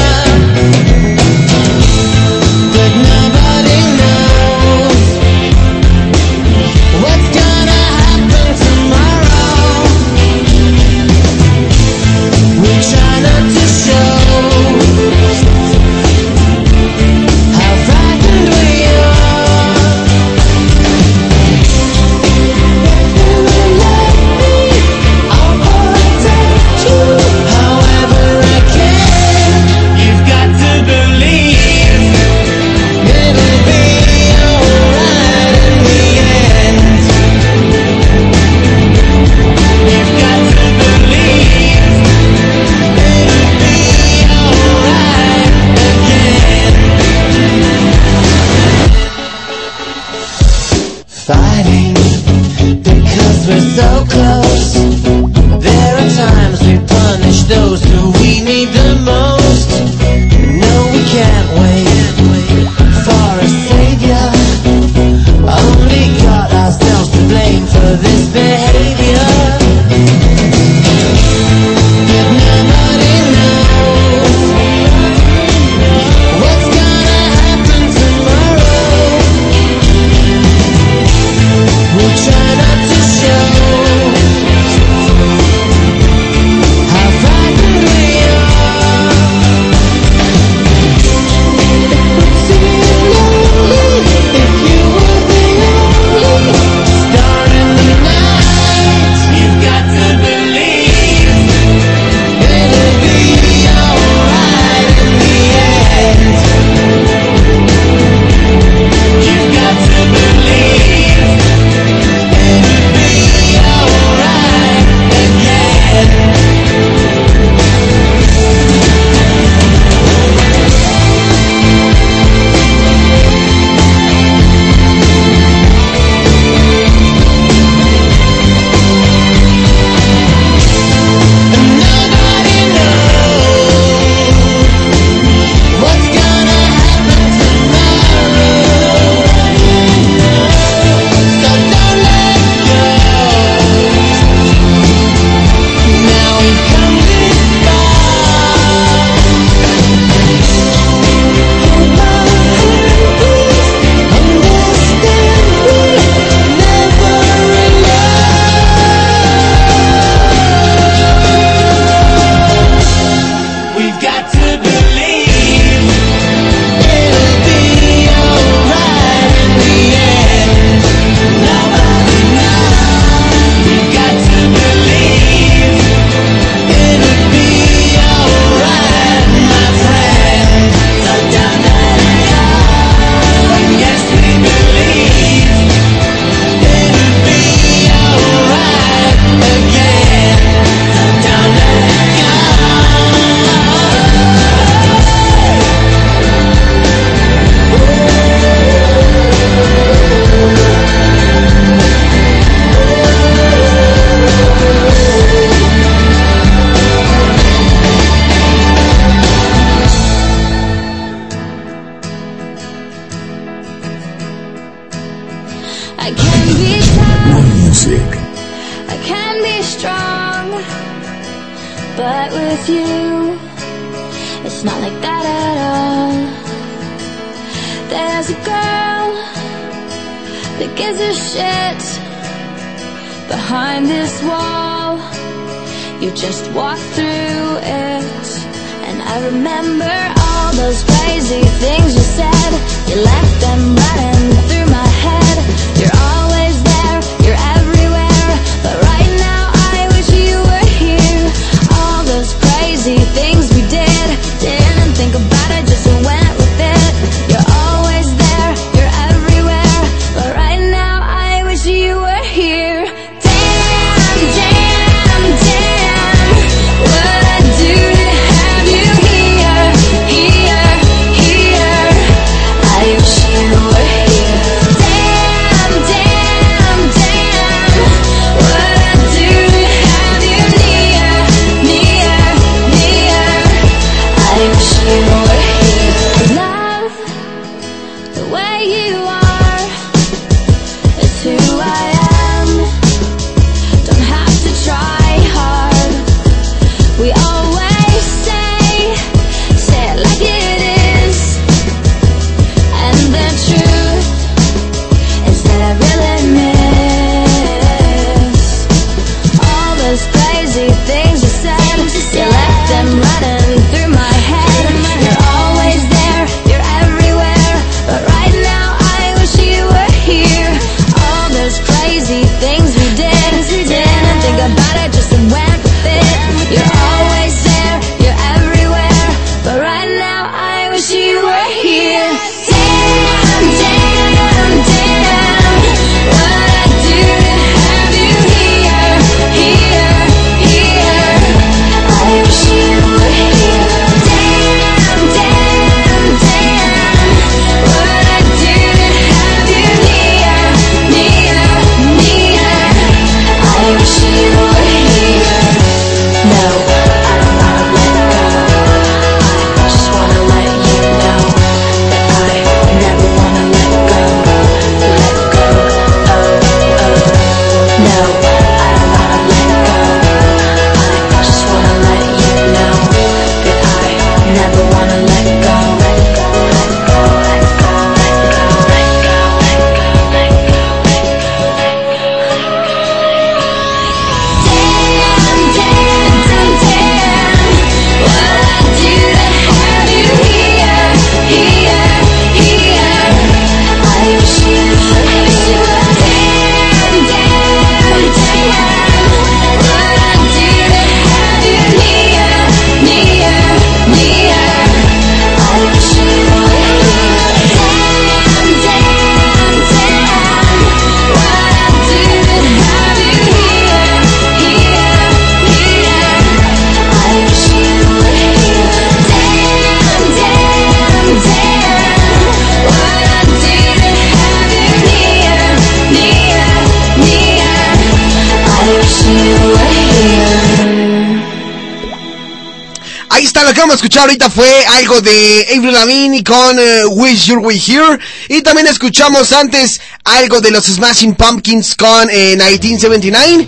Escuchar 433.91 434.07
ahorita 434.07 434.29
fue 434.29 434.65
algo 434.77 435.01
de 435.01 435.47
Avril 435.53 435.73
Lavigne 435.73 436.23
con 436.23 436.57
eh, 436.57 436.85
Wish 436.85 437.25
You 437.25 437.39
Were 437.39 437.59
Here. 437.59 437.99
Y 438.29 438.41
también 438.41 438.67
escuchamos 438.67 439.33
antes 439.33 439.81
algo 440.05 440.39
de 440.39 440.49
los 440.49 440.63
Smashing 440.63 441.15
Pumpkins 441.15 441.75
con 441.75 442.09
eh, 442.09 442.37
1979. 442.37 443.45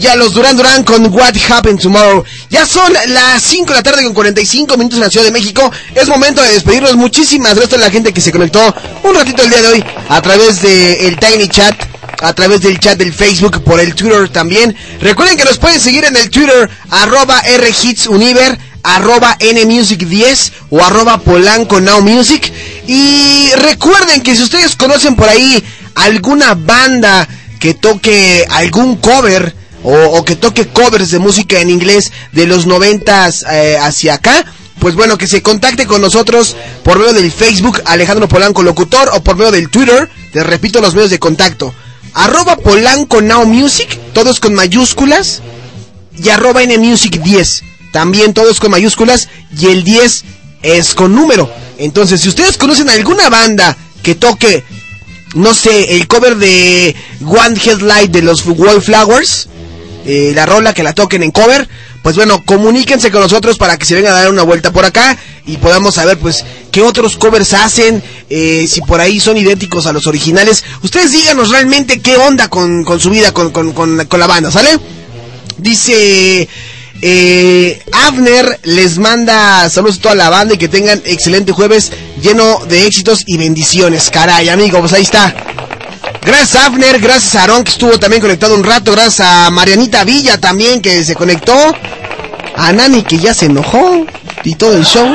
Y 0.00 0.06
a 0.06 0.16
los 0.16 0.32
Duran 0.32 0.56
Duran 0.56 0.84
con 0.84 1.12
What 1.12 1.34
Happened 1.50 1.82
Tomorrow. 1.82 2.24
Ya 2.48 2.64
son 2.64 2.94
las 3.08 3.42
5 3.42 3.66
de 3.66 3.74
la 3.74 3.82
tarde 3.82 4.04
con 4.04 4.14
45 4.14 4.74
minutos 4.78 4.96
en 4.96 5.04
la 5.04 5.10
Ciudad 5.10 5.26
de 5.26 5.32
México. 5.32 5.70
Es 5.94 6.08
momento 6.08 6.40
de 6.40 6.54
despedirnos. 6.54 6.96
Muchísimas 6.96 7.54
gracias 7.54 7.78
a 7.78 7.84
la 7.84 7.90
gente 7.90 8.14
que 8.14 8.22
se 8.22 8.32
conectó 8.32 8.74
un 9.02 9.14
ratito 9.14 9.42
el 9.42 9.50
día 9.50 9.60
de 9.60 9.68
hoy 9.68 9.84
a 10.08 10.22
través 10.22 10.62
del 10.62 11.18
Tiny 11.18 11.48
Chat 11.48 11.94
a 12.20 12.32
través 12.32 12.62
del 12.62 12.78
chat 12.78 12.96
del 12.96 13.12
Facebook, 13.12 13.62
por 13.62 13.80
el 13.80 13.94
Twitter 13.94 14.28
también. 14.30 14.74
Recuerden 15.00 15.36
que 15.36 15.44
nos 15.44 15.58
pueden 15.58 15.78
seguir 15.78 16.04
en 16.04 16.16
el 16.16 16.30
Twitter, 16.30 16.70
arroba 16.90 17.42
rhitsuniver, 17.42 18.58
arroba 18.84 19.36
nmusic10 19.38 20.52
o 20.70 20.84
arroba 20.84 21.18
polanco 21.18 21.80
now 21.80 22.00
music. 22.00 22.52
Y 22.86 23.50
recuerden 23.56 24.22
que 24.22 24.36
si 24.36 24.42
ustedes 24.42 24.76
conocen 24.76 25.16
por 25.16 25.28
ahí 25.28 25.64
alguna 25.96 26.54
banda 26.54 27.26
que 27.58 27.74
toque 27.74 28.46
algún 28.50 28.96
cover 28.96 29.54
o, 29.82 30.24
que 30.24 30.36
toque 30.36 30.68
covers 30.68 31.10
de 31.10 31.18
música 31.18 31.60
en 31.60 31.68
inglés 31.68 32.12
de 32.32 32.46
los 32.46 32.66
noventas 32.66 33.44
eh, 33.50 33.76
hacia 33.80 34.14
acá, 34.14 34.44
pues 34.78 34.94
bueno, 34.94 35.18
que 35.18 35.26
se 35.26 35.42
contacte 35.42 35.86
con 35.86 36.00
nosotros 36.00 36.56
por 36.82 36.98
medio 36.98 37.12
del 37.12 37.30
Facebook 37.30 37.82
Alejandro 37.84 38.28
Polanco 38.28 38.62
Locutor 38.62 39.10
o 39.14 39.22
por 39.22 39.36
medio 39.36 39.50
del 39.50 39.68
Twitter, 39.68 40.10
te 40.32 40.42
repito 40.42 40.80
los 40.80 40.94
medios 40.94 41.10
de 41.10 41.18
contacto, 41.18 41.74
arroba 42.14 42.56
Polanco 42.56 43.20
Now 43.20 43.46
Music, 43.46 43.98
todos 44.12 44.40
con 44.40 44.54
mayúsculas, 44.54 45.42
y 46.16 46.28
arroba 46.28 46.62
NMusic 46.64 47.20
10, 47.22 47.64
también 47.94 48.34
todos 48.34 48.58
con 48.58 48.72
mayúsculas, 48.72 49.28
y 49.56 49.66
el 49.66 49.84
10 49.84 50.24
es 50.62 50.96
con 50.96 51.14
número. 51.14 51.48
Entonces, 51.78 52.20
si 52.20 52.28
ustedes 52.28 52.58
conocen 52.58 52.90
alguna 52.90 53.30
banda 53.30 53.76
que 54.02 54.16
toque, 54.16 54.64
no 55.36 55.54
sé, 55.54 55.94
el 55.94 56.08
cover 56.08 56.34
de 56.34 56.92
One 57.24 57.56
Headlight 57.64 58.10
de 58.10 58.22
los 58.22 58.44
Wallflowers, 58.44 59.46
eh, 60.06 60.32
la 60.34 60.44
rola 60.44 60.74
que 60.74 60.82
la 60.82 60.92
toquen 60.92 61.22
en 61.22 61.30
cover, 61.30 61.68
pues 62.02 62.16
bueno, 62.16 62.42
comuníquense 62.44 63.12
con 63.12 63.20
nosotros 63.22 63.58
para 63.58 63.78
que 63.78 63.84
se 63.84 63.94
vengan 63.94 64.14
a 64.14 64.22
dar 64.22 64.30
una 64.32 64.42
vuelta 64.42 64.72
por 64.72 64.84
acá 64.84 65.16
y 65.46 65.58
podamos 65.58 65.94
saber 65.94 66.18
pues 66.18 66.44
qué 66.72 66.82
otros 66.82 67.16
covers 67.16 67.52
hacen, 67.52 68.02
eh, 68.28 68.66
si 68.68 68.80
por 68.80 69.00
ahí 69.00 69.20
son 69.20 69.36
idénticos 69.36 69.86
a 69.86 69.92
los 69.92 70.08
originales. 70.08 70.64
Ustedes 70.82 71.12
díganos 71.12 71.50
realmente 71.50 72.00
qué 72.00 72.16
onda 72.16 72.48
con, 72.48 72.82
con 72.82 72.98
su 72.98 73.10
vida, 73.10 73.32
con, 73.32 73.52
con, 73.52 73.72
con, 73.72 74.04
con 74.06 74.18
la 74.18 74.26
banda, 74.26 74.50
¿sale? 74.50 74.80
Dice 75.58 76.48
eh, 77.02 77.82
Avner 77.92 78.60
les 78.62 78.98
manda 78.98 79.68
saludos 79.68 79.98
a 79.98 80.02
toda 80.02 80.14
la 80.14 80.30
banda 80.30 80.54
y 80.54 80.58
que 80.58 80.68
tengan 80.68 81.02
excelente 81.04 81.52
jueves 81.52 81.92
lleno 82.22 82.64
de 82.66 82.86
éxitos 82.86 83.22
y 83.26 83.36
bendiciones. 83.36 84.10
Caray, 84.10 84.48
amigo, 84.48 84.80
pues 84.80 84.92
ahí 84.92 85.02
está. 85.02 85.34
Gracias 86.24 86.56
a 86.56 86.66
Avner, 86.66 87.00
gracias 87.00 87.34
a 87.34 87.44
Aaron 87.44 87.64
que 87.64 87.70
estuvo 87.70 87.98
también 87.98 88.22
conectado 88.22 88.54
un 88.54 88.64
rato, 88.64 88.92
gracias 88.92 89.20
a 89.20 89.50
Marianita 89.50 90.04
Villa 90.04 90.40
también 90.40 90.80
que 90.80 91.04
se 91.04 91.14
conectó, 91.14 91.54
a 92.56 92.72
Nani 92.72 93.02
que 93.02 93.18
ya 93.18 93.34
se 93.34 93.46
enojó 93.46 94.06
y 94.42 94.54
todo 94.54 94.76
el 94.76 94.84
show. 94.84 95.06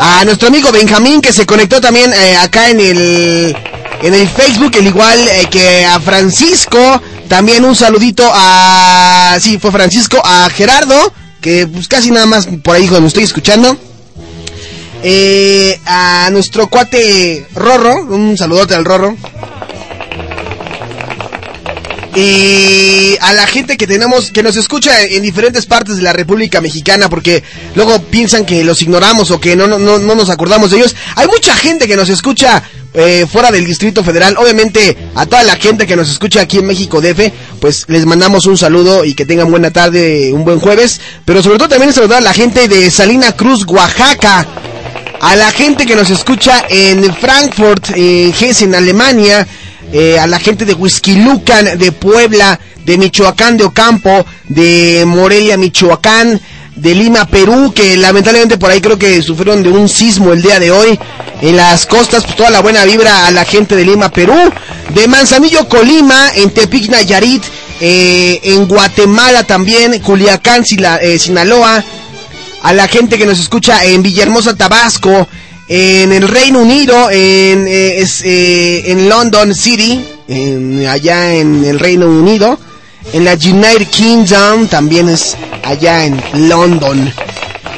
A 0.00 0.24
nuestro 0.26 0.48
amigo 0.48 0.70
Benjamín 0.70 1.22
que 1.22 1.32
se 1.32 1.46
conectó 1.46 1.80
también 1.80 2.12
eh, 2.12 2.36
acá 2.36 2.68
en 2.68 2.80
el 2.80 3.56
en 4.02 4.12
el 4.12 4.28
Facebook, 4.28 4.72
el 4.76 4.88
igual 4.88 5.18
eh, 5.28 5.46
que 5.50 5.86
a 5.86 5.98
Francisco. 5.98 7.00
También 7.34 7.64
un 7.64 7.74
saludito 7.74 8.30
a... 8.32 9.36
Sí, 9.40 9.58
fue 9.58 9.72
Francisco, 9.72 10.22
a 10.24 10.48
Gerardo, 10.50 11.12
que 11.40 11.66
pues 11.66 11.88
casi 11.88 12.12
nada 12.12 12.26
más 12.26 12.46
por 12.62 12.76
ahí 12.76 12.86
cuando 12.86 13.08
estoy 13.08 13.24
escuchando. 13.24 13.76
Eh, 15.02 15.76
a 15.84 16.28
nuestro 16.30 16.68
cuate 16.68 17.44
Rorro, 17.56 18.04
un 18.04 18.36
saludote 18.38 18.76
al 18.76 18.84
Rorro. 18.84 19.16
Y 22.16 23.16
a 23.20 23.32
la 23.32 23.46
gente 23.46 23.76
que 23.76 23.86
tenemos, 23.86 24.30
que 24.30 24.42
nos 24.42 24.56
escucha 24.56 25.02
en 25.02 25.22
diferentes 25.22 25.66
partes 25.66 25.96
de 25.96 26.02
la 26.02 26.12
República 26.12 26.60
Mexicana, 26.60 27.08
porque 27.08 27.42
luego 27.74 28.00
piensan 28.02 28.46
que 28.46 28.62
los 28.62 28.82
ignoramos 28.82 29.30
o 29.32 29.40
que 29.40 29.56
no, 29.56 29.66
no, 29.66 29.78
no, 29.78 29.98
no 29.98 30.14
nos 30.14 30.30
acordamos 30.30 30.70
de 30.70 30.78
ellos. 30.78 30.94
Hay 31.16 31.26
mucha 31.26 31.54
gente 31.56 31.88
que 31.88 31.96
nos 31.96 32.08
escucha 32.08 32.62
eh, 32.96 33.26
fuera 33.30 33.50
del 33.50 33.66
Distrito 33.66 34.04
Federal. 34.04 34.36
Obviamente, 34.38 34.96
a 35.16 35.26
toda 35.26 35.42
la 35.42 35.56
gente 35.56 35.84
que 35.84 35.96
nos 35.96 36.08
escucha 36.08 36.42
aquí 36.42 36.58
en 36.58 36.66
México 36.66 37.00
DF, 37.00 37.32
pues 37.60 37.84
les 37.88 38.06
mandamos 38.06 38.46
un 38.46 38.56
saludo 38.56 39.04
y 39.04 39.14
que 39.14 39.26
tengan 39.26 39.50
buena 39.50 39.72
tarde, 39.72 40.32
un 40.32 40.44
buen 40.44 40.60
jueves. 40.60 41.00
Pero 41.24 41.42
sobre 41.42 41.58
todo 41.58 41.70
también 41.70 41.92
saludar 41.92 42.18
a 42.18 42.20
la 42.20 42.32
gente 42.32 42.68
de 42.68 42.90
Salina 42.92 43.32
Cruz, 43.32 43.66
Oaxaca. 43.66 44.46
A 45.20 45.34
la 45.34 45.50
gente 45.50 45.86
que 45.86 45.96
nos 45.96 46.10
escucha 46.10 46.64
en 46.68 47.02
Frankfurt, 47.14 47.90
en 47.96 48.32
Hessen, 48.32 48.74
Alemania. 48.74 49.44
Eh, 49.92 50.18
a 50.18 50.26
la 50.26 50.38
gente 50.38 50.64
de 50.64 50.74
Huizquilucan, 50.74 51.78
de 51.78 51.92
Puebla, 51.92 52.58
de 52.84 52.98
Michoacán 52.98 53.56
de 53.56 53.64
Ocampo, 53.64 54.24
de 54.48 55.04
Morelia, 55.06 55.56
Michoacán, 55.56 56.40
de 56.76 56.94
Lima, 56.94 57.26
Perú, 57.26 57.72
que 57.74 57.96
lamentablemente 57.96 58.58
por 58.58 58.70
ahí 58.70 58.80
creo 58.80 58.98
que 58.98 59.22
sufrieron 59.22 59.62
de 59.62 59.70
un 59.70 59.88
sismo 59.88 60.32
el 60.32 60.42
día 60.42 60.58
de 60.58 60.70
hoy. 60.70 60.98
En 61.40 61.56
las 61.56 61.86
costas, 61.86 62.24
pues 62.24 62.36
toda 62.36 62.50
la 62.50 62.60
buena 62.60 62.84
vibra 62.84 63.26
a 63.26 63.30
la 63.30 63.44
gente 63.44 63.76
de 63.76 63.84
Lima, 63.84 64.08
Perú. 64.10 64.36
De 64.94 65.06
Manzanillo, 65.08 65.68
Colima, 65.68 66.30
en 66.34 66.50
Tepic, 66.50 66.88
Nayarit, 66.88 67.42
eh, 67.80 68.40
en 68.42 68.66
Guatemala 68.66 69.44
también, 69.44 70.00
Culiacán, 70.00 70.64
eh, 71.00 71.18
Sinaloa. 71.18 71.84
A 72.62 72.72
la 72.72 72.88
gente 72.88 73.18
que 73.18 73.26
nos 73.26 73.40
escucha 73.40 73.84
en 73.84 74.02
Villahermosa, 74.02 74.56
Tabasco, 74.56 75.28
en 75.68 76.12
el 76.12 76.28
Reino 76.28 76.60
Unido, 76.60 77.10
en, 77.10 77.66
eh, 77.66 78.04
eh, 78.24 78.82
en 78.86 79.08
London 79.08 79.54
City, 79.54 80.04
allá 80.88 81.34
en 81.34 81.64
el 81.64 81.78
Reino 81.78 82.06
Unido. 82.06 82.58
En 83.12 83.24
la 83.24 83.34
United 83.34 83.86
Kingdom 83.88 84.66
también 84.68 85.08
es 85.08 85.36
allá 85.62 86.04
en 86.04 86.20
London. 86.48 87.12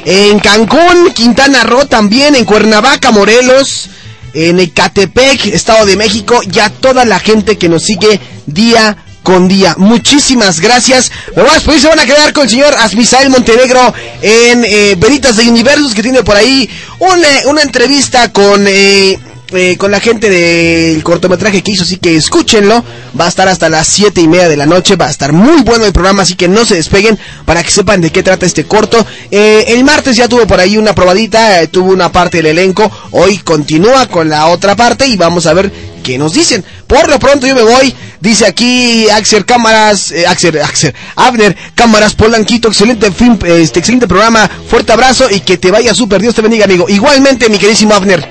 En 0.05 0.39
Cancún, 0.39 1.13
Quintana 1.15 1.65
Roo 1.65 1.87
también, 1.87 2.37
en 2.37 2.45
Cuernavaca, 2.45 3.11
Morelos, 3.11 3.91
en 4.35 4.61
Ecatepec, 4.61 5.47
Estado 5.47 5.85
de 5.85 5.97
México, 5.97 6.41
y 6.53 6.59
a 6.61 6.71
toda 6.71 7.05
la 7.05 7.19
gente 7.19 7.59
que 7.59 7.69
nos 7.69 7.83
sigue 7.83 8.21
día 8.47 8.97
con 9.27 9.49
día. 9.49 9.75
Muchísimas 9.77 10.61
gracias. 10.61 11.11
Me 11.35 11.43
voy 11.43 11.51
a 11.51 11.55
despedir, 11.55 11.81
se 11.81 11.89
van 11.89 11.99
a 11.99 12.07
quedar 12.07 12.33
con 12.33 12.45
el 12.45 12.49
señor 12.51 12.73
Asmisael 12.79 13.29
Montenegro 13.29 13.93
en 14.23 14.65
eh, 14.65 14.95
Veritas 14.97 15.37
de 15.37 15.51
Universos, 15.51 15.95
que 15.95 16.03
tiene 16.05 16.23
por 16.23 16.37
ahí 16.37 16.71
una, 17.01 17.29
una 17.51 17.63
entrevista 17.63 18.33
con... 18.33 18.65
eh, 18.69 19.19
eh, 19.53 19.77
con 19.77 19.93
la 19.93 20.01
gente 20.01 20.29
del 20.29 21.05
cortometraje 21.05 21.63
que 21.63 21.71
hizo, 21.71 21.85
así 21.85 21.99
que 21.99 22.17
escúchenlo. 22.17 22.85
Va 23.19 23.27
a 23.27 23.29
estar 23.29 23.49
hasta 23.49 23.69
las 23.69 23.87
siete 23.87 24.21
y 24.21 24.27
media 24.27 24.49
de 24.49 24.57
la 24.57 24.67
noche. 24.67 24.97
Va 24.97 25.07
a 25.07 25.11
estar 25.11 25.33
muy 25.33 25.63
bueno 25.63 25.85
el 25.85 25.93
programa, 25.93 26.23
así 26.23 26.35
que 26.35 26.49
no 26.49 26.65
se 26.65 26.75
despeguen 26.75 27.19
para 27.45 27.63
que 27.63 27.71
sepan 27.71 28.01
de 28.01 28.11
qué 28.11 28.23
trata 28.25 28.45
este 28.47 28.65
corto. 28.65 29.05
Eh, 29.31 29.65
el 29.69 29.85
martes 29.85 30.17
ya 30.17 30.29
tuvo 30.29 30.47
por 30.49 30.59
ahí 30.59 30.77
una 30.77 30.95
probadita, 30.95 31.63
eh, 31.63 31.69
tuvo 31.69 31.93
una 31.93 32.11
parte 32.11 32.39
del 32.39 32.47
elenco. 32.47 32.91
Hoy 33.13 33.39
continúa 33.39 34.09
con 34.09 34.29
la 34.29 34.47
otra 34.49 34.75
parte 34.75 35.07
y 35.07 35.17
vamos 35.17 35.47
a 35.47 35.55
ver 35.55 35.71
qué 36.07 36.19
nos 36.19 36.35
dicen. 36.35 36.65
Por 36.87 37.09
lo 37.09 37.19
pronto 37.19 37.49
yo 37.49 37.55
me 37.57 37.65
voy. 37.65 37.93
Dice 38.21 38.47
aquí 38.47 39.09
Axel 39.11 39.45
Cámaras, 39.45 40.13
eh, 40.13 40.25
Axel, 40.27 40.61
Axel, 40.61 40.95
Abner, 41.17 41.57
Cámaras 41.75 42.15
Polanquito, 42.15 42.69
excelente 42.69 43.11
film, 43.11 43.39
este 43.45 43.81
excelente 43.81 44.07
programa, 44.07 44.49
fuerte 44.69 44.93
abrazo 44.93 45.29
y 45.29 45.41
que 45.41 45.59
te 45.59 45.71
vaya 45.71 45.95
súper, 45.95 46.21
Dios 46.21 46.35
te 46.35 46.43
bendiga 46.43 46.65
amigo. 46.65 46.89
Igualmente 46.89 47.49
mi 47.49 47.59
queridísimo 47.59 47.95
Abner. 47.95 48.27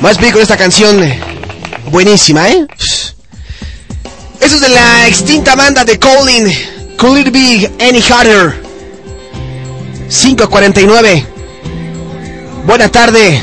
Más 0.00 0.18
pico 0.18 0.32
con 0.32 0.42
esta 0.42 0.56
canción 0.56 1.02
eh, 1.04 1.20
buenísima, 1.90 2.48
¿eh? 2.48 2.66
Eso 4.40 4.56
es 4.56 4.60
de 4.60 4.68
la 4.68 5.06
extinta 5.06 5.54
banda 5.54 5.84
de 5.84 6.00
Colin. 6.00 6.52
Could 6.96 7.18
it 7.18 7.32
be 7.32 7.70
any 7.78 8.00
harder? 8.00 8.60
5.49. 10.08 11.24
Buena 12.66 12.88
tarde. 12.88 13.40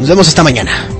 Nos 0.00 0.08
vemos 0.08 0.26
esta 0.26 0.42
mañana. 0.42 0.93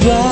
봐. 0.00 0.29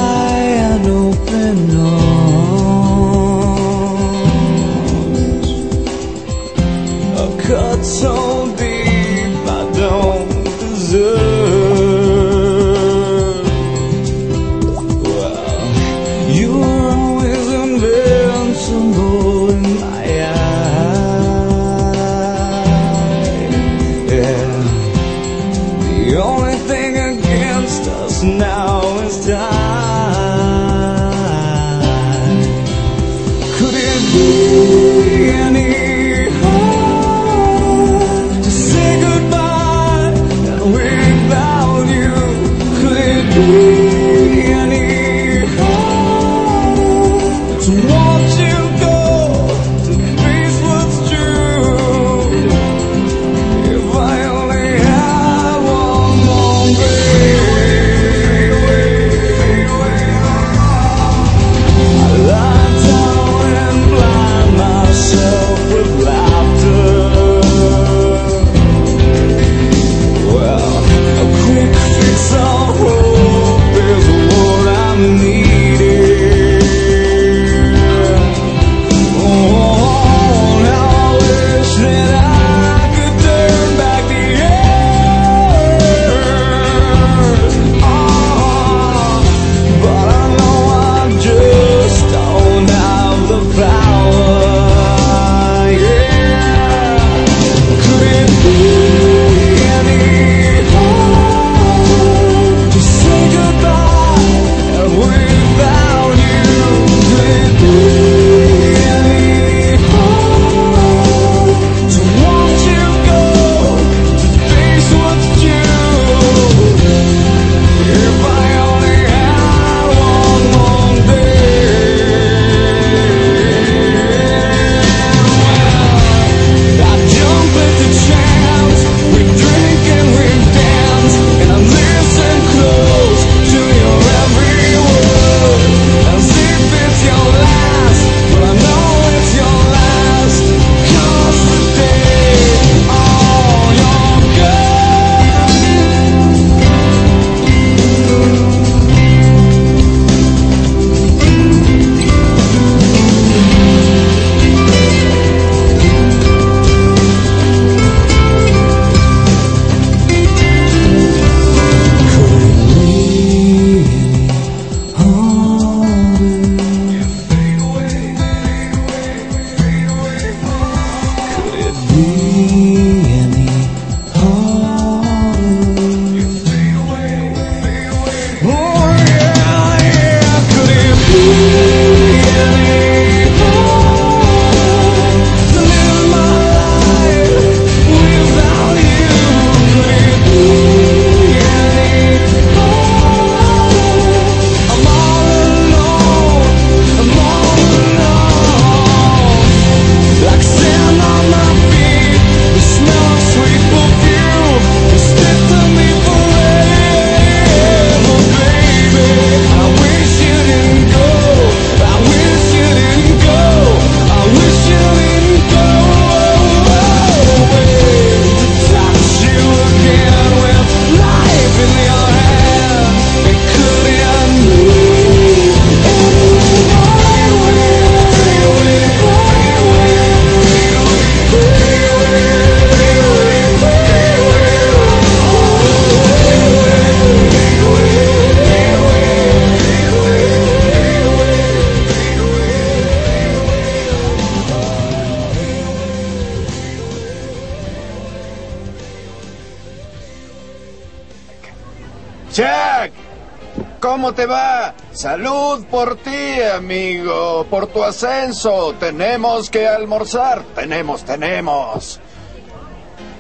Salud 255.09 255.65
por 255.71 255.97
ti, 255.97 256.43
amigo, 256.55 257.47
por 257.49 257.69
tu 257.69 257.83
ascenso. 257.83 258.75
Tenemos 258.79 259.49
que 259.49 259.67
almorzar. 259.67 260.43
Tenemos, 260.55 261.03
tenemos. 261.03 261.99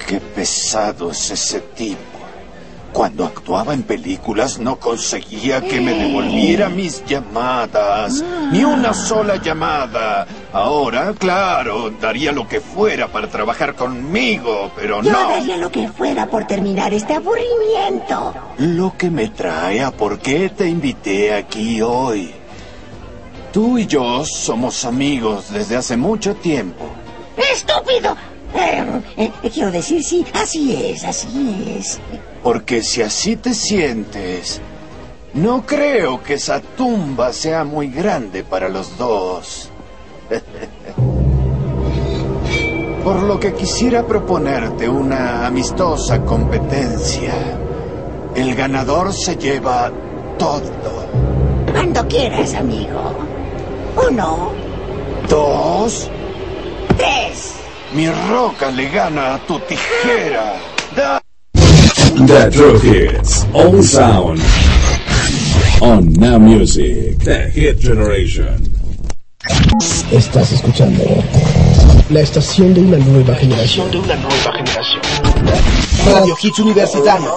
Qué 0.06 0.20
pesado 0.20 1.10
es 1.12 1.30
ese 1.30 1.60
tipo. 1.60 1.98
Cuando 2.92 3.24
actuaba 3.24 3.72
en 3.72 3.84
películas 3.84 4.58
no 4.58 4.78
conseguía 4.78 5.62
que 5.62 5.80
me 5.80 5.94
devolviera 5.94 6.68
mis 6.68 7.02
llamadas. 7.06 8.22
Ni 8.52 8.64
una 8.64 8.92
sola 8.92 9.36
llamada. 9.36 10.26
Ahora, 10.52 11.12
claro, 11.12 11.90
daría 11.90 12.32
lo 12.32 12.48
que 12.48 12.60
fuera 12.60 13.08
para 13.08 13.28
trabajar 13.28 13.74
conmigo, 13.74 14.70
pero 14.74 15.02
Yo 15.02 15.12
no. 15.12 15.28
daría 15.28 15.58
lo 15.58 15.70
que 15.70 15.88
fuera 15.88 16.26
por 16.26 16.46
terminar 16.46 16.94
este 16.94 17.14
aburrimiento. 17.14 18.34
Lo 18.56 18.96
que 18.96 19.10
me 19.10 19.28
trae 19.28 19.82
a 19.82 19.90
por 19.90 20.18
qué 20.18 20.48
te 20.48 20.66
invité 20.66 21.34
aquí 21.34 21.82
hoy. 21.82 22.32
Tú 23.52 23.76
y 23.78 23.86
yo 23.86 24.24
somos 24.24 24.86
amigos 24.86 25.50
desde 25.52 25.76
hace 25.76 25.96
mucho 25.98 26.34
tiempo. 26.36 26.86
¡Estúpido! 27.52 28.16
Eh, 28.54 29.30
eh, 29.42 29.50
quiero 29.52 29.70
decir, 29.70 30.02
sí, 30.02 30.24
así 30.32 30.74
es, 30.74 31.04
así 31.04 31.74
es. 31.78 32.00
Porque 32.42 32.82
si 32.82 33.02
así 33.02 33.36
te 33.36 33.52
sientes, 33.52 34.62
no 35.34 35.66
creo 35.66 36.22
que 36.22 36.34
esa 36.34 36.60
tumba 36.60 37.34
sea 37.34 37.64
muy 37.64 37.88
grande 37.88 38.44
para 38.44 38.70
los 38.70 38.96
dos. 38.96 39.70
Por 43.08 43.22
lo 43.22 43.40
que 43.40 43.54
quisiera 43.54 44.06
proponerte 44.06 44.86
una 44.86 45.46
amistosa 45.46 46.20
competencia. 46.26 47.32
El 48.36 48.54
ganador 48.54 49.14
se 49.14 49.34
lleva 49.36 49.90
todo. 50.38 50.60
Cuando 51.72 52.06
quieras, 52.06 52.52
amigo. 52.52 53.14
Uno, 54.10 54.52
Dos. 55.26 56.10
tres. 56.98 57.54
Mi 57.94 58.08
roca 58.28 58.70
le 58.72 58.90
gana 58.90 59.36
a 59.36 59.38
tu 59.38 59.58
tijera. 59.60 60.56
Da- 60.94 61.22
The 62.26 62.50
True 62.50 62.78
Hits. 62.82 63.46
All 63.54 63.82
Sound. 63.82 64.38
On 65.80 66.12
Now 66.12 66.38
Music. 66.38 67.16
The 67.24 67.50
Hit 67.52 67.80
Generation. 67.80 68.68
Estás 70.12 70.52
escuchando 70.52 71.02
la 72.10 72.20
estación 72.20 72.72
de 72.72 72.80
una 72.80 72.98
nueva 72.98 73.34
generación. 73.34 73.90
de 73.90 73.98
una 73.98 74.16
nueva 74.16 74.52
generación. 74.52 75.00
Radio 76.06 76.36
Hits 76.40 76.58
Universitarios. 76.58 77.32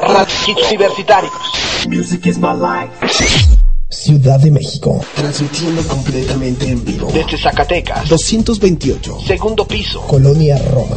Radio 0.00 0.34
Hits 0.46 0.70
Universitarios. 0.70 1.32
Music 1.86 2.26
is 2.26 2.38
my 2.38 2.52
life. 2.54 2.90
Ciudad 3.90 4.40
de 4.40 4.50
México. 4.50 5.04
Transmitiendo 5.14 5.82
completamente 5.86 6.70
en 6.70 6.82
vivo. 6.82 7.10
Desde 7.12 7.36
Zacatecas. 7.36 8.08
228. 8.08 9.18
Segundo 9.26 9.66
piso. 9.66 10.00
Colonia 10.06 10.56
Roma. 10.70 10.96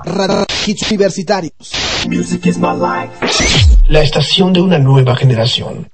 Radio 0.06 0.45
Hits 0.66 0.90
Universitarios. 0.91 1.72
Music 2.07 2.45
is 2.45 2.57
my 2.57 2.70
life. 2.74 3.11
La 3.88 4.02
estación 4.02 4.53
de 4.53 4.61
una 4.61 4.80
nueva 4.80 5.16
generación. 5.16 5.90